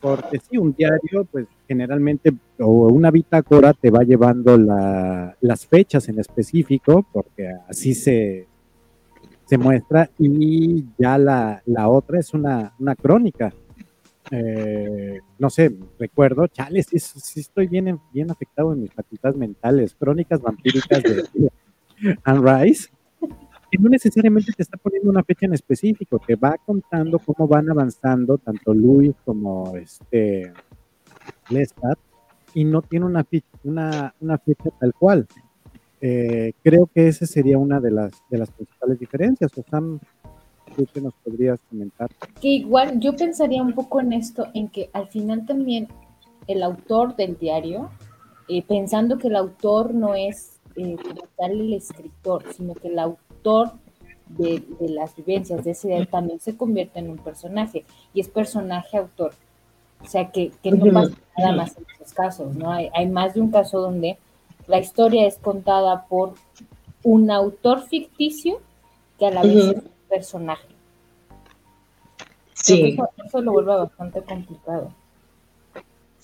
Porque 0.00 0.40
sí, 0.40 0.58
un 0.58 0.74
diario, 0.74 1.24
pues 1.30 1.46
generalmente, 1.68 2.32
o 2.58 2.88
una 2.88 3.12
bitácora 3.12 3.72
te 3.72 3.88
va 3.88 4.02
llevando 4.02 4.58
la, 4.58 5.36
las 5.40 5.64
fechas 5.64 6.08
en 6.08 6.18
específico, 6.18 7.06
porque 7.12 7.48
así 7.68 7.94
se, 7.94 8.48
se 9.44 9.56
muestra, 9.56 10.10
y 10.18 10.86
ya 10.98 11.18
la, 11.18 11.62
la 11.66 11.88
otra 11.88 12.18
es 12.18 12.34
una, 12.34 12.74
una 12.80 12.96
crónica. 12.96 13.54
Eh, 14.30 15.20
no 15.38 15.50
sé, 15.50 15.76
recuerdo, 15.98 16.46
chale, 16.46 16.82
sí, 16.82 16.96
estoy 17.40 17.66
bien, 17.68 18.00
afectado 18.30 18.72
en 18.72 18.80
mis 18.80 18.92
facultades 18.92 19.36
mentales, 19.36 19.94
crónicas 19.94 20.40
vampíricas 20.40 21.02
de 21.02 21.24
Anne 22.24 22.64
Rice, 22.64 22.88
que 23.70 23.78
no 23.78 23.88
necesariamente 23.90 24.52
te 24.52 24.62
está 24.62 24.78
poniendo 24.78 25.10
una 25.10 25.22
fecha 25.24 25.46
en 25.46 25.54
específico, 25.54 26.18
te 26.18 26.36
va 26.36 26.56
contando 26.64 27.18
cómo 27.18 27.46
van 27.46 27.70
avanzando 27.70 28.38
tanto 28.38 28.72
Louis 28.72 29.14
como 29.24 29.76
este 29.76 30.52
Lestat, 31.50 31.98
y 32.54 32.64
no 32.64 32.82
tiene 32.82 33.06
una 33.06 33.24
fecha 33.24 34.70
tal 34.80 34.94
cual. 34.94 35.26
Eh, 36.06 36.52
creo 36.62 36.86
que 36.86 37.08
esa 37.08 37.24
sería 37.24 37.56
una 37.56 37.80
de 37.80 37.90
las, 37.90 38.12
de 38.28 38.36
las 38.36 38.50
principales 38.50 38.98
diferencias. 38.98 39.50
O 39.56 39.64
sea, 39.68 39.80
¿Tú 40.76 40.86
qué 40.92 41.00
nos 41.00 41.14
podrías 41.24 41.60
comentar? 41.68 42.10
Que 42.40 42.48
igual 42.48 42.98
yo 43.00 43.14
pensaría 43.14 43.62
un 43.62 43.74
poco 43.74 44.00
en 44.00 44.12
esto, 44.12 44.46
en 44.54 44.68
que 44.68 44.90
al 44.92 45.08
final 45.08 45.46
también 45.46 45.88
el 46.46 46.62
autor 46.62 47.16
del 47.16 47.38
diario, 47.38 47.90
eh, 48.48 48.62
pensando 48.62 49.18
que 49.18 49.28
el 49.28 49.36
autor 49.36 49.94
no 49.94 50.14
es 50.14 50.60
eh, 50.76 50.96
como 50.96 51.22
tal 51.36 51.52
el 51.52 51.74
escritor, 51.74 52.44
sino 52.54 52.74
que 52.74 52.88
el 52.88 52.98
autor 52.98 53.72
de, 54.28 54.64
de, 54.80 54.88
las 54.88 55.14
vivencias 55.14 55.64
de 55.64 55.70
ese 55.72 55.88
diario 55.88 56.08
también 56.08 56.40
se 56.40 56.56
convierte 56.56 56.98
en 56.98 57.10
un 57.10 57.18
personaje, 57.18 57.84
y 58.12 58.20
es 58.20 58.28
personaje-autor. 58.28 59.32
O 60.02 60.06
sea, 60.06 60.30
que, 60.30 60.50
que 60.62 60.70
no 60.70 60.92
pasa 60.92 61.14
nada 61.38 61.56
más 61.56 61.76
en 61.78 61.86
esos 61.94 62.12
casos, 62.12 62.54
¿no? 62.56 62.70
Hay, 62.70 62.90
hay 62.94 63.08
más 63.08 63.34
de 63.34 63.40
un 63.40 63.50
caso 63.50 63.80
donde 63.80 64.18
la 64.66 64.78
historia 64.78 65.26
es 65.26 65.38
contada 65.38 66.06
por 66.06 66.34
un 67.02 67.30
autor 67.30 67.82
ficticio 67.82 68.60
que 69.18 69.26
a 69.26 69.30
la 69.30 69.42
vez 69.42 69.56
es 69.56 69.82
personaje. 70.14 70.68
Sí. 72.54 72.92
Eso, 72.92 73.08
eso, 73.24 73.42
lo 73.42 73.52
vuelve 73.52 73.74
bastante 73.74 74.22
complicado. 74.22 74.92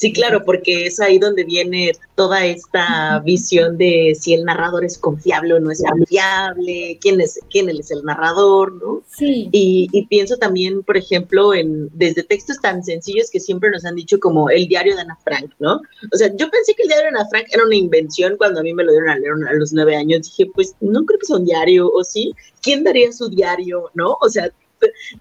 Sí, 0.01 0.15
claro, 0.15 0.43
porque 0.47 0.87
es 0.87 0.99
ahí 0.99 1.19
donde 1.19 1.45
viene 1.45 1.93
toda 2.15 2.47
esta 2.47 3.19
visión 3.19 3.77
de 3.77 4.17
si 4.19 4.33
el 4.33 4.47
narrador 4.47 4.83
es 4.83 4.97
confiable 4.97 5.53
o 5.53 5.61
no 5.61 5.71
es 5.71 5.83
confiable, 5.83 6.99
quién 7.03 7.21
es, 7.21 7.39
quién 7.51 7.69
es 7.69 7.91
el 7.91 8.03
narrador, 8.05 8.73
¿no? 8.83 9.03
Sí. 9.11 9.51
Y, 9.53 9.89
y, 9.93 10.07
pienso 10.07 10.39
también, 10.39 10.83
por 10.85 10.97
ejemplo, 10.97 11.53
en 11.53 11.91
desde 11.93 12.23
textos 12.23 12.59
tan 12.63 12.83
sencillos 12.83 13.29
que 13.31 13.41
siempre 13.41 13.71
nos 13.71 13.85
han 13.85 13.95
dicho 13.95 14.19
como 14.19 14.49
el 14.49 14.69
diario 14.69 14.95
de 14.95 15.03
Ana 15.03 15.19
Frank, 15.23 15.51
¿no? 15.59 15.83
O 16.11 16.17
sea, 16.17 16.35
yo 16.35 16.51
pensé 16.51 16.73
que 16.75 16.85
el 16.85 16.89
diario 16.89 17.11
de 17.11 17.19
Ana 17.19 17.29
Frank 17.29 17.49
era 17.53 17.63
una 17.63 17.77
invención 17.77 18.39
cuando 18.39 18.61
a 18.61 18.63
mí 18.63 18.73
me 18.73 18.85
lo 18.85 18.93
dieron 18.93 19.11
a 19.11 19.19
leer 19.19 19.35
a 19.51 19.53
los 19.53 19.75
nueve 19.75 19.97
años. 19.97 20.23
Dije, 20.23 20.51
pues 20.55 20.75
no 20.81 21.05
creo 21.05 21.19
que 21.19 21.27
sea 21.27 21.37
un 21.37 21.45
diario, 21.45 21.93
¿o 21.93 22.03
sí? 22.05 22.33
¿Quién 22.63 22.85
daría 22.85 23.13
su 23.13 23.29
diario, 23.29 23.91
no? 23.93 24.17
O 24.23 24.31
sea, 24.31 24.51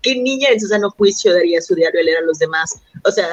¿Qué 0.01 0.15
niña 0.15 0.51
en 0.51 0.59
su 0.61 0.67
sano 0.67 0.89
juicio 0.91 1.33
daría 1.33 1.61
su 1.61 1.75
diario 1.75 1.99
a 1.99 2.03
leer 2.03 2.17
a 2.19 2.25
los 2.25 2.39
demás? 2.39 2.79
O 3.03 3.11
sea, 3.11 3.27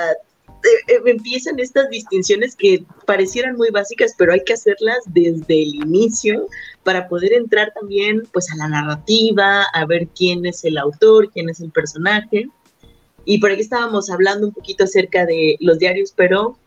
eh, 0.67 0.95
eh, 0.95 1.01
empiezan 1.07 1.59
estas 1.61 1.89
distinciones 1.91 2.57
que 2.57 2.85
parecieran 3.07 3.57
muy 3.57 3.71
básicas, 3.71 4.15
pero 4.19 4.33
hay 4.33 4.43
que 4.43 4.55
hacerlas 4.55 4.99
desde 5.07 5.63
el 5.63 5.75
inicio 5.77 6.49
para 6.83 7.09
poder 7.09 7.33
entrar 7.33 7.73
también 7.73 8.23
pues 8.33 8.51
a 8.51 8.57
la 8.57 8.69
narrativa, 8.69 9.65
a 9.73 9.87
ver 9.87 10.09
quién 10.09 10.45
es 10.45 10.65
el 10.65 10.79
autor, 10.79 11.31
quién 11.31 11.49
es 11.49 11.61
el 11.61 11.71
personaje. 11.71 12.49
Y 13.25 13.39
por 13.39 13.51
aquí 13.51 13.61
estábamos 13.61 14.11
hablando 14.11 14.49
un 14.49 14.53
poquito 14.53 14.85
acerca 14.85 15.25
de 15.25 15.57
los 15.61 15.79
diarios, 15.79 16.13
pero 16.15 16.59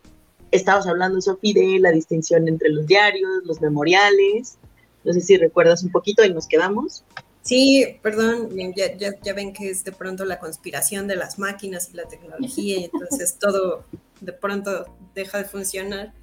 estábamos 0.51 0.87
hablando, 0.87 1.21
Sofi, 1.21 1.53
de 1.53 1.79
la 1.79 1.91
distinción 1.91 2.47
entre 2.47 2.69
los 2.69 2.87
diarios, 2.87 3.43
los 3.45 3.61
memoriales. 3.61 4.57
No 5.03 5.13
sé 5.13 5.21
si 5.21 5.37
recuerdas 5.37 5.83
un 5.83 5.91
poquito 5.91 6.23
y 6.23 6.33
nos 6.33 6.47
quedamos. 6.47 7.03
Sí, 7.41 7.99
perdón, 8.01 8.49
ya, 8.75 8.95
ya, 8.97 9.33
ven 9.33 9.53
que 9.53 9.69
es 9.69 9.83
de 9.83 9.91
pronto 9.91 10.25
la 10.25 10.39
conspiración 10.39 11.07
de 11.07 11.15
las 11.15 11.39
máquinas 11.39 11.89
y 11.91 11.97
la 11.97 12.05
tecnología 12.05 12.79
y 12.79 12.83
entonces 12.85 13.35
todo 13.39 13.85
de 14.21 14.33
pronto 14.33 14.85
deja 15.15 15.37
de 15.37 15.45
funcionar. 15.45 16.13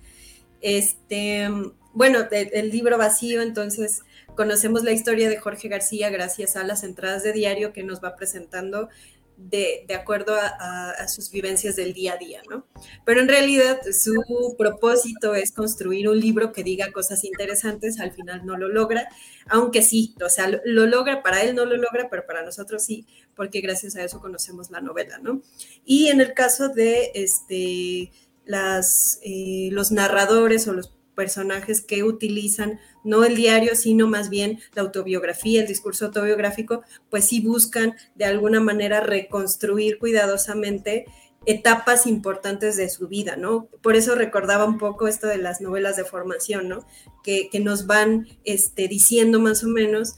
Este, 0.60 1.48
bueno, 1.92 2.26
el 2.30 2.70
libro 2.70 2.98
vacío, 2.98 3.40
entonces 3.40 4.02
conocemos 4.34 4.84
la 4.84 4.92
historia 4.92 5.28
de 5.28 5.38
Jorge 5.38 5.68
García 5.68 6.10
gracias 6.10 6.56
a 6.56 6.64
las 6.64 6.84
entradas 6.84 7.22
de 7.22 7.32
diario 7.32 7.72
que 7.72 7.82
nos 7.82 8.02
va 8.04 8.16
presentando 8.16 8.88
de, 9.36 9.86
acuerdo 9.94 10.34
a, 10.36 11.08
sus 11.08 11.30
vivencias 11.30 11.76
del 11.76 11.92
día 11.92 12.14
a 12.14 12.16
día, 12.16 12.42
¿no? 12.48 12.66
Pero 13.04 13.20
en 13.20 13.28
realidad 13.28 13.80
su 13.92 14.54
propósito 14.56 15.34
es 15.34 15.52
construir 15.52 16.08
un 16.08 16.18
libro 16.18 16.52
que 16.52 16.62
diga 16.62 16.92
cosas 16.92 17.24
interesantes, 17.24 18.00
al 18.00 18.12
final 18.12 18.44
no 18.44 18.56
lo 18.56 18.68
logra, 18.68 19.08
aunque 19.48 19.82
sí, 19.82 20.14
o 20.24 20.28
sea, 20.28 20.48
lo, 20.64 20.86
logra, 20.86 21.22
para 21.22 21.42
él 21.42 21.54
no 21.54 21.64
lo 21.64 21.76
logra, 21.76 22.08
pero 22.10 22.26
para 22.26 22.42
nosotros 22.42 22.82
sí, 22.82 23.06
porque 23.34 23.60
gracias 23.60 23.96
a 23.96 24.02
eso 24.02 24.20
conocemos 24.20 24.70
la 24.70 24.80
novela, 24.80 25.18
¿no? 25.18 25.42
Y 25.84 26.08
en 26.08 26.20
el 26.20 26.32
caso 26.32 26.68
de 26.68 27.12
este, 27.14 28.10
las, 28.44 29.20
eh, 29.22 29.68
los 29.72 29.92
narradores 29.92 30.66
o 30.66 30.72
los 30.72 30.95
personajes 31.16 31.80
que 31.80 32.04
utilizan 32.04 32.78
no 33.02 33.24
el 33.24 33.34
diario, 33.34 33.74
sino 33.74 34.06
más 34.06 34.30
bien 34.30 34.60
la 34.74 34.82
autobiografía, 34.82 35.62
el 35.62 35.66
discurso 35.66 36.06
autobiográfico, 36.06 36.82
pues 37.10 37.24
sí 37.24 37.40
buscan 37.40 37.96
de 38.14 38.26
alguna 38.26 38.60
manera 38.60 39.00
reconstruir 39.00 39.98
cuidadosamente 39.98 41.06
etapas 41.46 42.06
importantes 42.06 42.76
de 42.76 42.88
su 42.88 43.08
vida, 43.08 43.36
¿no? 43.36 43.68
Por 43.82 43.96
eso 43.96 44.14
recordaba 44.14 44.64
un 44.64 44.78
poco 44.78 45.08
esto 45.08 45.26
de 45.26 45.38
las 45.38 45.60
novelas 45.60 45.96
de 45.96 46.04
formación, 46.04 46.68
¿no? 46.68 46.86
Que, 47.22 47.48
nos 47.60 47.86
van 47.86 48.28
este, 48.44 48.86
diciendo 48.86 49.40
más 49.40 49.64
o 49.64 49.68
menos 49.68 50.16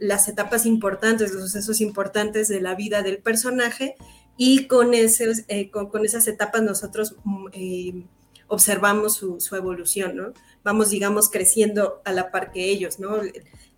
las 0.00 0.28
etapas 0.28 0.64
importantes, 0.64 1.32
los 1.32 1.42
sucesos 1.42 1.80
importantes 1.82 2.48
de 2.48 2.62
la 2.62 2.74
vida 2.74 3.02
del 3.02 3.18
personaje 3.18 3.96
y 4.38 4.66
con, 4.68 4.94
esos, 4.94 5.42
eh, 5.48 5.70
con, 5.70 6.04
esas 6.04 6.26
etapas 6.28 6.62
nosotros 6.62 7.16
mm, 7.24 7.46
eh, 7.52 8.04
observamos 8.48 9.14
su, 9.14 9.38
evolución, 9.54 10.16
¿no? 10.16 10.32
Vamos, 10.64 10.90
digamos, 10.90 11.30
creciendo 11.30 12.02
a 12.04 12.12
la 12.12 12.30
par 12.30 12.50
que 12.50 12.64
ellos, 12.64 12.98
¿no? 12.98 13.20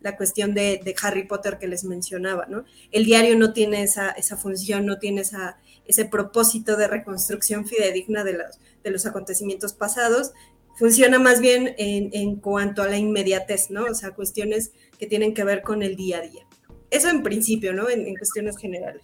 La 0.00 0.16
cuestión 0.16 0.54
de, 0.54 0.94
Harry 1.02 1.26
Potter 1.26 1.58
que 1.58 1.66
les 1.66 1.84
mencionaba, 1.84 2.46
¿no? 2.46 2.64
El 2.90 3.04
diario 3.04 3.36
no 3.36 3.52
tiene 3.52 3.82
esa, 3.82 4.10
esa 4.10 4.36
función, 4.36 4.86
no 4.86 4.98
tiene 4.98 5.20
esa, 5.22 5.58
ese 5.84 6.04
propósito 6.04 6.76
de 6.76 6.88
reconstrucción 6.88 7.66
fidedigna 7.66 8.24
de 8.24 8.34
los, 8.34 8.58
de 8.82 8.90
los 8.90 9.06
acontecimientos 9.06 9.72
pasados, 9.72 10.32
funciona 10.80 11.18
más 11.18 11.40
bien 11.40 11.74
en, 11.76 12.36
cuanto 12.36 12.82
a 12.82 12.88
la 12.88 12.96
inmediatez, 12.96 13.70
¿no? 13.70 13.84
O 13.84 13.94
sea, 13.94 14.12
cuestiones 14.12 14.72
que 14.98 15.06
tienen 15.06 15.34
que 15.34 15.44
ver 15.44 15.62
con 15.62 15.82
el 15.82 15.96
día 15.96 16.18
a 16.18 16.22
día. 16.22 16.46
Eso 16.90 17.10
en 17.10 17.22
principio, 17.22 17.74
¿no? 17.74 17.90
En, 17.90 18.16
cuestiones 18.16 18.56
generales. 18.56 19.02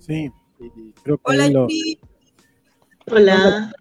Sí, 0.00 0.32
creo 1.04 1.18
que 1.18 1.22
Hola, 1.22 1.48
lo, 1.48 1.68
Hola. 3.10 3.72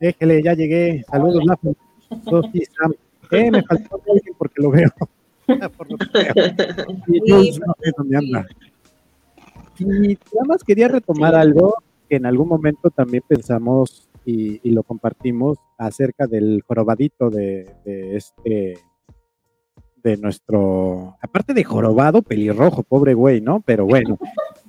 Déjele, 0.00 0.42
ya 0.42 0.54
llegué. 0.54 1.04
Saludos, 1.10 1.44
Lazo. 1.44 1.76
Sofi, 2.24 2.64
Sam. 2.64 2.92
Eh, 3.30 3.50
me 3.50 3.62
faltó 3.62 4.00
alguien 4.08 4.34
porque 4.36 4.62
lo 4.62 4.70
veo. 4.70 4.90
Por 5.76 5.90
lo 5.90 5.98
que 5.98 6.06
veo. 6.12 6.86
Y 7.08 7.20
no 7.58 7.74
sé 7.80 7.92
dónde 7.96 8.16
anda. 8.16 8.46
Y 9.78 9.84
nada 9.84 10.46
más 10.46 10.64
quería 10.64 10.88
retomar 10.88 11.34
algo 11.34 11.74
que 12.08 12.16
en 12.16 12.26
algún 12.26 12.48
momento 12.48 12.90
también 12.90 13.22
pensamos 13.26 14.08
y, 14.24 14.60
y 14.62 14.72
lo 14.72 14.82
compartimos 14.82 15.58
acerca 15.76 16.26
del 16.26 16.62
jorobadito 16.66 17.30
de, 17.30 17.70
de, 17.84 18.16
este 18.16 18.78
de 20.02 20.16
nuestro 20.16 21.16
aparte 21.20 21.54
de 21.54 21.64
jorobado 21.64 22.22
pelirrojo 22.22 22.82
pobre 22.82 23.14
güey 23.14 23.40
no 23.40 23.62
pero 23.64 23.84
bueno 23.84 24.18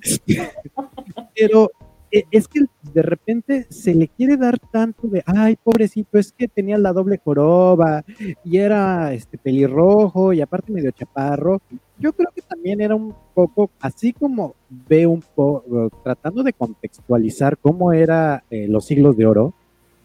pero 1.36 1.72
es 2.12 2.48
que 2.48 2.62
de 2.94 3.02
repente 3.02 3.68
se 3.70 3.94
le 3.94 4.08
quiere 4.08 4.38
dar 4.38 4.58
tanto 4.60 5.08
de, 5.08 5.24
ay, 5.26 5.58
pobrecito, 5.62 6.18
es 6.18 6.32
que 6.32 6.48
tenía 6.48 6.78
la 6.78 6.94
doble 6.94 7.20
joroba 7.24 8.04
y 8.44 8.58
era 8.58 9.14
este 9.14 9.38
pelirrojo 9.38 10.34
y 10.34 10.42
aparte 10.42 10.72
medio 10.72 10.92
chaparro. 10.92 11.62
Yo 11.98 12.14
creo 12.14 12.30
que 12.34 12.42
también 12.42 12.82
era 12.82 12.96
un 12.96 13.14
poco, 13.34 13.70
así 13.80 14.14
como 14.14 14.56
ve 14.70 15.06
un 15.06 15.22
poco, 15.22 15.90
tratando 16.04 16.44
de 16.44 16.54
contextualizar 16.54 17.58
cómo 17.58 17.92
era 17.92 18.44
eh, 18.50 18.68
los 18.68 18.86
siglos 18.86 19.18
de 19.18 19.26
oro, 19.26 19.54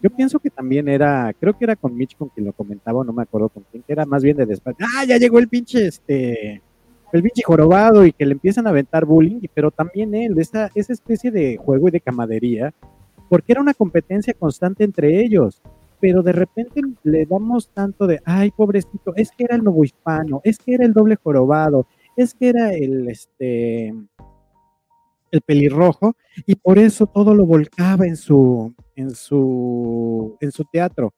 yo 0.05 0.11
pienso 0.11 0.37
que 0.37 0.51
también 0.51 0.87
era, 0.87 1.33
creo 1.39 1.57
que 1.57 1.65
era 1.65 1.75
con 1.75 1.95
Mitch 1.97 2.15
con 2.15 2.29
quien 2.29 2.45
lo 2.45 2.53
comentaba, 2.53 3.03
no 3.03 3.11
me 3.11 3.23
acuerdo 3.23 3.49
con 3.49 3.63
quién, 3.71 3.81
que 3.81 3.93
era 3.93 4.05
más 4.05 4.21
bien 4.21 4.37
de 4.37 4.45
despacho. 4.45 4.77
Ah, 4.81 5.03
ya 5.03 5.17
llegó 5.17 5.39
el 5.39 5.47
pinche, 5.47 5.87
este, 5.87 6.61
el 7.15 7.21
bicho 7.21 7.41
jorobado 7.45 8.05
y 8.05 8.11
que 8.11 8.25
le 8.25 8.33
empiezan 8.33 8.67
a 8.67 8.71
aventar 8.71 9.05
bullying, 9.05 9.41
pero 9.53 9.71
también 9.71 10.13
él, 10.15 10.37
esa, 10.39 10.69
esa 10.75 10.93
especie 10.93 11.31
de 11.31 11.57
juego 11.57 11.87
y 11.87 11.91
de 11.91 12.01
camadería, 12.01 12.73
porque 13.29 13.53
era 13.53 13.61
una 13.61 13.73
competencia 13.73 14.33
constante 14.33 14.83
entre 14.83 15.21
ellos, 15.21 15.61
pero 15.99 16.21
de 16.21 16.33
repente 16.33 16.81
le 17.03 17.25
damos 17.25 17.69
tanto 17.69 18.05
de, 18.05 18.21
ay, 18.25 18.51
pobrecito, 18.51 19.15
es 19.15 19.31
que 19.31 19.45
era 19.45 19.55
el 19.55 19.63
nuevo 19.63 19.83
hispano, 19.83 20.41
es 20.43 20.57
que 20.57 20.75
era 20.75 20.85
el 20.85 20.93
doble 20.93 21.15
jorobado, 21.15 21.87
es 22.15 22.33
que 22.33 22.49
era 22.49 22.73
el, 22.73 23.07
este, 23.09 23.93
el 25.31 25.41
pelirrojo, 25.41 26.15
y 26.45 26.55
por 26.55 26.79
eso 26.79 27.07
todo 27.07 27.33
lo 27.33 27.45
volcaba 27.45 28.05
en 28.05 28.15
su, 28.15 28.73
en 28.95 29.11
su, 29.11 30.37
en 30.39 30.51
su 30.51 30.63
teatro. 30.65 31.13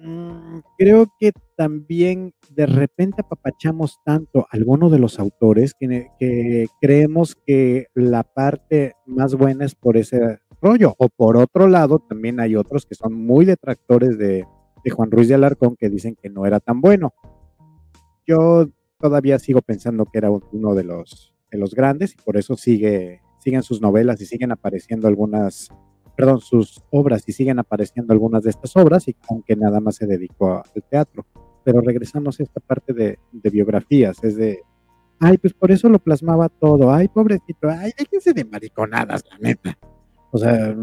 Mm, 0.00 0.60
creo 0.76 1.12
que 1.18 1.32
también 1.56 2.32
de 2.50 2.66
repente 2.66 3.22
apapachamos 3.22 3.98
tanto 4.04 4.40
a 4.40 4.48
alguno 4.52 4.90
de 4.90 5.00
los 5.00 5.18
autores 5.18 5.74
que, 5.74 6.68
creemos 6.80 7.34
que 7.34 7.86
la 7.94 8.22
parte 8.22 8.94
más 9.06 9.34
buena 9.34 9.64
es 9.64 9.74
por 9.74 9.96
ese 9.96 10.38
rollo. 10.62 10.94
O 10.98 11.08
por 11.08 11.36
otro 11.36 11.66
lado, 11.66 11.98
también 11.98 12.38
hay 12.38 12.54
otros 12.54 12.86
que 12.86 12.94
son 12.94 13.14
muy 13.14 13.44
detractores 13.44 14.18
de, 14.18 14.46
Juan 14.90 15.10
Ruiz 15.10 15.28
de 15.28 15.34
Alarcón 15.34 15.76
que 15.76 15.90
dicen 15.90 16.16
que 16.16 16.30
no 16.30 16.46
era 16.46 16.60
tan 16.60 16.80
bueno. 16.80 17.12
Yo 18.26 18.70
todavía 18.98 19.38
sigo 19.38 19.60
pensando 19.60 20.06
que 20.06 20.16
era 20.16 20.30
uno 20.30 20.74
de 20.74 20.84
los, 20.84 21.34
de 21.50 21.58
los 21.58 21.74
grandes 21.74 22.14
y 22.14 22.16
por 22.24 22.38
eso 22.38 22.56
sigue, 22.56 23.20
siguen 23.38 23.62
sus 23.62 23.82
novelas 23.82 24.18
y 24.22 24.26
siguen 24.26 24.50
apareciendo 24.50 25.06
algunas 25.06 25.68
perdón, 26.18 26.40
sus 26.40 26.82
obras 26.90 27.22
y 27.28 27.32
siguen 27.32 27.60
apareciendo 27.60 28.12
algunas 28.12 28.42
de 28.42 28.50
estas 28.50 28.76
obras, 28.76 29.06
y 29.06 29.14
aunque 29.30 29.54
nada 29.54 29.78
más 29.78 29.94
se 29.94 30.06
dedicó 30.08 30.54
al 30.54 30.82
teatro. 30.90 31.24
Pero 31.62 31.80
regresamos 31.80 32.40
a 32.40 32.42
esta 32.42 32.58
parte 32.58 32.92
de, 32.92 33.20
biografías, 33.52 34.18
es 34.24 34.34
de, 34.34 34.62
ay, 35.20 35.38
pues 35.38 35.54
por 35.54 35.70
eso 35.70 35.88
lo 35.88 36.00
plasmaba 36.00 36.48
todo, 36.48 36.92
ay, 36.92 37.06
pobrecito, 37.06 37.68
ay, 37.68 37.92
déjense 37.96 38.32
de 38.32 38.44
mariconadas, 38.44 39.22
la 39.30 39.38
neta. 39.38 39.78
O 40.32 40.38
sea, 40.38 40.76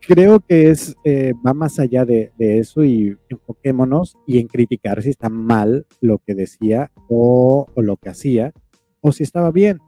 creo 0.00 0.40
que 0.40 0.70
es, 0.70 0.96
eh, 1.04 1.32
va 1.46 1.54
más 1.54 1.78
allá 1.78 2.04
de, 2.04 2.32
eso 2.36 2.82
y 2.82 3.16
enfoquémonos 3.28 4.16
y 4.26 4.40
en 4.40 4.48
criticar 4.48 5.00
si 5.00 5.10
está 5.10 5.28
mal 5.28 5.86
lo 6.00 6.18
que 6.18 6.34
decía 6.34 6.90
o, 7.08 7.68
o 7.72 7.82
lo 7.82 7.96
que 7.98 8.08
hacía, 8.08 8.52
o 9.00 9.12
si 9.12 9.22
estaba 9.22 9.52
bien 9.52 9.78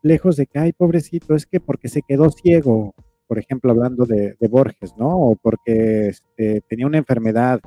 lejos 0.00 0.36
de 0.36 0.46
que, 0.46 0.58
ay, 0.58 0.72
pobrecito, 0.72 1.34
es 1.34 1.44
que 1.44 1.60
porque 1.60 1.88
se 1.88 2.00
quedó 2.00 2.30
ciego, 2.30 2.94
por 3.26 3.38
ejemplo, 3.38 3.70
hablando 3.70 4.06
de, 4.06 4.36
Borges, 4.48 4.94
¿no? 4.96 5.18
O 5.18 5.36
porque 5.36 6.08
este, 6.08 6.62
tenía 6.68 6.86
una 6.86 6.98
enfermedad, 6.98 7.60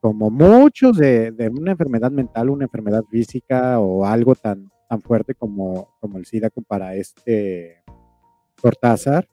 como 0.00 0.30
muchos 0.30 0.96
de, 0.96 1.32
una 1.52 1.72
enfermedad 1.72 2.10
mental, 2.10 2.50
una 2.50 2.64
enfermedad 2.64 3.02
física 3.10 3.80
o 3.80 4.04
algo 4.04 4.34
tan, 4.34 4.70
tan 4.88 5.00
fuerte 5.00 5.34
como, 5.34 5.94
como 6.00 6.18
el 6.18 6.26
SIDA 6.26 6.50
para 6.66 6.94
este 6.94 7.82
Cortázar, 8.60 9.28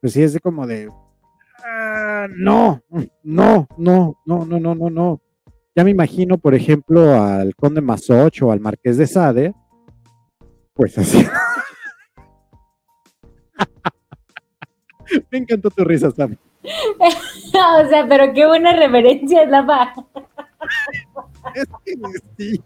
pues 0.00 0.14
sí 0.14 0.22
es 0.22 0.32
de 0.32 0.40
como 0.40 0.66
de, 0.66 0.88
ah, 1.64 2.26
no, 2.34 2.82
no, 3.22 3.22
no, 3.22 3.68
no, 4.24 4.46
no, 4.46 4.60
no, 4.60 4.74
no, 4.74 4.90
no. 4.90 5.20
Ya 5.76 5.84
me 5.84 5.90
imagino, 5.90 6.38
por 6.38 6.54
ejemplo, 6.54 7.22
al 7.22 7.54
conde 7.54 7.80
Masoch 7.80 8.42
o 8.42 8.50
al 8.50 8.60
marqués 8.60 8.96
de 8.96 9.06
Sade, 9.06 9.54
pues 10.74 10.98
así. 10.98 11.24
Me 15.30 15.38
encantó 15.38 15.70
tu 15.70 15.84
risa, 15.84 16.10
Sam. 16.10 16.36
o 16.62 17.88
sea, 17.88 18.06
pero 18.08 18.32
qué 18.34 18.46
buena 18.46 18.74
reverencia 18.74 19.42
es 19.42 19.50
la 19.50 19.94
Es 21.54 21.68
que 21.84 21.94
sí, 22.36 22.60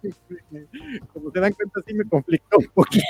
como 1.13 1.31
se 1.31 1.41
dan 1.41 1.53
cuenta, 1.53 1.81
sí 1.87 1.95
me 1.95 2.05
conflictó 2.05 2.59
un 2.59 2.67
poquito. 2.75 3.05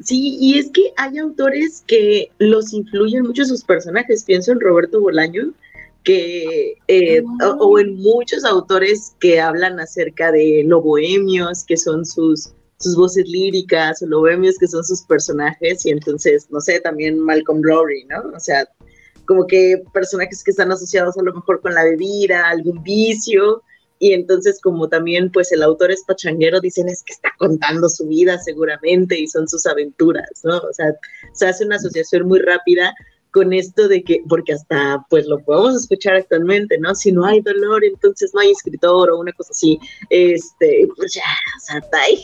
Sí, 0.00 0.36
y 0.40 0.58
es 0.58 0.70
que 0.70 0.92
hay 0.96 1.18
autores 1.18 1.82
que 1.86 2.30
los 2.38 2.72
influyen 2.72 3.22
mucho 3.24 3.44
sus 3.44 3.64
personajes. 3.64 4.24
Pienso 4.24 4.52
en 4.52 4.60
Roberto 4.60 5.00
Bolaño, 5.00 5.52
que, 6.04 6.76
eh, 6.86 7.22
o, 7.58 7.78
en 7.80 7.96
muchos 7.96 8.44
autores 8.44 9.16
que 9.18 9.40
hablan 9.40 9.80
acerca 9.80 10.30
de 10.30 10.62
lo 10.64 10.80
bohemios, 10.80 11.64
que 11.64 11.76
son 11.76 12.06
sus, 12.06 12.52
sus 12.78 12.96
voces 12.96 13.26
líricas, 13.28 14.02
o 14.02 14.06
bohemios 14.08 14.58
que 14.58 14.68
son 14.68 14.84
sus 14.84 15.02
personajes, 15.02 15.84
y 15.86 15.90
entonces, 15.90 16.46
no 16.50 16.60
sé, 16.60 16.80
también 16.80 17.18
Malcolm 17.18 17.60
Glory, 17.60 18.04
¿no? 18.04 18.22
O 18.34 18.40
sea, 18.40 18.68
como 19.26 19.46
que 19.46 19.82
personajes 19.92 20.42
que 20.44 20.50
están 20.52 20.70
asociados 20.70 21.16
a 21.18 21.22
lo 21.22 21.34
mejor 21.34 21.60
con 21.60 21.74
la 21.74 21.84
bebida, 21.84 22.48
algún 22.48 22.82
vicio, 22.82 23.62
y 23.98 24.12
entonces 24.12 24.60
como 24.62 24.88
también 24.88 25.30
pues 25.32 25.52
el 25.52 25.62
autor 25.62 25.90
es 25.90 26.04
pachanguero, 26.06 26.60
dicen 26.60 26.88
es 26.88 27.02
que 27.02 27.14
está 27.14 27.32
contando 27.38 27.88
su 27.88 28.06
vida 28.06 28.38
seguramente 28.38 29.18
y 29.18 29.26
son 29.26 29.48
sus 29.48 29.66
aventuras, 29.66 30.28
¿no? 30.44 30.58
O 30.58 30.72
sea, 30.72 30.94
se 31.32 31.46
hace 31.46 31.64
una 31.64 31.76
asociación 31.76 32.26
muy 32.28 32.40
rápida 32.40 32.94
con 33.32 33.52
esto 33.52 33.88
de 33.88 34.02
que, 34.02 34.22
porque 34.28 34.54
hasta 34.54 35.04
pues 35.10 35.26
lo 35.26 35.38
podemos 35.44 35.76
escuchar 35.76 36.14
actualmente, 36.16 36.78
¿no? 36.78 36.94
Si 36.94 37.12
no 37.12 37.24
hay 37.24 37.40
dolor, 37.40 37.84
entonces 37.84 38.32
no 38.32 38.40
hay 38.40 38.50
escritor 38.50 39.10
o 39.10 39.18
una 39.18 39.32
cosa 39.32 39.50
así, 39.52 39.78
este, 40.10 40.88
pues 40.96 41.14
ya, 41.14 41.22
o 41.56 41.60
sea, 41.60 41.78
está 41.78 42.00
ahí, 42.00 42.22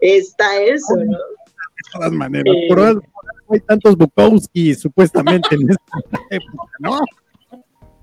está 0.00 0.60
eso, 0.60 0.96
¿no? 0.96 1.18
De 1.18 1.92
todas 1.92 2.12
maneras, 2.12 2.54
eh, 2.56 2.66
por 2.68 2.80
algo 2.80 3.02
hay 3.50 3.60
tantos 3.60 3.96
Bukowski 3.96 4.74
supuestamente 4.74 5.54
en 5.54 5.70
esta 5.70 6.18
época, 6.30 6.72
¿no? 6.80 7.00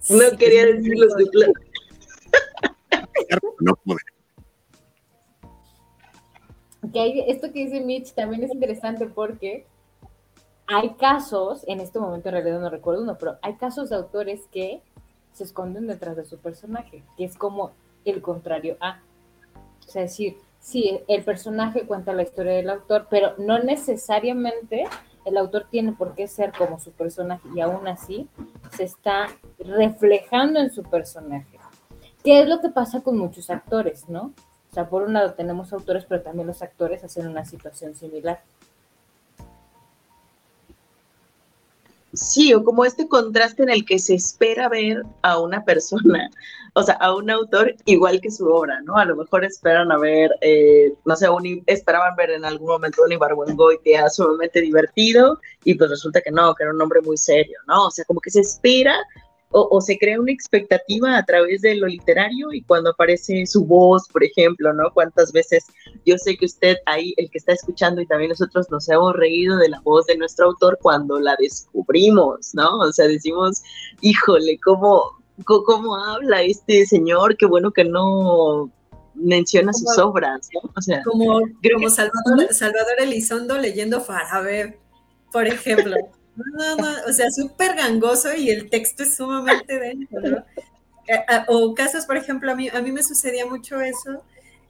No 0.09 0.37
quería 0.37 0.65
decir 0.67 0.93
los 0.97 1.15
de 1.15 1.25
no 3.59 3.75
pude. 3.75 3.97
Que 6.93 7.25
esto 7.31 7.51
que 7.51 7.65
dice 7.65 7.81
Mitch 7.81 8.13
también 8.13 8.43
es 8.43 8.53
interesante 8.53 9.07
porque 9.07 9.65
hay 10.67 10.93
casos, 10.95 11.63
en 11.67 11.79
este 11.79 11.99
momento 11.99 12.29
en 12.29 12.33
realidad 12.33 12.59
no 12.59 12.69
recuerdo 12.69 13.01
uno, 13.01 13.17
pero 13.17 13.37
hay 13.41 13.55
casos 13.55 13.89
de 13.89 13.95
autores 13.95 14.41
que 14.51 14.81
se 15.33 15.43
esconden 15.43 15.87
detrás 15.87 16.15
de 16.15 16.25
su 16.25 16.37
personaje, 16.37 17.03
que 17.17 17.25
es 17.25 17.35
como 17.35 17.71
el 18.05 18.21
contrario 18.21 18.77
a. 18.79 19.01
O 19.87 19.91
sea, 19.91 20.03
decir, 20.03 20.37
sí, 20.65 20.99
el 21.07 21.23
personaje 21.23 21.85
cuenta 21.85 22.11
la 22.11 22.23
historia 22.23 22.53
del 22.53 22.71
autor, 22.71 23.05
pero 23.07 23.35
no 23.37 23.59
necesariamente 23.59 24.85
el 25.23 25.37
autor 25.37 25.67
tiene 25.69 25.93
por 25.93 26.15
qué 26.15 26.27
ser 26.27 26.53
como 26.57 26.79
su 26.79 26.91
personaje 26.91 27.47
y 27.55 27.61
aún 27.61 27.87
así 27.87 28.27
se 28.75 28.83
está 28.83 29.27
reflejando 29.59 30.59
en 30.59 30.71
su 30.71 30.81
personaje. 30.83 31.59
¿Qué 32.23 32.41
es 32.41 32.49
lo 32.49 32.61
que 32.61 32.69
pasa 32.69 33.01
con 33.01 33.17
muchos 33.17 33.51
actores, 33.51 34.09
no? 34.09 34.33
O 34.71 34.73
sea, 34.73 34.89
por 34.89 35.03
un 35.03 35.13
lado 35.13 35.35
tenemos 35.35 35.71
autores, 35.71 36.05
pero 36.09 36.23
también 36.23 36.47
los 36.47 36.63
actores 36.63 37.03
hacen 37.03 37.27
una 37.27 37.45
situación 37.45 37.93
similar. 37.93 38.41
Sí, 42.15 42.53
o 42.53 42.63
como 42.63 42.85
este 42.85 43.07
contraste 43.07 43.63
en 43.63 43.69
el 43.69 43.85
que 43.85 43.99
se 43.99 44.15
espera 44.15 44.69
ver 44.69 45.03
a 45.21 45.39
una 45.39 45.63
persona, 45.63 46.29
o 46.73 46.83
sea, 46.83 46.95
a 46.95 47.15
un 47.15 47.29
autor 47.29 47.75
igual 47.85 48.21
que 48.21 48.31
su 48.31 48.47
obra, 48.47 48.81
¿no? 48.81 48.97
A 48.97 49.05
lo 49.05 49.15
mejor 49.15 49.45
esperan 49.45 49.91
a 49.91 49.97
ver, 49.97 50.31
eh, 50.41 50.93
no 51.05 51.15
sé, 51.15 51.27
esperaban 51.67 52.15
ver 52.15 52.31
en 52.31 52.45
algún 52.45 52.67
momento 52.67 53.03
un 53.05 53.11
Ibargüengoitia 53.11 54.09
sumamente 54.09 54.61
divertido 54.61 55.39
y 55.63 55.75
pues 55.75 55.89
resulta 55.89 56.21
que 56.21 56.31
no, 56.31 56.53
que 56.55 56.63
era 56.63 56.73
un 56.73 56.81
hombre 56.81 57.01
muy 57.01 57.17
serio, 57.17 57.57
¿no? 57.67 57.87
O 57.87 57.91
sea, 57.91 58.05
como 58.05 58.19
que 58.19 58.31
se 58.31 58.41
espera 58.41 58.95
o, 59.51 59.79
se 59.79 59.97
crea 59.97 60.19
una 60.19 60.31
expectativa 60.31 61.17
a 61.17 61.23
través 61.23 61.61
de 61.61 61.75
lo 61.75 61.87
literario 61.87 62.51
y 62.51 62.61
cuando 62.61 62.89
aparece 62.89 63.45
su 63.45 63.63
voz, 63.63 64.07
por 64.09 64.23
ejemplo, 64.23 64.73
¿no? 64.73 64.91
Cuántas 64.93 65.31
veces 65.31 65.65
yo 66.05 66.17
sé 66.17 66.35
que 66.35 66.45
usted 66.45 66.77
ahí, 66.85 67.13
el 67.17 67.29
que 67.29 67.37
está 67.37 67.53
escuchando 67.53 68.01
y 68.01 68.07
también 68.07 68.29
nosotros 68.29 68.69
nos 68.69 68.89
hemos 68.89 69.13
reído 69.13 69.57
de 69.57 69.69
la 69.69 69.79
voz 69.81 70.05
de 70.07 70.17
nuestro 70.17 70.47
autor 70.47 70.77
cuando 70.81 71.19
la 71.19 71.35
descubrimos, 71.39 72.53
¿no? 72.53 72.79
O 72.79 72.91
sea, 72.91 73.07
decimos, 73.07 73.61
híjole, 74.01 74.59
¿cómo, 74.63 75.03
cómo 75.45 75.95
habla 75.95 76.41
este 76.41 76.85
señor? 76.85 77.37
Qué 77.37 77.45
bueno 77.45 77.71
que 77.71 77.85
no 77.85 78.69
menciona 79.13 79.71
sus 79.71 79.97
obras, 79.97 80.49
¿no? 80.53 80.69
O 80.75 80.81
sea, 80.81 81.01
como, 81.03 81.39
como 81.73 81.89
Salvador, 81.89 82.53
Salvador 82.53 82.95
Elizondo 82.99 83.57
leyendo 83.57 84.01
Farabe, 84.01 84.79
por 85.31 85.47
ejemplo. 85.47 85.95
No, 86.35 86.75
no, 86.75 86.87
o 87.07 87.13
sea, 87.13 87.31
súper 87.31 87.75
gangoso 87.75 88.35
y 88.35 88.49
el 88.49 88.69
texto 88.69 89.03
es 89.03 89.15
sumamente 89.15 89.79
denso, 89.79 90.19
¿no? 90.19 90.45
O 91.47 91.73
casos, 91.73 92.05
por 92.05 92.17
ejemplo, 92.17 92.51
a 92.51 92.55
mí, 92.55 92.69
a 92.69 92.81
mí 92.81 92.91
me 92.91 93.03
sucedía 93.03 93.45
mucho 93.45 93.79
eso, 93.79 94.23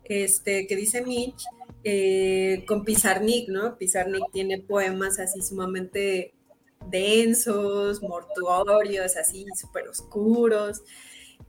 este, 0.03 0.68
que 0.68 0.76
dice 0.76 1.01
Mitch, 1.01 1.43
eh, 1.84 2.63
con 2.68 2.84
Pizarnik, 2.84 3.49
¿no? 3.49 3.78
Pizarnik 3.78 4.32
tiene 4.32 4.59
poemas 4.59 5.20
así 5.20 5.41
sumamente 5.41 6.34
densos, 6.89 8.01
mortuorios, 8.03 9.16
así 9.16 9.45
súper 9.59 9.88
oscuros. 9.88 10.84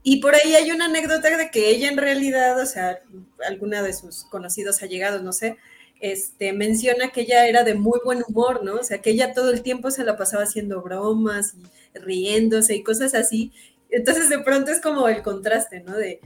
Y 0.03 0.21
por 0.21 0.35
ahí 0.35 0.55
hay 0.55 0.71
una 0.71 0.85
anécdota 0.85 1.35
de 1.37 1.51
que 1.51 1.69
ella 1.69 1.89
en 1.89 1.97
realidad, 1.97 2.59
o 2.61 2.65
sea, 2.65 3.01
alguna 3.47 3.83
de 3.83 3.93
sus 3.93 4.23
conocidos 4.25 4.81
allegados, 4.81 5.21
no 5.23 5.33
sé, 5.33 5.57
este, 5.99 6.53
menciona 6.53 7.09
que 7.11 7.21
ella 7.21 7.47
era 7.47 7.63
de 7.63 7.73
muy 7.73 7.99
buen 8.03 8.23
humor, 8.27 8.63
¿no? 8.63 8.75
O 8.75 8.83
sea, 8.83 9.01
que 9.01 9.11
ella 9.11 9.33
todo 9.33 9.51
el 9.51 9.63
tiempo 9.63 9.91
se 9.91 10.03
la 10.03 10.17
pasaba 10.17 10.43
haciendo 10.43 10.81
bromas 10.81 11.55
y 11.55 11.99
riéndose 11.99 12.75
y 12.75 12.83
cosas 12.83 13.13
así. 13.15 13.51
Entonces, 13.89 14.29
de 14.29 14.39
pronto 14.39 14.71
es 14.71 14.81
como 14.81 15.07
el 15.07 15.23
contraste, 15.23 15.81
¿no? 15.81 15.95
De 15.97 16.19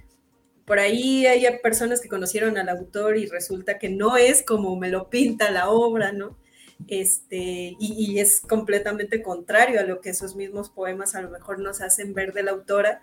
por 0.65 0.79
ahí 0.79 1.25
hay 1.25 1.45
personas 1.61 2.01
que 2.01 2.09
conocieron 2.09 2.57
al 2.57 2.69
autor 2.69 3.17
y 3.17 3.25
resulta 3.25 3.77
que 3.77 3.89
no 3.89 4.17
es 4.17 4.43
como 4.43 4.75
me 4.77 4.89
lo 4.89 5.09
pinta 5.09 5.51
la 5.51 5.69
obra, 5.69 6.11
¿no? 6.11 6.37
Este, 6.87 7.75
y, 7.77 7.77
y 7.79 8.19
es 8.19 8.41
completamente 8.41 9.21
contrario 9.21 9.79
a 9.79 9.83
lo 9.83 10.01
que 10.01 10.09
esos 10.11 10.35
mismos 10.35 10.69
poemas 10.69 11.15
a 11.15 11.21
lo 11.21 11.29
mejor 11.29 11.59
nos 11.59 11.81
hacen 11.81 12.13
ver 12.13 12.33
de 12.33 12.43
la 12.43 12.51
autora 12.51 13.01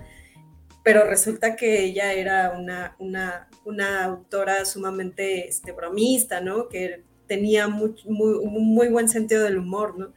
pero 0.82 1.04
resulta 1.04 1.56
que 1.56 1.84
ella 1.84 2.12
era 2.12 2.52
una, 2.58 2.96
una, 2.98 3.48
una 3.64 4.04
autora 4.04 4.64
sumamente 4.64 5.48
este, 5.48 5.72
bromista, 5.72 6.40
¿no? 6.40 6.68
Que 6.68 7.02
tenía 7.26 7.68
muy, 7.68 7.94
muy, 8.06 8.44
muy 8.46 8.88
buen 8.88 9.08
sentido 9.08 9.44
del 9.44 9.58
humor, 9.58 9.98
¿no? 9.98 10.12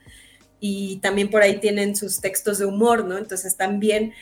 y 0.63 0.97
también 0.97 1.31
por 1.31 1.41
ahí 1.41 1.59
tienen 1.59 1.95
sus 1.95 2.21
textos 2.21 2.59
de 2.59 2.65
humor, 2.65 3.03
¿no? 3.03 3.17
Entonces 3.17 3.57
también, 3.57 4.13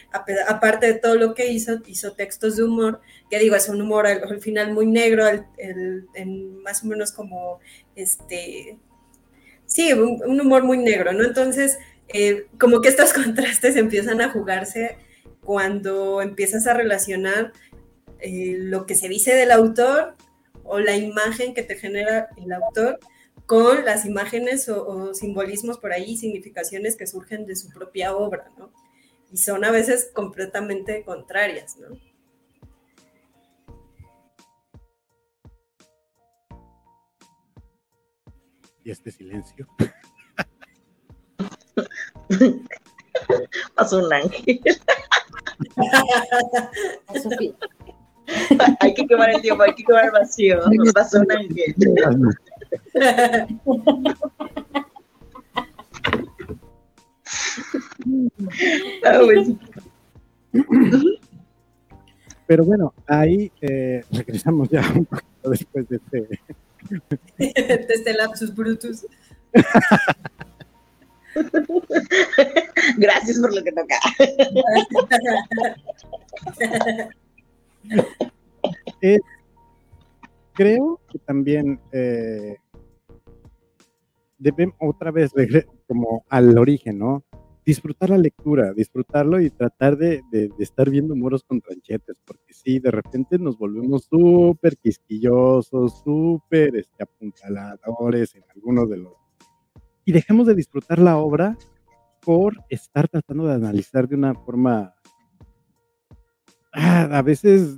aparte 0.47 0.87
de 0.87 0.93
todo 0.93 1.15
lo 1.15 1.35
que 1.35 1.51
hizo, 1.51 1.81
hizo 1.85 2.13
textos 2.13 2.55
de 2.55 2.63
humor, 2.63 3.01
que 3.29 3.39
digo, 3.39 3.57
es 3.57 3.67
un 3.67 3.81
humor 3.81 4.07
al, 4.07 4.39
final 4.39 4.71
muy 4.71 4.85
negro, 4.85 5.25
en 5.27 6.63
más 6.63 6.81
o 6.81 6.87
menos 6.87 7.11
como, 7.11 7.59
este, 7.93 8.77
sí, 9.65 9.91
un, 9.91 10.39
humor 10.39 10.63
muy 10.63 10.77
negro, 10.77 11.11
¿no? 11.11 11.25
Entonces, 11.25 11.77
eh, 12.07 12.47
como 12.57 12.79
que 12.79 12.87
estos 12.87 13.11
contrastes 13.13 13.75
empiezan 13.75 14.21
a 14.21 14.31
jugarse 14.31 14.97
cuando 15.49 16.21
empiezas 16.21 16.67
a 16.67 16.75
relacionar 16.75 17.53
eh, 18.19 18.53
lo 18.59 18.85
que 18.85 18.93
se 18.93 19.09
dice 19.09 19.33
del 19.33 19.49
autor 19.49 20.15
o 20.63 20.77
la 20.77 20.95
imagen 20.95 21.55
que 21.55 21.63
te 21.63 21.75
genera 21.75 22.29
el 22.37 22.53
autor 22.53 22.99
con 23.47 23.83
las 23.83 24.05
imágenes 24.05 24.69
o, 24.69 25.11
simbolismos 25.15 25.79
por 25.79 25.91
ahí, 25.91 26.17
significaciones 26.17 26.95
que 26.95 27.07
surgen 27.07 27.47
de 27.47 27.55
su 27.55 27.69
propia 27.69 28.15
obra, 28.15 28.51
¿no? 28.59 28.71
Y 29.31 29.37
son 29.37 29.65
a 29.65 29.71
veces 29.71 30.11
completamente 30.13 31.03
contrarias, 31.03 31.77
¿no? 31.77 31.97
Y 38.83 38.91
este 38.91 39.11
silencio. 39.11 39.67
Pasó 43.75 44.05
un 44.05 44.13
ángel. 44.13 44.59
hay 48.79 48.93
que 48.93 49.07
quemar 49.07 49.31
el 49.31 49.41
tiempo, 49.41 49.63
hay 49.63 49.73
que 49.75 49.83
quemar 49.83 50.05
el 50.05 50.11
vacío. 50.11 50.59
Pasó 50.93 51.19
un 51.21 51.31
ángel. 51.31 51.75
Ah, 59.05 59.19
Pero 62.47 62.65
bueno, 62.65 62.93
ahí 63.07 63.51
eh, 63.61 64.03
regresamos 64.11 64.69
ya 64.69 64.81
un 64.95 65.05
poquito 65.05 65.49
después 65.49 65.89
de 65.89 65.97
este. 65.97 66.39
de 67.37 67.87
este 67.89 68.13
lapsus 68.13 68.55
brutus. 68.55 69.05
Gracias 72.97 73.39
por 73.39 73.53
lo 73.55 73.63
que 73.63 73.71
toca. 73.71 73.99
creo 80.53 80.99
que 81.09 81.19
también 81.19 81.79
eh, 81.91 82.57
debemos 84.37 84.75
otra 84.79 85.11
vez 85.11 85.31
como 85.87 86.25
al 86.29 86.57
origen, 86.57 86.99
¿no? 86.99 87.23
disfrutar 87.69 88.09
la 88.09 88.17
lectura, 88.17 88.73
disfrutarlo 88.73 89.39
y 89.39 89.51
tratar 89.51 89.95
de, 89.95 90.23
estar 90.57 90.89
viendo 90.89 91.15
moros 91.15 91.43
con 91.43 91.61
tranchetes, 91.61 92.17
porque 92.25 92.51
sí, 92.51 92.79
de 92.79 92.89
repente 92.89 93.37
nos 93.37 93.59
volvemos 93.59 94.05
súper 94.09 94.75
quisquillosos, 94.77 96.01
súper 96.03 96.75
este, 96.77 97.03
apuntaladores 97.03 98.33
en 98.33 98.43
algunos 98.55 98.89
de 98.89 98.97
los... 98.97 99.13
Y 100.09 100.11
dejemos 100.11 100.47
de 100.47 100.55
disfrutar 100.55 100.97
la 100.97 101.19
obra 101.19 101.55
por 102.21 102.65
estar 102.67 103.07
tratando 103.07 103.45
de 103.45 103.53
analizar 103.53 104.07
de 104.07 104.15
una 104.15 104.33
forma 104.33 104.95
ah, 106.73 107.09
a 107.11 107.21
veces 107.21 107.77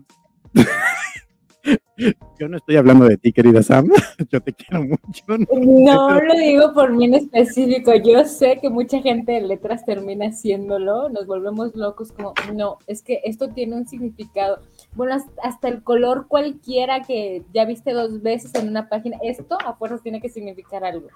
yo 2.40 2.48
no 2.48 2.56
estoy 2.56 2.78
hablando 2.78 3.04
de 3.04 3.18
ti, 3.18 3.34
querida 3.34 3.62
Sam. 3.62 3.90
Yo 4.32 4.40
te 4.42 4.54
quiero 4.54 4.82
mucho. 4.82 5.26
No, 5.28 6.22
lo 6.22 6.34
digo 6.36 6.74
por 6.74 6.94
mí 6.94 7.04
en 7.04 7.16
específico. 7.16 7.94
Yo 7.96 8.24
sé 8.24 8.60
que 8.62 8.70
mucha 8.70 9.02
gente 9.02 9.34
de 9.34 9.42
letras 9.42 9.84
termina 9.84 10.28
haciéndolo. 10.28 11.10
Nos 11.10 11.28
volvemos 11.28 11.76
locos 11.76 12.14
como, 12.14 12.34
no, 12.56 12.78
es 12.88 13.04
que 13.04 13.20
esto 13.26 13.50
tiene 13.50 13.76
un 13.76 13.88
significado. 13.88 14.62
Bueno, 14.96 15.18
hasta 15.44 15.68
el 15.68 15.84
color 15.84 16.28
cualquiera 16.30 17.02
que 17.02 17.44
ya 17.54 17.66
viste 17.66 17.92
dos 17.92 18.22
veces 18.22 18.56
en 18.56 18.70
una 18.70 18.88
página, 18.88 19.18
esto 19.22 19.58
a 19.66 19.76
fuerzas 19.76 20.02
tiene 20.02 20.22
que 20.22 20.30
significar 20.30 20.86
algo. 20.86 21.10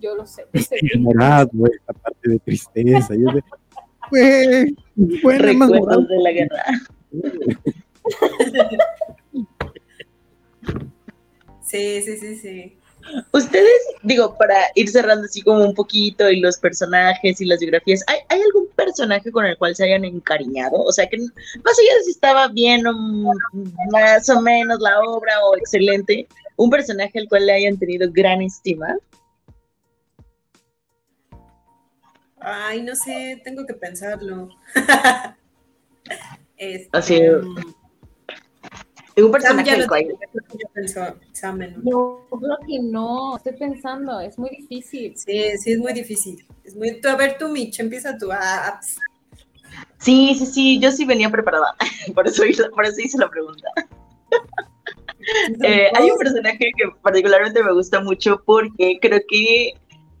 Yo 0.00 0.14
lo 0.14 0.26
sé. 0.26 0.44
morado, 0.98 1.50
esta 1.72 1.92
parte 1.92 2.30
de 2.30 2.38
tristeza. 2.38 3.14
Y 3.14 3.18
de, 3.18 3.42
Recuerdos 5.38 6.08
de 6.08 6.18
la 6.18 6.32
guerra. 6.32 6.64
Sí, 11.62 12.02
sí, 12.02 12.16
sí, 12.18 12.36
sí. 12.36 12.78
Ustedes, 13.32 13.80
digo, 14.02 14.36
para 14.36 14.56
ir 14.74 14.88
cerrando 14.88 15.24
así 15.24 15.42
como 15.42 15.64
un 15.64 15.74
poquito 15.74 16.30
y 16.30 16.40
los 16.40 16.58
personajes 16.58 17.40
y 17.40 17.46
las 17.46 17.60
biografías, 17.60 18.04
¿hay, 18.06 18.40
algún 18.40 18.68
personaje 18.76 19.32
con 19.32 19.44
el 19.44 19.56
cual 19.56 19.74
se 19.74 19.84
hayan 19.84 20.04
encariñado? 20.04 20.76
O 20.76 20.92
sea, 20.92 21.06
que 21.08 21.18
más 21.18 21.78
allá 21.78 21.96
de 21.98 22.04
si 22.04 22.10
estaba 22.10 22.48
bien 22.48 22.86
o 22.86 22.92
más 23.90 24.28
o 24.28 24.40
menos 24.40 24.78
la 24.80 25.00
obra 25.00 25.32
o 25.46 25.56
excelente, 25.56 26.28
un 26.56 26.70
personaje 26.70 27.18
al 27.18 27.28
cual 27.28 27.46
le 27.46 27.54
hayan 27.54 27.78
tenido 27.78 28.08
gran 28.12 28.42
estima. 28.42 28.96
Ay, 32.42 32.82
no 32.82 32.94
sé, 32.94 33.40
tengo 33.44 33.64
que 33.66 33.74
pensarlo. 33.74 34.48
este, 36.56 36.88
así. 36.92 37.20
Um, 37.28 37.54
un 39.16 39.30
personaje 39.30 39.76
no, 39.76 39.86
creo 42.30 42.58
que 42.66 42.78
no, 42.80 43.36
estoy 43.36 43.52
pensando, 43.52 44.20
es 44.20 44.38
muy 44.38 44.50
difícil. 44.50 45.16
Sí, 45.16 45.58
sí, 45.58 45.72
es 45.72 45.78
muy 45.78 45.92
difícil. 45.92 46.46
Es 46.64 46.74
muy... 46.74 46.98
A 47.04 47.16
ver 47.16 47.36
tú, 47.38 47.48
Mitch, 47.48 47.80
empieza 47.80 48.16
tú. 48.16 48.30
Ah, 48.32 48.80
sí, 49.98 50.34
sí, 50.34 50.46
sí, 50.46 50.80
yo 50.80 50.90
sí 50.90 51.04
venía 51.04 51.28
preparada, 51.30 51.74
por 52.14 52.26
eso, 52.26 52.42
por 52.74 52.86
eso 52.86 53.00
hice 53.00 53.18
la 53.18 53.28
pregunta. 53.28 53.68
Eh, 55.62 55.88
hay 55.94 56.10
un 56.10 56.18
personaje 56.18 56.58
que 56.58 56.84
particularmente 57.00 57.62
me 57.62 57.72
gusta 57.72 58.00
mucho 58.00 58.42
porque 58.44 58.98
creo 59.00 59.20
que 59.28 59.72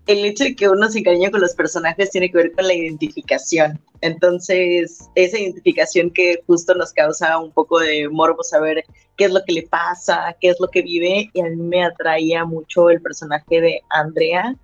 el 0.06 0.24
hecho 0.24 0.44
de 0.44 0.56
que 0.56 0.68
uno 0.68 0.88
se 0.90 0.98
encariña 0.98 1.30
con 1.30 1.40
los 1.40 1.54
personajes 1.54 2.10
tiene 2.10 2.30
que 2.30 2.38
ver 2.38 2.52
con 2.52 2.66
la 2.66 2.74
identificación. 2.74 3.80
Entonces, 4.00 5.08
esa 5.14 5.38
identificación 5.38 6.10
que 6.10 6.42
justo 6.46 6.74
nos 6.74 6.92
causa 6.92 7.38
un 7.38 7.52
poco 7.52 7.78
de 7.78 8.08
morbo 8.08 8.42
saber 8.42 8.84
qué 9.16 9.26
es 9.26 9.32
lo 9.32 9.44
que 9.44 9.52
le 9.52 9.62
pasa, 9.62 10.36
qué 10.40 10.48
es 10.50 10.56
lo 10.58 10.68
que 10.68 10.82
vive, 10.82 11.30
y 11.32 11.40
a 11.40 11.44
mí 11.44 11.56
me 11.56 11.84
atraía 11.84 12.44
mucho 12.44 12.90
el 12.90 13.00
personaje 13.00 13.60
de 13.60 13.80
Andrea 13.90 14.56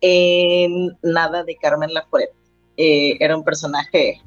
en 0.00 0.96
Nada 1.02 1.42
de 1.42 1.56
Carmen 1.56 1.92
Laforet. 1.92 2.30
Eh, 2.76 3.16
era 3.20 3.36
un 3.36 3.44
personaje... 3.44 4.20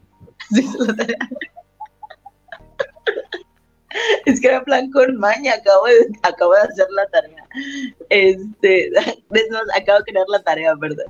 es 4.25 4.39
que 4.39 4.47
era 4.47 4.63
plan 4.63 4.91
con 4.91 5.17
maña, 5.17 5.53
acabo 5.53 5.85
de, 5.85 6.07
acabo 6.23 6.53
de 6.53 6.61
hacer 6.61 6.87
la 6.91 7.07
tarea. 7.07 7.47
Este, 8.09 8.91
acabo 9.75 9.99
de 9.99 10.05
crear 10.05 10.25
la 10.29 10.41
tarea, 10.43 10.75
perdón. 10.75 11.05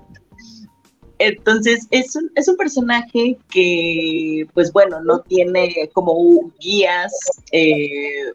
Entonces, 1.20 1.88
es 1.90 2.16
un, 2.16 2.32
es 2.36 2.48
un 2.48 2.58
personaje 2.58 3.38
que, 3.50 4.48
pues 4.54 4.72
bueno, 4.72 5.02
no 5.02 5.22
tiene 5.22 5.90
como 5.94 6.52
guías, 6.60 7.12
eh, 7.52 8.34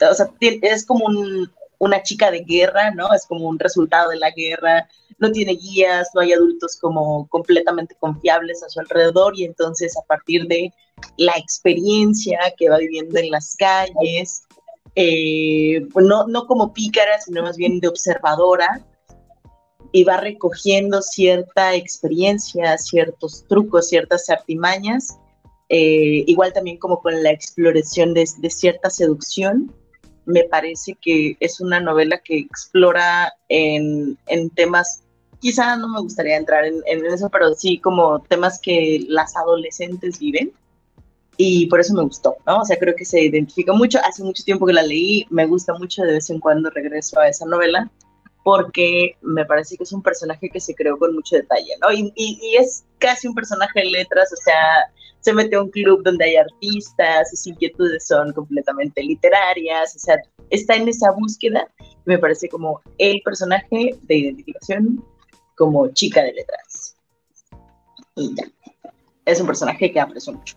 o 0.00 0.14
sea, 0.14 0.28
es 0.40 0.84
como 0.84 1.06
una 1.78 2.02
chica 2.02 2.32
de 2.32 2.40
guerra, 2.40 2.90
¿no? 2.90 3.12
Es 3.14 3.24
como 3.26 3.48
un 3.48 3.58
resultado 3.58 4.10
de 4.10 4.16
la 4.16 4.30
guerra, 4.30 4.88
no 5.24 5.32
tiene 5.32 5.54
guías, 5.54 6.08
no 6.14 6.20
hay 6.20 6.32
adultos 6.32 6.78
como 6.80 7.26
completamente 7.28 7.94
confiables 7.98 8.62
a 8.62 8.68
su 8.68 8.80
alrededor 8.80 9.38
y 9.38 9.44
entonces 9.44 9.96
a 9.96 10.02
partir 10.02 10.46
de 10.46 10.72
la 11.16 11.32
experiencia 11.36 12.38
que 12.56 12.68
va 12.68 12.78
viviendo 12.78 13.18
en 13.18 13.30
las 13.30 13.56
calles, 13.56 14.44
eh, 14.96 15.86
no, 15.96 16.26
no 16.26 16.46
como 16.46 16.72
pícara, 16.72 17.20
sino 17.20 17.42
más 17.42 17.56
bien 17.56 17.80
de 17.80 17.88
observadora, 17.88 18.84
y 19.94 20.02
va 20.02 20.16
recogiendo 20.16 21.00
cierta 21.02 21.76
experiencia, 21.76 22.76
ciertos 22.78 23.44
trucos, 23.46 23.88
ciertas 23.88 24.28
artimañas, 24.28 25.16
eh, 25.68 26.24
igual 26.26 26.52
también 26.52 26.78
como 26.78 27.00
con 27.00 27.22
la 27.22 27.30
exploración 27.30 28.12
de, 28.12 28.26
cierta 28.26 28.90
seducción. 28.90 29.72
Me 30.26 30.42
parece 30.42 30.96
que 31.00 31.36
es 31.38 31.60
una 31.60 31.78
novela 31.78 32.18
que 32.18 32.38
explora 32.38 33.34
en, 33.48 34.18
temas, 34.56 35.03
quizá 35.44 35.76
no 35.76 35.88
me 35.88 36.00
gustaría 36.00 36.38
entrar 36.38 36.64
en, 36.64 36.80
en, 36.86 37.04
eso, 37.04 37.28
pero 37.28 37.52
sí 37.54 37.78
como 37.78 38.22
temas 38.22 38.58
que 38.58 39.04
las 39.08 39.36
adolescentes 39.36 40.18
viven. 40.18 40.50
Y 41.36 41.66
por 41.66 41.80
eso 41.80 41.92
me 41.92 42.02
gustó, 42.02 42.36
¿no? 42.46 42.60
O 42.60 42.64
sea, 42.64 42.78
creo 42.78 42.94
que 42.96 43.04
se 43.04 43.20
identifica 43.20 43.74
mucho. 43.74 43.98
Hace 44.02 44.22
mucho 44.22 44.42
tiempo 44.42 44.64
que 44.66 44.72
la 44.72 44.82
leí, 44.82 45.26
me 45.28 45.44
gusta 45.44 45.74
mucho, 45.74 46.02
de 46.02 46.14
vez 46.14 46.30
en 46.30 46.40
cuando 46.40 46.70
regreso 46.70 47.20
a 47.20 47.28
esa 47.28 47.44
novela 47.44 47.90
porque 48.42 49.16
me 49.22 49.44
parece 49.44 49.76
que 49.76 49.84
es 49.84 49.92
un 49.92 50.02
personaje 50.02 50.48
que 50.50 50.60
se 50.60 50.74
creó 50.74 50.98
con 50.98 51.14
mucho 51.14 51.36
detalle, 51.36 51.72
¿no? 51.80 51.90
Y, 51.92 52.12
es 52.58 52.84
casi 52.98 53.26
un 53.26 53.34
personaje 53.34 53.80
de 53.80 53.86
letras, 53.86 54.30
o 54.32 54.36
sea, 54.36 54.90
se 55.20 55.32
mete 55.32 55.56
a 55.56 55.62
un 55.62 55.70
club 55.70 56.02
donde 56.04 56.26
hay 56.26 56.36
artistas, 56.36 57.30
sus 57.30 57.46
inquietudes 57.46 58.06
son 58.06 58.34
completamente 58.34 59.02
literarias, 59.02 59.96
o 59.96 59.98
sea, 59.98 60.16
está 60.50 60.74
en 60.74 60.88
esa 60.88 61.10
búsqueda, 61.12 61.66
me 62.04 62.18
parece 62.18 62.48
como 62.50 62.82
el 62.98 63.20
personaje 63.24 63.96
de 64.02 64.14
identificación 64.14 65.02
como 65.56 65.88
chica 65.88 66.22
de 66.22 66.32
letras. 66.32 66.96
Y 68.16 68.34
ya, 68.34 68.44
es 69.24 69.40
un 69.40 69.46
personaje 69.46 69.92
que 69.92 70.00
aprecio 70.00 70.32
mucho. 70.32 70.56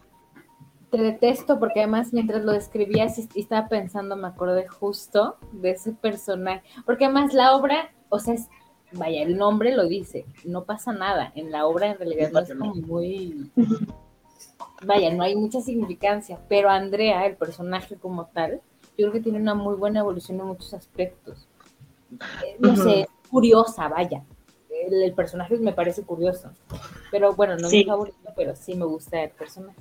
Te 0.92 0.98
detesto 0.98 1.60
porque 1.60 1.82
además 1.82 2.14
mientras 2.14 2.44
lo 2.44 2.54
describías 2.54 3.18
y 3.20 3.40
estaba 3.40 3.68
pensando, 3.68 4.16
me 4.16 4.28
acordé 4.28 4.68
justo 4.68 5.38
de 5.52 5.72
ese 5.72 5.92
personaje, 5.92 6.64
porque 6.86 7.06
además 7.06 7.34
la 7.34 7.56
obra, 7.56 7.92
o 8.10 8.20
sea, 8.20 8.36
vaya, 8.94 9.22
el 9.22 9.38
nombre 9.38 9.76
lo 9.76 9.86
dice, 9.86 10.26
no 10.46 10.64
pasa 10.64 10.94
nada, 10.94 11.34
en 11.36 11.52
la 11.52 11.66
obra 11.68 11.88
en 11.88 11.98
realidad 11.98 12.32
no 12.32 12.40
es 12.40 12.54
como 12.54 12.76
muy, 12.76 13.52
vaya, 14.86 15.14
no 15.14 15.24
hay 15.24 15.36
mucha 15.36 15.60
significancia, 15.60 16.40
pero 16.48 16.70
Andrea, 16.70 17.26
el 17.26 17.36
personaje 17.36 17.98
como 17.98 18.28
tal, 18.28 18.62
yo 18.98 19.10
creo 19.10 19.12
que 19.12 19.20
tiene 19.20 19.40
una 19.40 19.56
muy 19.56 19.76
buena 19.76 20.00
evolución 20.00 20.40
en 20.40 20.48
muchos 20.48 20.74
aspectos. 20.74 21.50
Eh, 22.46 22.56
no 22.60 22.76
sé, 22.78 23.02
es 23.02 23.08
curiosa, 23.30 23.90
vaya. 23.90 24.24
El, 24.90 25.14
personaje 25.14 25.58
me 25.58 25.74
parece 25.74 26.04
curioso. 26.04 26.52
Pero 27.12 27.34
bueno, 27.36 27.58
no 27.58 27.68
es 27.68 27.74
mi 27.74 27.86
favorito, 27.86 28.18
pero 28.36 28.56
sí 28.56 28.76
me 28.76 28.86
gusta 28.86 29.24
el 29.24 29.32
personaje. 29.32 29.78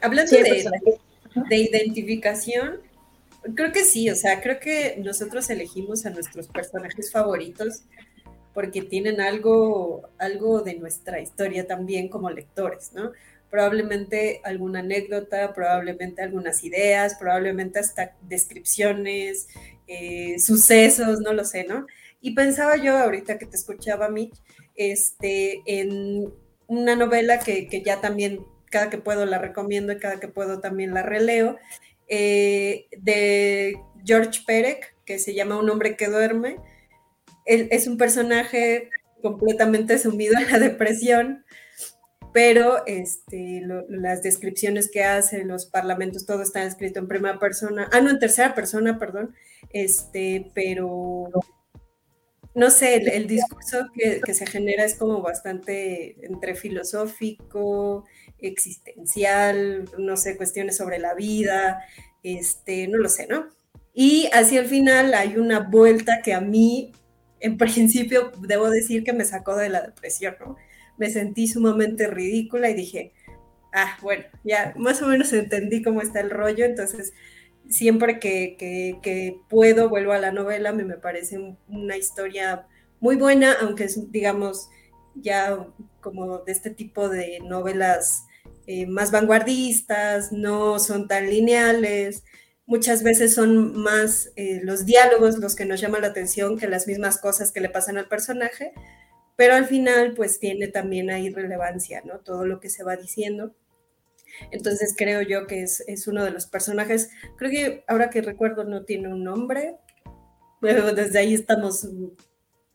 Hablando 0.00 0.32
de, 0.32 1.56
identificación, 1.56 2.80
creo 3.54 3.72
que 3.72 3.84
sí, 3.84 4.08
o 4.10 4.16
sea, 4.16 4.40
creo 4.40 4.58
que 4.58 4.96
nosotros 5.04 5.48
elegimos 5.50 6.06
a 6.06 6.10
nuestros 6.10 6.48
personajes 6.48 7.12
favoritos 7.12 7.82
porque 8.54 8.82
tienen 8.82 9.20
algo, 9.20 10.08
algo 10.18 10.60
de 10.60 10.74
nuestra 10.74 11.20
historia 11.20 11.66
también 11.66 12.08
como 12.08 12.30
lectores, 12.30 12.92
¿no? 12.94 13.12
Probablemente 13.50 14.40
alguna 14.44 14.80
anécdota, 14.80 15.52
probablemente 15.52 16.22
algunas 16.22 16.62
ideas, 16.64 17.16
probablemente 17.18 17.78
hasta 17.80 18.16
descripciones, 18.22 19.48
eh, 19.86 20.38
sucesos, 20.38 21.20
no 21.20 21.32
lo 21.32 21.44
sé, 21.44 21.64
¿no? 21.64 21.86
Y 22.20 22.34
pensaba 22.34 22.76
yo 22.76 22.96
ahorita 22.96 23.38
que 23.38 23.46
te 23.46 23.56
escuchaba, 23.56 24.08
Mitch, 24.08 24.40
este, 24.76 25.62
en 25.66 26.32
una 26.68 26.94
novela 26.94 27.40
que, 27.40 27.68
que 27.68 27.82
ya 27.82 28.00
también 28.00 28.44
cada 28.70 28.88
que 28.88 28.98
puedo 28.98 29.26
la 29.26 29.38
recomiendo 29.38 29.92
y 29.92 29.98
cada 29.98 30.20
que 30.20 30.28
puedo 30.28 30.60
también 30.60 30.94
la 30.94 31.02
releo, 31.02 31.58
eh, 32.08 32.86
de 32.96 33.78
George 34.04 34.40
Perec, 34.46 34.94
que 35.04 35.18
se 35.18 35.34
llama 35.34 35.58
Un 35.58 35.70
hombre 35.70 35.96
que 35.96 36.08
duerme. 36.08 36.56
Él 37.44 37.68
es 37.70 37.86
un 37.86 37.98
personaje 37.98 38.90
completamente 39.22 39.98
sumido 39.98 40.38
en 40.38 40.50
la 40.50 40.58
depresión, 40.58 41.44
pero 42.32 42.86
este, 42.86 43.62
las 43.88 44.22
descripciones 44.22 44.90
que 44.90 45.04
hace, 45.04 45.44
los 45.44 45.66
parlamentos, 45.66 46.26
todo 46.26 46.42
está 46.42 46.62
escrito 46.64 47.00
en 47.00 47.08
primera 47.08 47.38
persona, 47.38 47.88
ah, 47.92 48.00
no, 48.00 48.10
en 48.10 48.18
tercera 48.18 48.54
persona, 48.54 48.98
perdón, 48.98 49.34
este, 49.72 50.50
pero 50.54 51.30
no 52.54 52.70
sé, 52.70 52.96
el, 52.96 53.26
discurso 53.26 53.86
que, 53.94 54.34
se 54.34 54.46
genera 54.46 54.84
es 54.84 54.96
como 54.96 55.22
bastante 55.22 56.16
entre 56.24 56.54
filosófico, 56.54 58.04
existencial, 58.38 59.88
no 59.98 60.16
sé, 60.16 60.36
cuestiones 60.36 60.76
sobre 60.76 60.98
la 60.98 61.14
vida, 61.14 61.84
este, 62.22 62.88
no 62.88 62.98
lo 62.98 63.08
sé, 63.08 63.26
¿no? 63.28 63.48
Y 63.92 64.28
así 64.32 64.56
al 64.56 64.66
final 64.66 65.14
hay 65.14 65.36
una 65.36 65.60
vuelta 65.60 66.22
que 66.22 66.32
a 66.32 66.40
mí, 66.40 66.92
en 67.40 67.56
principio, 67.58 68.32
debo 68.40 68.70
decir 68.70 69.04
que 69.04 69.12
me 69.12 69.24
sacó 69.24 69.56
de 69.56 69.68
la 69.68 69.82
depresión, 69.82 70.36
¿no? 70.40 70.56
Me 71.00 71.10
sentí 71.10 71.48
sumamente 71.48 72.06
ridícula 72.06 72.70
y 72.70 72.74
dije, 72.74 73.12
ah, 73.72 73.98
bueno, 74.02 74.24
ya 74.44 74.74
más 74.76 75.02
o 75.02 75.08
menos 75.08 75.32
entendí 75.32 75.82
cómo 75.82 76.02
está 76.02 76.20
el 76.20 76.30
rollo, 76.30 76.64
entonces 76.64 77.12
siempre 77.68 78.20
que, 78.20 79.40
puedo 79.48 79.88
vuelvo 79.88 80.12
a 80.12 80.18
la 80.18 80.30
novela, 80.30 80.72
me, 80.72 80.84
me 80.84 80.96
parece 80.96 81.56
una 81.68 81.96
historia 81.96 82.66
muy 83.00 83.16
buena, 83.16 83.56
aunque 83.60 83.84
es, 83.84 84.12
digamos, 84.12 84.68
ya 85.14 85.66
como 86.00 86.38
de 86.38 86.52
este 86.52 86.70
tipo 86.70 87.08
de 87.08 87.40
novelas 87.40 88.26
eh, 88.66 88.86
más 88.86 89.10
vanguardistas, 89.10 90.32
no 90.32 90.78
son 90.78 91.08
tan 91.08 91.28
lineales, 91.28 92.24
muchas 92.66 93.02
veces 93.02 93.34
son 93.34 93.76
más 93.76 94.30
eh, 94.36 94.60
los 94.62 94.86
diálogos 94.86 95.38
los 95.38 95.56
que 95.56 95.64
nos 95.64 95.80
llaman 95.80 96.02
la 96.02 96.08
atención 96.08 96.56
que 96.56 96.68
las 96.68 96.86
mismas 96.86 97.18
cosas 97.18 97.50
que 97.50 97.60
le 97.60 97.68
pasan 97.68 97.98
al 97.98 98.06
personaje, 98.06 98.72
pero 99.40 99.54
al 99.54 99.64
final 99.64 100.12
pues 100.12 100.38
tiene 100.38 100.68
también 100.68 101.08
ahí 101.08 101.30
relevancia, 101.30 102.02
¿no? 102.04 102.18
Todo 102.18 102.44
lo 102.44 102.60
que 102.60 102.68
se 102.68 102.84
va 102.84 102.96
diciendo. 102.96 103.54
Entonces 104.50 104.94
creo 104.94 105.22
yo 105.22 105.46
que 105.46 105.62
es, 105.62 106.06
uno 106.06 106.22
de 106.26 106.30
los 106.30 106.44
personajes, 106.44 107.10
creo 107.38 107.50
que 107.50 107.84
ahora 107.88 108.10
que 108.10 108.20
recuerdo 108.20 108.64
no 108.64 108.84
tiene 108.84 109.08
un 109.08 109.24
nombre, 109.24 109.76
pero 110.60 110.92
desde 110.92 111.20
ahí 111.20 111.32
estamos 111.32 111.88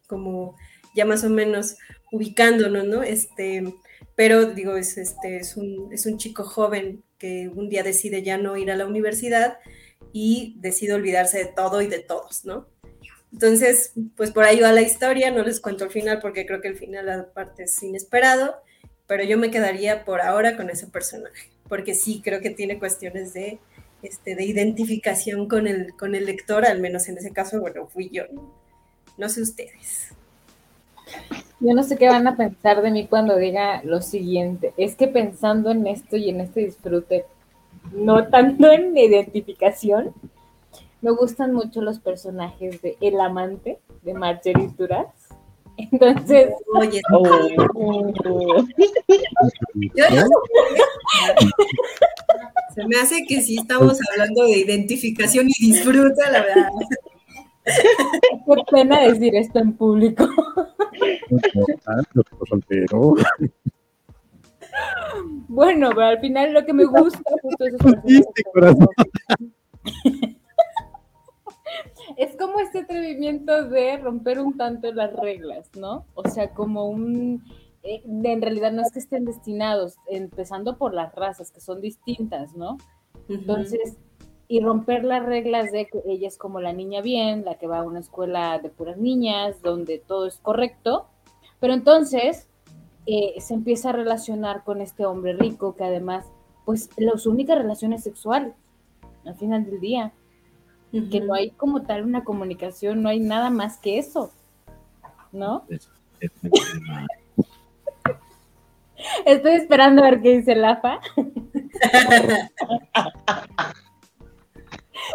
como 0.07 0.57
ya 0.95 1.05
más 1.05 1.23
o 1.23 1.29
menos 1.29 1.77
ubicándonos, 2.11 2.83
¿no? 2.85 3.03
Este, 3.03 3.63
pero 4.15 4.45
digo, 4.45 4.75
es, 4.75 4.97
este, 4.97 5.37
es, 5.37 5.57
un, 5.57 5.93
es 5.93 6.07
un 6.07 6.17
chico 6.17 6.45
joven 6.45 7.03
que 7.19 7.47
un 7.47 7.69
día 7.69 7.83
decide 7.83 8.23
ya 8.23 8.39
no 8.39 8.57
ir 8.57 8.71
a 8.71 8.75
la 8.75 8.87
universidad 8.87 9.59
y 10.13 10.55
decide 10.61 10.93
olvidarse 10.93 11.37
de 11.37 11.45
todo 11.45 11.83
y 11.83 11.87
de 11.87 11.99
todos, 11.99 12.43
¿no? 12.43 12.67
Entonces, 13.35 13.91
pues 14.15 14.31
por 14.31 14.45
ahí 14.45 14.61
va 14.61 14.71
la 14.71 14.81
historia, 14.81 15.29
no 15.29 15.43
les 15.43 15.59
cuento 15.59 15.83
el 15.83 15.91
final 15.91 16.19
porque 16.21 16.45
creo 16.45 16.61
que 16.61 16.69
el 16.69 16.77
final 16.77 17.09
aparte 17.09 17.63
es 17.63 17.83
inesperado, 17.83 18.55
pero 19.07 19.25
yo 19.25 19.37
me 19.37 19.51
quedaría 19.51 20.05
por 20.05 20.21
ahora 20.21 20.55
con 20.55 20.69
ese 20.69 20.87
personaje 20.87 21.49
porque 21.67 21.95
sí 21.95 22.21
creo 22.23 22.41
que 22.41 22.49
tiene 22.49 22.79
cuestiones 22.79 23.33
de, 23.33 23.59
este, 24.01 24.35
de 24.35 24.45
identificación 24.45 25.47
con 25.47 25.67
el, 25.67 25.93
con 25.97 26.15
el 26.15 26.25
lector, 26.25 26.65
al 26.65 26.79
menos 26.79 27.07
en 27.09 27.17
ese 27.17 27.31
caso, 27.31 27.59
bueno, 27.59 27.87
fui 27.87 28.09
yo. 28.09 28.23
No 29.17 29.29
sé 29.29 29.41
ustedes. 29.41 30.13
Yo 31.59 31.73
no 31.73 31.83
sé 31.83 31.97
qué 31.97 32.07
van 32.07 32.27
a 32.27 32.35
pensar 32.35 32.81
de 32.81 32.91
mí 32.91 33.07
cuando 33.07 33.37
diga 33.37 33.81
lo 33.83 34.01
siguiente. 34.01 34.73
Es 34.77 34.95
que 34.95 35.07
pensando 35.07 35.71
en 35.71 35.87
esto 35.87 36.17
y 36.17 36.29
en 36.29 36.41
este 36.41 36.61
disfrute, 36.61 37.25
no 37.93 38.27
tanto 38.27 38.71
en 38.71 38.95
identificación, 38.95 40.13
me 41.01 41.11
gustan 41.11 41.53
mucho 41.53 41.81
los 41.81 41.99
personajes 41.99 42.81
de 42.81 42.97
El 43.01 43.19
Amante 43.19 43.79
de 44.03 44.13
Marjorie 44.13 44.69
Duras 44.77 45.07
entonces, 45.77 46.49
oye, 46.73 47.01
se 52.75 52.87
me 52.87 52.97
hace 52.97 53.25
que 53.27 53.41
sí 53.41 53.57
estamos 53.57 53.99
hablando 54.11 54.43
de 54.43 54.59
identificación 54.59 55.49
y 55.49 55.71
disfruta, 55.71 56.31
la 56.31 56.43
verdad. 56.43 56.69
Qué 57.65 58.63
pena 58.71 59.01
decir 59.01 59.35
esto 59.35 59.59
en 59.59 59.73
público. 59.73 60.29
Bueno, 65.47 65.89
pero 65.89 66.07
al 66.07 66.19
final 66.19 66.53
lo 66.53 66.65
que 66.65 66.73
me 66.73 66.85
gusta 66.85 67.21
justo 67.41 67.65
es 67.65 67.75
es 72.17 72.35
como 72.37 72.59
este 72.59 72.79
atrevimiento 72.79 73.67
de 73.67 73.97
romper 73.97 74.39
un 74.39 74.57
tanto 74.57 74.91
las 74.93 75.13
reglas, 75.13 75.69
¿no? 75.75 76.05
O 76.13 76.27
sea, 76.27 76.51
como 76.51 76.87
un... 76.89 77.43
Eh, 77.83 78.01
en 78.05 78.41
realidad 78.41 78.71
no 78.71 78.81
es 78.81 78.91
que 78.91 78.99
estén 78.99 79.25
destinados, 79.25 79.95
empezando 80.07 80.77
por 80.77 80.93
las 80.93 81.13
razas, 81.13 81.51
que 81.51 81.61
son 81.61 81.81
distintas, 81.81 82.55
¿no? 82.55 82.77
Entonces, 83.29 83.97
y 84.47 84.59
romper 84.59 85.03
las 85.03 85.23
reglas 85.23 85.71
de 85.71 85.87
que 85.87 86.01
ella 86.07 86.27
es 86.27 86.37
como 86.37 86.61
la 86.61 86.73
niña 86.73 87.01
bien, 87.01 87.45
la 87.45 87.55
que 87.55 87.67
va 87.67 87.79
a 87.79 87.83
una 87.83 87.99
escuela 87.99 88.59
de 88.59 88.69
puras 88.69 88.97
niñas, 88.97 89.61
donde 89.61 89.99
todo 89.99 90.27
es 90.27 90.37
correcto, 90.37 91.07
pero 91.59 91.73
entonces 91.73 92.47
eh, 93.07 93.35
se 93.39 93.53
empieza 93.53 93.89
a 93.89 93.93
relacionar 93.93 94.63
con 94.63 94.81
este 94.81 95.05
hombre 95.05 95.33
rico 95.33 95.75
que 95.75 95.83
además, 95.83 96.25
pues, 96.65 96.89
las 96.97 97.25
únicas 97.25 97.57
relaciones 97.57 98.03
sexuales 98.03 98.53
al 99.25 99.35
final 99.35 99.65
del 99.65 99.79
día 99.79 100.13
que 100.91 101.19
no 101.21 101.33
hay 101.33 101.51
como 101.51 101.83
tal 101.83 102.03
una 102.03 102.23
comunicación, 102.23 103.03
no 103.03 103.09
hay 103.09 103.19
nada 103.19 103.49
más 103.49 103.77
que 103.77 103.97
eso, 103.99 104.31
¿no? 105.31 105.65
Estoy 109.25 109.53
esperando 109.53 110.01
a 110.01 110.09
ver 110.09 110.21
qué 110.21 110.37
dice 110.37 110.55
Lafa. 110.55 110.99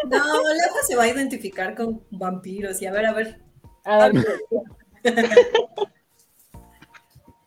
No, 0.09 0.18
Lafa 0.18 0.83
se 0.87 0.95
va 0.95 1.03
a 1.05 1.09
identificar 1.09 1.75
con 1.75 2.01
vampiros 2.11 2.81
y 2.81 2.87
a 2.87 2.93
ver, 2.93 3.07
a 3.07 3.12
ver. 3.12 3.41
A 3.85 4.09
ver. 4.09 4.25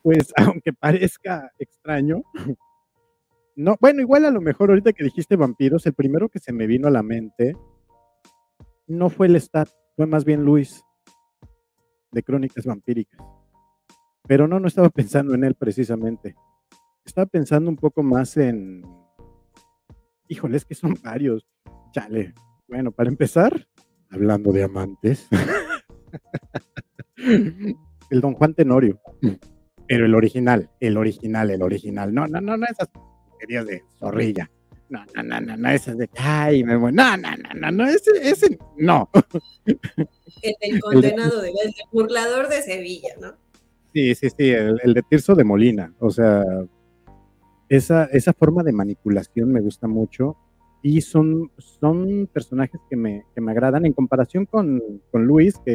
Pues 0.03 0.33
aunque 0.35 0.73
parezca 0.73 1.49
extraño, 1.57 2.23
no, 3.55 3.77
bueno, 3.79 4.01
igual 4.01 4.25
a 4.25 4.31
lo 4.31 4.41
mejor 4.41 4.69
ahorita 4.69 4.91
que 4.91 5.05
dijiste 5.05 5.37
vampiros, 5.37 5.85
el 5.85 5.93
primero 5.93 6.27
que 6.27 6.39
se 6.39 6.51
me 6.51 6.67
vino 6.67 6.89
a 6.89 6.91
la 6.91 7.03
mente 7.03 7.55
no 8.87 9.09
fue 9.09 9.27
el 9.27 9.39
Stat, 9.39 9.69
fue 9.95 10.05
más 10.05 10.25
bien 10.25 10.43
Luis 10.43 10.83
de 12.11 12.23
Crónicas 12.23 12.65
Vampíricas. 12.65 13.19
Pero 14.27 14.47
no, 14.47 14.59
no 14.59 14.67
estaba 14.67 14.89
pensando 14.89 15.33
en 15.33 15.43
él 15.43 15.55
precisamente. 15.55 16.35
Estaba 17.05 17.25
pensando 17.25 17.69
un 17.69 17.75
poco 17.75 18.03
más 18.03 18.37
en. 18.37 18.83
Híjole, 20.29 20.57
es 20.57 20.65
que 20.65 20.75
son 20.75 20.97
varios. 21.03 21.45
Chale. 21.91 22.33
Bueno, 22.67 22.91
para 22.91 23.09
empezar, 23.09 23.67
hablando 24.09 24.51
de 24.51 24.63
amantes, 24.63 25.27
el 27.17 28.21
Don 28.21 28.33
Juan 28.33 28.53
Tenorio. 28.53 29.01
Pero 29.85 30.05
el 30.05 30.15
original, 30.15 30.71
el 30.79 30.97
original, 30.97 31.51
el 31.51 31.61
original. 31.61 32.13
No, 32.13 32.25
no, 32.27 32.39
no, 32.39 32.55
no 32.55 32.65
esas 32.65 32.89
querías 33.39 33.65
de 33.67 33.83
zorrilla 33.99 34.49
no, 34.93 35.03
no, 35.15 35.23
no, 35.23 35.41
no, 35.41 35.57
no, 35.57 35.69
ese 35.69 35.95
de, 35.95 36.07
ay, 36.17 36.63
me 36.63 36.75
voy, 36.77 36.91
no, 36.93 37.17
no, 37.17 37.29
no, 37.31 37.59
no, 37.59 37.71
no, 37.71 37.87
ese, 37.87 38.11
ese, 38.21 38.59
no. 38.77 39.09
El, 39.65 39.79
el 40.61 40.79
condenado, 40.79 41.41
de, 41.41 41.49
el 41.49 41.73
burlador 41.91 42.47
de 42.47 42.61
Sevilla, 42.61 43.09
¿no? 43.19 43.33
Sí, 43.91 44.13
sí, 44.13 44.29
sí, 44.29 44.49
el, 44.51 44.93
de 44.93 45.01
Tirso 45.09 45.33
de 45.33 45.43
Molina, 45.43 45.93
o 45.99 46.11
sea, 46.11 46.43
esa, 47.69 48.05
esa 48.05 48.33
forma 48.33 48.61
de 48.61 48.71
manipulación 48.71 49.51
me 49.51 49.61
gusta 49.61 49.87
mucho 49.87 50.37
y 50.83 51.01
son, 51.01 51.51
son 51.57 52.29
personajes 52.31 52.79
que 52.87 52.95
me, 52.95 53.23
que 53.33 53.41
me 53.41 53.51
agradan 53.51 53.87
en 53.87 53.93
comparación 53.93 54.45
con, 54.45 54.79
con 55.09 55.25
Luis, 55.25 55.55
que 55.65 55.71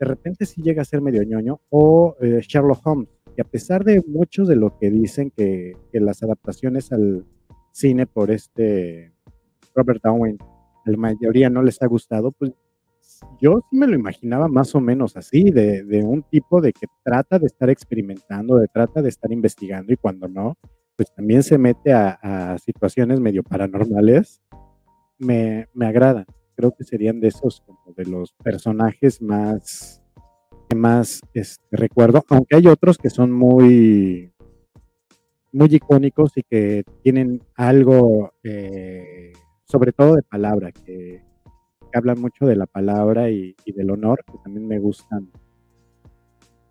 de 0.00 0.06
repente 0.06 0.46
sí 0.46 0.62
llega 0.62 0.82
a 0.82 0.86
ser 0.86 1.00
medio 1.00 1.22
ñoño, 1.22 1.60
o 1.70 2.16
eh, 2.20 2.40
Sherlock 2.42 2.84
Holmes, 2.84 3.08
que 3.36 3.42
a 3.42 3.44
pesar 3.44 3.84
de 3.84 4.02
muchos 4.04 4.48
de 4.48 4.56
lo 4.56 4.76
que 4.78 4.90
dicen 4.90 5.30
que, 5.30 5.76
que 5.92 6.00
las 6.00 6.24
adaptaciones 6.24 6.90
al, 6.90 7.24
cine 7.72 8.06
por 8.06 8.30
este 8.30 9.12
Robert 9.74 10.02
Downey, 10.02 10.36
la 10.84 10.96
mayoría 10.96 11.50
no 11.50 11.62
les 11.62 11.82
ha 11.82 11.86
gustado, 11.86 12.32
pues 12.32 12.52
yo 13.40 13.60
sí 13.70 13.76
me 13.76 13.86
lo 13.86 13.94
imaginaba 13.94 14.48
más 14.48 14.74
o 14.74 14.80
menos 14.80 15.16
así, 15.16 15.50
de, 15.50 15.84
de, 15.84 16.04
un 16.04 16.22
tipo 16.22 16.60
de 16.60 16.72
que 16.72 16.86
trata 17.02 17.38
de 17.38 17.46
estar 17.46 17.70
experimentando, 17.70 18.56
de 18.56 18.68
trata 18.68 19.02
de 19.02 19.08
estar 19.08 19.32
investigando 19.32 19.92
y 19.92 19.96
cuando 19.96 20.28
no, 20.28 20.56
pues 20.96 21.12
también 21.14 21.42
se 21.42 21.58
mete 21.58 21.92
a, 21.92 22.56
situaciones 22.58 23.20
medio 23.20 23.42
paranormales, 23.42 24.42
me, 25.18 25.68
me 25.74 25.86
agradan. 25.86 26.26
Creo 26.54 26.72
que 26.72 26.84
serían 26.84 27.20
de 27.20 27.28
esos, 27.28 27.62
como 27.62 27.94
de 27.96 28.04
los 28.04 28.32
personajes 28.34 29.22
más, 29.22 30.02
que 30.68 30.76
más 30.76 31.20
este, 31.34 31.76
recuerdo, 31.76 32.24
aunque 32.28 32.56
hay 32.56 32.66
otros 32.66 32.98
que 32.98 33.10
son 33.10 33.32
muy, 33.32 34.32
muy 35.52 35.74
icónicos 35.74 36.32
y 36.36 36.42
que 36.42 36.84
tienen 37.02 37.42
algo, 37.54 38.32
eh, 38.42 39.32
sobre 39.64 39.92
todo 39.92 40.16
de 40.16 40.22
palabra, 40.22 40.72
que, 40.72 41.22
hablan 41.94 42.20
mucho 42.22 42.46
de 42.46 42.56
la 42.56 42.64
palabra 42.64 43.28
y, 43.28 43.54
del 43.66 43.90
honor, 43.90 44.24
que 44.24 44.38
también 44.42 44.66
me 44.66 44.78
gustan 44.78 45.30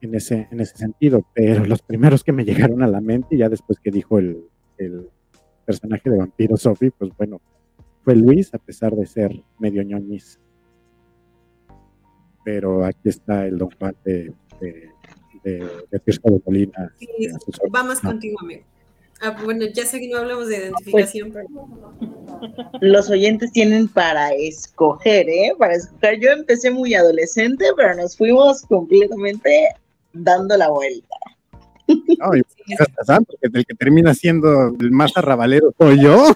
en 0.02 0.16
ese, 0.16 0.48
en 0.52 0.60
ese 0.60 0.76
sentido. 0.78 1.28
Pero 1.36 1.64
los 1.66 1.84
primeros 1.84 2.24
que 2.24 2.32
me 2.32 2.44
llegaron 2.44 2.82
a 2.82 2.88
la 2.88 3.02
mente, 3.02 3.38
ya 3.38 3.48
después 3.48 3.80
que 3.80 3.92
dijo 3.92 4.18
el, 4.18 4.44
el 4.80 5.10
personaje 5.64 6.10
de 6.10 6.18
Vampiro 6.18 6.58
Sophie, 6.58 6.90
pues 6.90 7.12
bueno, 7.16 7.40
fue 8.04 8.16
Luis, 8.16 8.54
a 8.54 8.58
pesar 8.58 8.96
de 8.96 9.06
ser 9.06 9.44
medio 9.60 9.84
ñoñiz. 9.84 10.40
pero 12.44 12.84
aquí 12.84 13.10
está 13.10 13.46
el 13.46 13.58
don 13.58 13.70
Juan 13.78 13.96
de, 14.04 14.34
de, 14.60 14.90
de, 15.44 15.60
de 15.92 16.02
de 16.06 16.42
Molina. 16.46 16.94
Sí, 17.00 17.08
vamos 17.70 18.00
contigo, 18.00 18.38
amigo. 18.42 18.64
Ah, 19.24 19.38
bueno, 19.44 19.68
ya 19.72 19.86
sé 19.86 20.00
que 20.00 20.10
no 20.10 20.18
hablamos 20.18 20.48
de 20.48 20.58
identificación, 20.58 21.32
pero... 21.32 21.48
Los 22.82 23.08
oyentes 23.12 23.52
tienen 23.52 23.88
para 23.88 24.34
escoger, 24.34 25.30
¿eh? 25.30 25.54
Para 25.60 25.76
escoger. 25.76 26.20
Yo 26.20 26.32
empecé 26.32 26.72
muy 26.72 26.96
adolescente, 26.96 27.66
pero 27.76 27.94
nos 27.96 28.18
fuimos 28.18 28.64
completamente 28.64 29.68
dando 30.12 30.58
la 30.58 30.70
vuelta. 30.70 31.16
No, 31.88 32.36
y 32.36 32.42
porque 32.42 32.76
el 33.54 33.66
que 33.66 33.76
termina 33.76 34.16
siendo 34.16 34.70
el 34.80 34.92
más 34.92 35.16
arrabalero 35.16 35.72
soy 35.78 36.02
yo. 36.02 36.34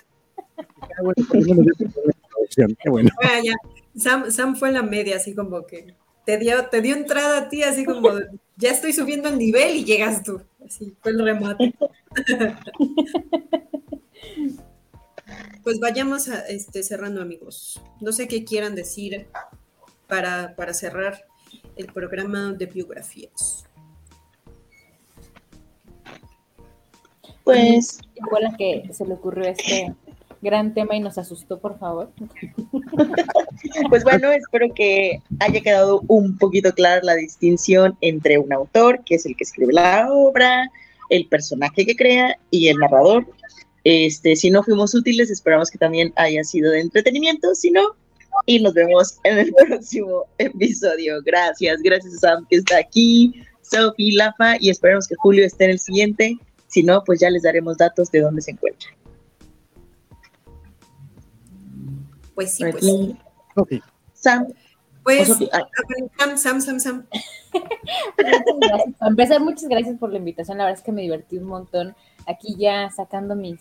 Qué 2.56 2.89
bueno. 2.89 3.10
Ah, 3.24 3.39
ya. 3.43 3.53
Sam, 3.97 4.30
Sam 4.30 4.56
fue 4.56 4.72
la 4.72 4.84
media, 4.84 5.16
así 5.16 5.34
como 5.34 5.66
que 5.66 5.95
te 6.26 6.38
dio, 6.38 6.67
te 6.67 6.82
dio 6.82 6.95
entrada 6.95 7.38
a 7.39 7.49
ti, 7.49 7.63
así 7.63 7.86
como 7.86 8.09
ya 8.57 8.71
estoy 8.71 8.93
subiendo 8.93 9.30
el 9.30 9.38
nivel 9.38 9.76
y 9.76 9.86
llegas 9.86 10.23
tú. 10.23 10.41
Así 10.65 10.95
fue 11.01 11.11
el 11.11 11.23
remate. 11.23 11.73
pues 15.63 15.80
vayamos 15.80 16.30
a, 16.30 16.47
este, 16.47 16.84
cerrando, 16.84 17.21
amigos. 17.21 17.82
No 18.01 18.11
sé 18.11 18.28
qué 18.28 18.43
quieran 18.43 18.76
decir 18.76 19.28
para, 20.07 20.55
para 20.55 20.73
cerrar 20.73 21.26
el 21.76 21.88
programa 21.88 22.53
de 22.53 22.65
biografías. 22.65 23.65
Pues. 27.43 27.99
Fue 28.30 28.41
la 28.41 28.57
que 28.57 28.89
se 28.91 29.05
le 29.05 29.13
ocurrió 29.13 29.45
este 29.45 29.93
gran 30.45 30.73
tema 30.73 30.95
y 30.95 31.01
nos 31.01 31.17
asustó, 31.17 31.59
por 31.59 31.77
favor. 31.77 32.09
Pues 33.89 34.03
bueno, 34.03 34.31
espero 34.31 34.67
que 34.73 35.21
haya 35.39 35.61
quedado 35.61 36.01
un 36.07 36.37
poquito 36.37 36.71
clara 36.73 37.01
la 37.03 37.15
distinción 37.15 37.97
entre 38.01 38.37
un 38.37 38.53
autor, 38.53 39.03
que 39.03 39.15
es 39.15 39.25
el 39.25 39.35
que 39.35 39.43
escribe 39.43 39.73
la 39.73 40.07
obra, 40.11 40.69
el 41.09 41.27
personaje 41.27 41.85
que 41.85 41.95
crea 41.95 42.37
y 42.51 42.67
el 42.67 42.77
narrador. 42.77 43.25
Este, 43.83 44.35
si 44.35 44.49
no 44.49 44.63
fuimos 44.63 44.93
útiles, 44.93 45.31
esperamos 45.31 45.71
que 45.71 45.77
también 45.77 46.13
haya 46.15 46.43
sido 46.43 46.71
de 46.71 46.81
entretenimiento, 46.81 47.55
si 47.55 47.71
no, 47.71 47.95
y 48.45 48.59
nos 48.59 48.73
vemos 48.73 49.17
en 49.23 49.39
el 49.39 49.53
próximo 49.67 50.25
episodio. 50.37 51.21
Gracias, 51.23 51.81
gracias 51.81 52.15
a 52.15 52.19
Sam 52.19 52.45
que 52.49 52.57
está 52.57 52.77
aquí, 52.77 53.33
Sophie, 53.61 54.15
Lafa, 54.15 54.57
y 54.59 54.69
esperamos 54.69 55.07
que 55.07 55.15
Julio 55.15 55.45
esté 55.45 55.65
en 55.65 55.71
el 55.71 55.79
siguiente. 55.79 56.37
Si 56.67 56.83
no, 56.83 57.03
pues 57.03 57.19
ya 57.19 57.29
les 57.29 57.43
daremos 57.43 57.77
datos 57.77 58.11
de 58.11 58.21
dónde 58.21 58.41
se 58.41 58.51
encuentra. 58.51 58.89
Pues 62.36 62.55
sí, 62.55 62.65
pues. 62.69 62.86
Okay. 63.55 63.81
Sam. 64.13 64.47
Pues, 65.03 65.27
Sam, 66.17 66.38
Sam, 66.38 66.61
Sam, 66.61 66.79
Sam. 66.79 67.07
Para 68.99 69.09
empezar, 69.09 69.39
muchas 69.39 69.69
gracias 69.69 69.97
por 69.97 70.11
la 70.11 70.17
invitación. 70.17 70.57
La 70.57 70.65
verdad 70.65 70.79
es 70.79 70.83
que 70.83 70.91
me 70.91 71.03
divertí 71.03 71.38
un 71.38 71.45
montón. 71.45 71.95
Aquí 72.27 72.55
ya 72.57 72.89
sacando 72.89 73.36
mis, 73.36 73.59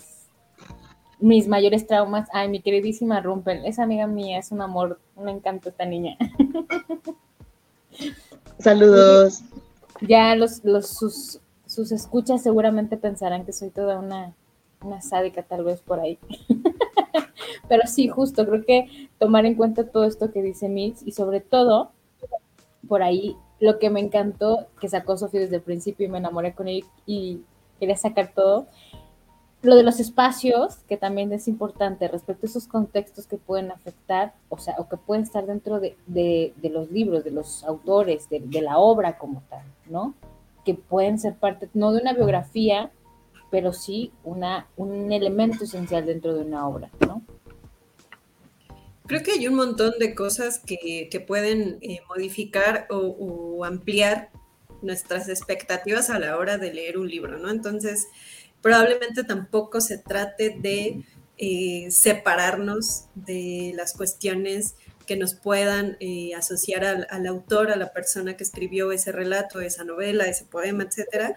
mis 1.21 1.47
mayores 1.47 1.87
traumas. 1.87 2.29
Ay, 2.33 2.49
mi 2.49 2.63
queridísima 2.63 3.21
Rumpel, 3.21 3.65
esa 3.67 3.83
amiga 3.83 4.07
mía 4.07 4.39
es 4.39 4.53
un 4.53 4.63
amor, 4.63 5.01
un 5.17 5.29
encanto 5.29 5.69
esta 5.69 5.85
niña. 5.85 6.17
Saludos. 8.59 9.43
Ya 10.01 10.35
los, 10.35 10.65
los 10.65 10.89
sus, 10.89 11.41
sus 11.67 11.93
escuchas 11.93 12.43
seguramente 12.43 12.97
pensarán 12.97 13.45
que 13.45 13.53
soy 13.53 13.71
toda 13.71 13.99
una, 13.99 14.35
una 14.83 15.03
sádica 15.03 15.43
tal 15.43 15.65
vez 15.65 15.83
por 15.83 16.01
ahí. 16.01 16.19
Pero 17.69 17.87
sí, 17.87 18.09
justo, 18.09 18.47
creo 18.47 18.65
que 18.65 19.09
tomar 19.19 19.47
en 19.47 19.55
cuenta 19.55 19.89
todo 19.89 20.05
esto 20.05 20.33
que 20.33 20.43
dice 20.43 20.69
Mitch 20.69 20.99
y 21.05 21.13
sobre 21.13 21.41
todo, 21.41 21.91
por 22.89 23.03
ahí, 23.03 23.37
lo 23.61 23.79
que 23.79 23.91
me 23.91 24.01
encantó, 24.01 24.67
que 24.81 24.89
sacó 24.89 25.17
Sofía 25.17 25.41
desde 25.41 25.57
el 25.57 25.63
principio 25.63 26.07
y 26.07 26.11
me 26.11 26.19
enamoré 26.19 26.55
con 26.55 26.69
él 26.69 26.85
y 27.07 27.41
quería 27.79 27.97
sacar 27.97 28.33
todo, 28.35 28.67
lo 29.63 29.77
de 29.77 29.83
los 29.83 29.99
espacios, 29.99 30.77
que 30.89 30.99
también 30.99 31.33
es 31.33 31.49
importante 31.49 32.07
respecto 32.09 32.47
a 32.47 32.51
esos 32.51 32.67
contextos 32.67 33.27
que 33.27 33.39
pueden 33.39 33.71
afectar, 33.71 34.35
o 34.51 34.59
sea, 34.59 34.75
o 34.79 34.89
que 34.89 34.99
pueden 34.99 35.25
estar 35.25 35.47
dentro 35.47 35.81
de, 35.81 35.97
los 36.63 36.91
libros, 36.91 37.25
de 37.25 37.31
los 37.31 37.65
autores, 37.65 38.29
de, 38.29 38.41
de, 38.41 38.61
la 38.61 38.77
obra 38.77 39.17
como 39.17 39.43
tal, 39.49 39.63
¿no? 39.89 40.15
Que 40.67 40.75
pueden 40.75 41.19
ser 41.19 41.35
parte, 41.37 41.71
no 41.73 41.93
de 41.93 42.03
una 42.03 42.13
biografía, 42.13 42.91
pero 43.51 43.73
sí 43.73 44.13
una, 44.23 44.67
un 44.77 45.13
elemento 45.13 45.65
esencial 45.65 46.05
dentro 46.05 46.35
de 46.35 46.43
una 46.43 46.69
obra, 46.69 46.91
¿no? 47.07 47.23
Creo 49.07 49.23
que 49.23 49.33
hay 49.33 49.47
un 49.49 49.55
montón 49.55 49.93
de 49.99 50.15
cosas 50.15 50.59
que, 50.59 51.25
pueden 51.27 51.79
eh, 51.83 52.01
modificar 52.09 52.87
o, 52.89 53.65
ampliar 53.65 54.31
nuestras 54.81 55.29
expectativas 55.29 56.11
a 56.11 56.19
la 56.19 56.37
hora 56.39 56.57
de 56.57 56.73
leer 56.73 56.99
un 56.99 57.09
libro, 57.09 57.39
¿no? 57.39 57.51
Entonces, 57.51 58.07
probablemente 58.63 59.25
tampoco 59.25 59.81
se 59.81 59.99
trate 59.99 60.57
de 60.59 61.03
eh, 61.37 61.91
separarnos 61.91 63.07
de 63.15 63.73
las 63.77 63.93
cuestiones 63.93 64.75
que 65.07 65.17
nos 65.17 65.35
puedan 65.35 65.99
eh, 66.01 66.35
asociar 66.35 66.85
al, 66.85 67.07
al, 67.11 67.27
autor, 67.27 67.71
a 67.71 67.77
la 67.77 67.93
persona 67.93 68.39
que 68.39 68.45
escribió 68.45 68.91
ese 68.91 69.13
relato, 69.13 69.61
esa 69.61 69.85
novela, 69.85 70.25
ese 70.25 70.45
poema, 70.45 70.85
etcétera. 70.85 71.35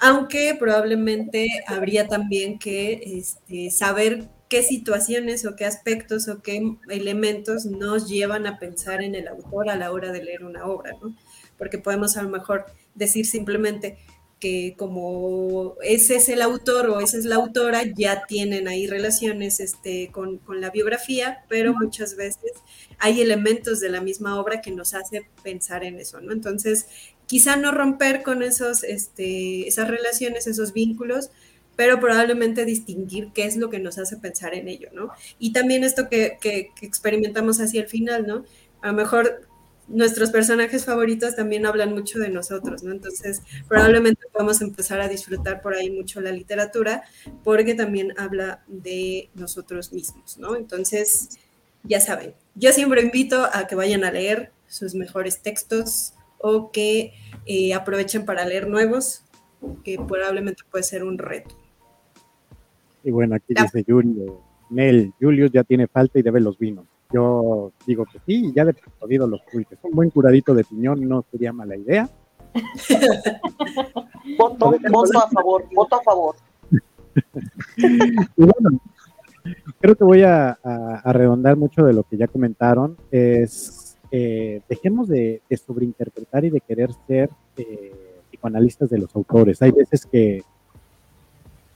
Aunque 0.00 0.56
probablemente 0.58 1.48
habría 1.66 2.06
también 2.06 2.58
que 2.58 3.18
este, 3.18 3.70
saber 3.70 4.28
qué 4.48 4.62
situaciones 4.62 5.44
o 5.46 5.56
qué 5.56 5.64
aspectos 5.64 6.28
o 6.28 6.42
qué 6.42 6.76
elementos 6.88 7.64
nos 7.66 8.08
llevan 8.08 8.46
a 8.46 8.58
pensar 8.58 9.02
en 9.02 9.14
el 9.14 9.28
autor 9.28 9.70
a 9.70 9.76
la 9.76 9.92
hora 9.92 10.12
de 10.12 10.22
leer 10.22 10.44
una 10.44 10.66
obra, 10.66 10.92
¿no? 11.02 11.16
Porque 11.58 11.78
podemos 11.78 12.16
a 12.16 12.22
lo 12.22 12.28
mejor 12.28 12.66
decir 12.94 13.26
simplemente 13.26 13.98
que 14.40 14.74
como 14.76 15.76
ese 15.82 16.16
es 16.16 16.28
el 16.28 16.42
autor 16.42 16.90
o 16.90 17.00
esa 17.00 17.16
es 17.16 17.24
la 17.24 17.36
autora, 17.36 17.82
ya 17.96 18.26
tienen 18.26 18.68
ahí 18.68 18.86
relaciones 18.86 19.58
este, 19.58 20.10
con, 20.12 20.36
con 20.38 20.60
la 20.60 20.68
biografía, 20.68 21.44
pero 21.48 21.72
muchas 21.72 22.14
veces 22.16 22.52
hay 22.98 23.22
elementos 23.22 23.80
de 23.80 23.88
la 23.88 24.02
misma 24.02 24.38
obra 24.38 24.60
que 24.60 24.70
nos 24.70 24.92
hace 24.92 25.26
pensar 25.42 25.82
en 25.82 25.98
eso, 25.98 26.20
¿no? 26.20 26.32
Entonces, 26.32 26.86
quizá 27.26 27.56
no 27.56 27.72
romper 27.72 28.22
con 28.22 28.42
esos, 28.42 28.82
este, 28.82 29.66
esas 29.66 29.88
relaciones, 29.88 30.46
esos 30.46 30.72
vínculos, 30.72 31.30
pero 31.76 32.00
probablemente 32.00 32.64
distinguir 32.64 33.30
qué 33.34 33.44
es 33.44 33.56
lo 33.56 33.70
que 33.70 33.78
nos 33.78 33.98
hace 33.98 34.16
pensar 34.16 34.54
en 34.54 34.68
ello, 34.68 34.88
¿no? 34.92 35.10
Y 35.38 35.52
también 35.52 35.84
esto 35.84 36.08
que, 36.08 36.38
experimentamos 36.82 37.60
hacia 37.60 37.82
el 37.82 37.88
final, 37.88 38.26
¿no? 38.26 38.44
A 38.82 38.88
lo 38.88 38.94
mejor 38.94 39.42
nuestros 39.86 40.30
personajes 40.30 40.84
favoritos 40.84 41.36
también 41.36 41.66
hablan 41.66 41.92
mucho 41.92 42.18
de 42.18 42.30
nosotros, 42.30 42.82
¿no? 42.82 42.92
Entonces, 42.92 43.42
probablemente 43.68 44.22
podamos 44.32 44.60
empezar 44.62 45.00
a 45.00 45.08
disfrutar 45.08 45.60
por 45.60 45.74
ahí 45.74 45.90
mucho 45.90 46.20
la 46.20 46.32
literatura, 46.32 47.04
porque 47.42 47.74
también 47.74 48.14
habla 48.16 48.62
de 48.66 49.30
nosotros 49.34 49.92
mismos, 49.92 50.38
¿no? 50.38 50.56
Entonces, 50.56 51.38
ya 51.82 52.00
saben, 52.00 52.34
yo 52.54 52.72
siempre 52.72 53.02
invito 53.02 53.46
a 53.52 53.66
que 53.66 53.74
vayan 53.74 54.04
a 54.04 54.10
leer 54.10 54.52
sus 54.68 54.94
mejores 54.94 55.42
textos 55.42 56.14
o 56.38 56.72
que 56.72 57.12
eh, 57.46 57.74
aprovechen 57.74 58.24
para 58.24 58.46
leer 58.46 58.68
nuevos, 58.68 59.22
que 59.84 59.98
probablemente 59.98 60.62
puede 60.70 60.84
ser 60.84 61.04
un 61.04 61.18
reto. 61.18 61.63
Y 63.04 63.10
bueno, 63.10 63.34
aquí 63.36 63.54
dice 63.54 63.84
Julio, 63.86 64.40
Nel, 64.70 65.12
Julius 65.20 65.52
ya 65.52 65.62
tiene 65.62 65.86
falta 65.86 66.18
y 66.18 66.22
debe 66.22 66.40
los 66.40 66.58
vinos. 66.58 66.86
Yo 67.12 67.72
digo 67.86 68.06
que 68.06 68.18
sí, 68.26 68.52
ya 68.54 68.64
de 68.64 68.74
podido 68.98 69.26
los 69.26 69.40
pulques. 69.42 69.78
Un 69.82 69.92
buen 69.92 70.10
curadito 70.10 70.54
de 70.54 70.64
piñón 70.64 71.06
no 71.06 71.24
sería 71.30 71.52
mala 71.52 71.76
idea. 71.76 72.08
voto, 74.38 74.74
voto 74.90 75.18
a 75.18 75.28
favor, 75.28 75.64
voto 75.74 75.96
a 75.96 76.02
favor. 76.02 76.36
y 77.76 78.42
bueno, 78.42 78.80
creo 79.80 79.94
que 79.94 80.04
voy 80.04 80.22
a, 80.22 80.58
a, 80.62 81.12
redondar 81.12 81.56
mucho 81.56 81.84
de 81.84 81.92
lo 81.92 82.02
que 82.02 82.16
ya 82.16 82.26
comentaron. 82.26 82.96
Es 83.10 83.94
eh, 84.16 84.60
dejemos 84.68 85.08
de, 85.08 85.42
sobreinterpretar 85.66 86.44
y 86.44 86.50
de 86.50 86.60
querer 86.60 86.90
ser 87.08 87.30
eh, 87.56 88.20
psicoanalistas 88.28 88.88
de 88.88 88.98
los 88.98 89.14
autores. 89.16 89.60
Hay 89.60 89.72
veces 89.72 90.06
que 90.06 90.44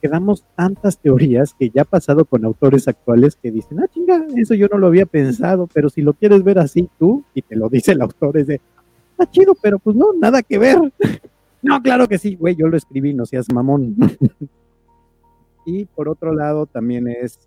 quedamos 0.01 0.45
tantas 0.55 0.97
teorías 0.97 1.53
que 1.53 1.69
ya 1.69 1.83
ha 1.83 1.85
pasado 1.85 2.25
con 2.25 2.45
autores 2.45 2.87
actuales 2.87 3.35
que 3.35 3.51
dicen, 3.51 3.79
ah, 3.79 3.87
chinga, 3.87 4.25
eso 4.35 4.53
yo 4.53 4.67
no 4.71 4.77
lo 4.77 4.87
había 4.87 5.05
pensado, 5.05 5.67
pero 5.73 5.89
si 5.89 6.01
lo 6.01 6.13
quieres 6.13 6.43
ver 6.43 6.59
así 6.59 6.89
tú, 6.97 7.23
y 7.33 7.41
te 7.41 7.55
lo 7.55 7.69
dice 7.69 7.91
el 7.91 8.01
autor, 8.01 8.37
es 8.37 8.47
de, 8.47 8.61
está 9.11 9.29
chido, 9.29 9.55
pero 9.61 9.79
pues 9.79 9.95
no, 9.95 10.13
nada 10.13 10.41
que 10.43 10.57
ver. 10.57 10.79
no, 11.61 11.81
claro 11.81 12.07
que 12.07 12.17
sí, 12.17 12.35
güey, 12.35 12.55
yo 12.55 12.67
lo 12.67 12.77
escribí, 12.77 13.13
no 13.13 13.25
seas 13.25 13.51
mamón. 13.53 13.95
y 15.65 15.85
por 15.85 16.09
otro 16.09 16.33
lado, 16.33 16.65
también 16.65 17.07
es, 17.07 17.39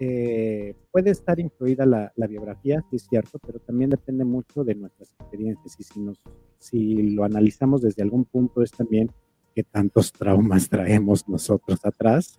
eh, 0.00 0.74
puede 0.90 1.10
estar 1.10 1.38
influida 1.38 1.86
la, 1.86 2.12
la, 2.16 2.26
biografía, 2.26 2.82
sí 2.90 2.96
es 2.96 3.06
cierto, 3.08 3.38
pero 3.44 3.58
también 3.60 3.90
depende 3.90 4.24
mucho 4.24 4.64
de 4.64 4.74
nuestras 4.74 5.10
experiencias 5.20 5.76
y 5.78 5.84
si, 5.84 6.00
nos, 6.00 6.20
si 6.58 7.10
lo 7.10 7.24
analizamos 7.24 7.82
desde 7.82 8.02
algún 8.02 8.24
punto 8.24 8.62
es 8.62 8.70
también 8.72 9.10
qué 9.54 9.62
tantos 9.62 10.12
traumas 10.12 10.68
traemos 10.68 11.28
nosotros 11.28 11.84
atrás. 11.84 12.36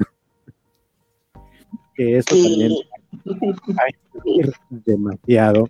que 1.95 2.17
eso 2.17 2.35
también 2.35 2.73
hay 3.77 4.51
demasiado. 4.69 5.67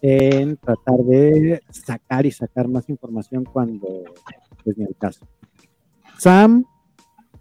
en 0.00 0.56
tratar 0.56 0.98
de 0.98 1.60
sacar 1.70 2.24
y 2.24 2.30
sacar 2.30 2.68
más 2.68 2.88
información 2.88 3.44
cuando 3.44 4.04
es 4.64 4.78
ni 4.78 4.84
el 4.84 4.94
caso. 4.96 5.26
Sam, 6.18 6.64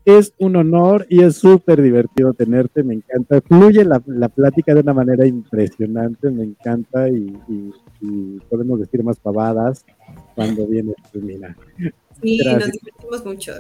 es 0.08 0.34
un 0.38 0.56
honor 0.56 1.06
y 1.10 1.22
es 1.22 1.36
súper 1.36 1.82
divertido 1.82 2.34
tenerte, 2.34 2.82
me 2.82 2.94
encanta. 2.94 3.42
Fluye 3.42 3.84
la, 3.84 4.02
la, 4.06 4.30
plática 4.30 4.74
de 4.74 4.80
una 4.80 4.94
manera 4.94 5.28
impresionante, 5.28 6.32
me 6.32 6.46
encanta 6.46 7.10
y, 7.10 7.38
podemos 8.50 8.80
decir 8.80 9.04
más 9.04 9.20
pavadas 9.20 9.86
cuando 10.34 10.66
viene 10.66 10.94
Termina. 11.12 11.58
Sí, 12.22 12.38
nos 12.38 12.72
divertimos 12.72 13.26
mucho. 13.26 13.54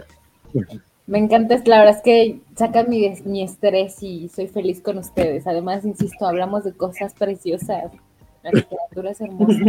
Me 1.08 1.20
encanta, 1.20 1.56
la 1.66 1.80
verdad 1.80 1.96
es 1.96 2.04
que 2.04 2.42
saca 2.58 2.84
mi, 2.84 3.14
mi 3.24 3.42
estrés 3.42 4.04
y 4.04 4.28
soy 4.28 4.48
feliz 4.48 4.82
con 4.82 4.98
ustedes. 4.98 5.48
Además, 5.48 5.86
insisto, 5.86 6.26
hablamos 6.26 6.66
de 6.66 6.74
cosas 6.74 7.14
preciosas. 7.14 7.94
La 8.48 8.60
literatura 8.62 9.12
es 9.12 9.20
hermosa. 9.20 9.60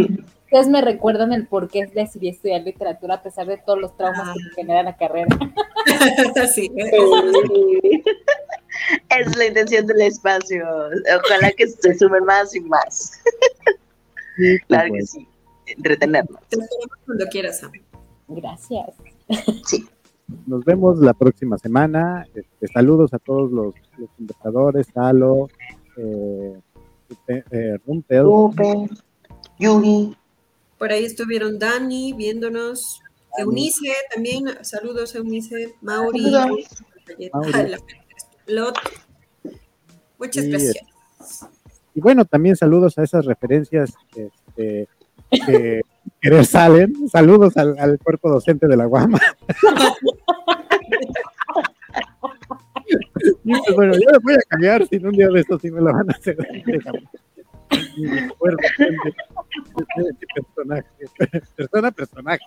Ustedes 0.45 0.69
me 0.69 0.81
recuerdan 0.81 1.33
el 1.33 1.49
por 1.49 1.69
qué 1.69 1.87
decidí 1.87 2.29
estudiar 2.29 2.63
literatura 2.63 3.17
a 3.17 3.23
pesar 3.23 3.49
de 3.49 3.57
todos 3.59 3.81
los 3.81 3.97
traumas 3.97 4.37
que 4.37 4.45
me 4.45 4.55
genera 4.55 4.83
la 4.85 4.97
carrera. 4.97 5.27
sí. 6.55 6.71
Es 9.09 9.37
la 9.37 9.47
intención 9.47 9.85
del 9.87 10.03
espacio. 10.03 10.65
Ojalá 11.25 11.51
que 11.57 11.67
se 11.67 11.99
sumen 11.99 12.25
más 12.25 12.55
y 12.55 12.61
más. 12.61 13.21
claro 14.69 14.95
que 14.95 15.03
sí. 15.03 15.27
Entretenernos. 15.67 16.41
Te 16.49 16.57
cuando 17.05 17.27
quieras, 17.27 17.61
Gracias. 18.29 18.91
Sí. 19.67 19.89
Nos 20.47 20.65
vemos 20.65 20.99
la 20.99 21.15
próxima 21.15 21.59
semana. 21.59 22.27
Este, 22.33 22.69
saludos 22.69 23.13
a 23.13 23.19
todos 23.19 23.51
los, 23.51 23.75
los 23.97 24.11
eh, 26.01 26.61
eh, 27.29 27.79
Rumpel, 27.87 28.27
Yugi. 29.59 30.17
Por 30.79 30.93
ahí 30.93 31.05
estuvieron 31.05 31.59
Dani 31.59 32.13
viéndonos. 32.13 33.03
Eunice 33.37 33.93
también, 34.13 34.47
saludos 34.63 35.15
Eunice, 35.15 35.75
Mauri, 35.81 36.33
Muchas 40.19 40.47
gracias. 40.47 40.77
Y 41.95 42.01
bueno, 42.01 42.25
también 42.25 42.57
saludos 42.57 42.99
a 42.99 43.05
esas 43.05 43.25
referencias 43.25 43.93
este, 44.11 44.89
que 45.31 45.83
querer 46.21 46.47
salen. 46.47 47.09
Saludos 47.09 47.57
al, 47.57 47.99
cuerpo 47.99 48.31
docente 48.31 48.67
de 48.67 48.77
la 48.77 48.87
Guama. 48.87 49.21
Pues 53.45 53.77
bueno, 53.77 53.95
yo 53.95 54.07
me 54.13 54.19
voy 54.23 54.35
a 54.35 54.43
cambiar, 54.49 54.87
si 54.87 54.97
un 54.97 55.13
día 55.13 55.29
de 55.29 55.41
estos 55.41 55.61
sí 55.63 55.71
me 55.71 55.81
lo 55.81 55.93
van 55.93 56.11
a 56.11 56.13
hacer. 56.13 56.37
personaje, 60.35 60.89
persona, 61.57 61.91
personaje. 61.91 62.45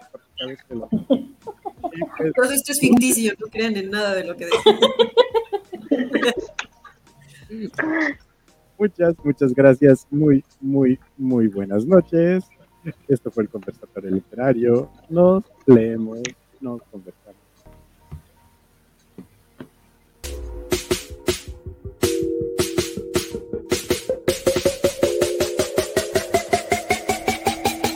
Todo 2.36 2.52
esto 2.52 2.72
es 2.72 2.80
ficticio, 2.80 3.34
no 3.40 3.48
crean 3.48 3.76
en 3.76 3.90
nada 3.92 4.16
de 4.16 4.24
lo 4.24 4.36
que 4.36 4.48
Muchas, 8.78 9.16
muchas 9.24 9.54
gracias. 9.54 10.08
Muy, 10.10 10.44
muy, 10.60 11.00
muy 11.18 11.48
buenas 11.48 11.86
noches. 11.86 12.44
Esto 13.08 13.30
fue 13.30 13.44
el 13.44 13.50
conversatorio 13.50 14.10
literario. 14.10 14.90
Nos 15.10 15.44
leemos, 15.68 16.20
nos 16.60 16.82
conversamos. 16.84 17.21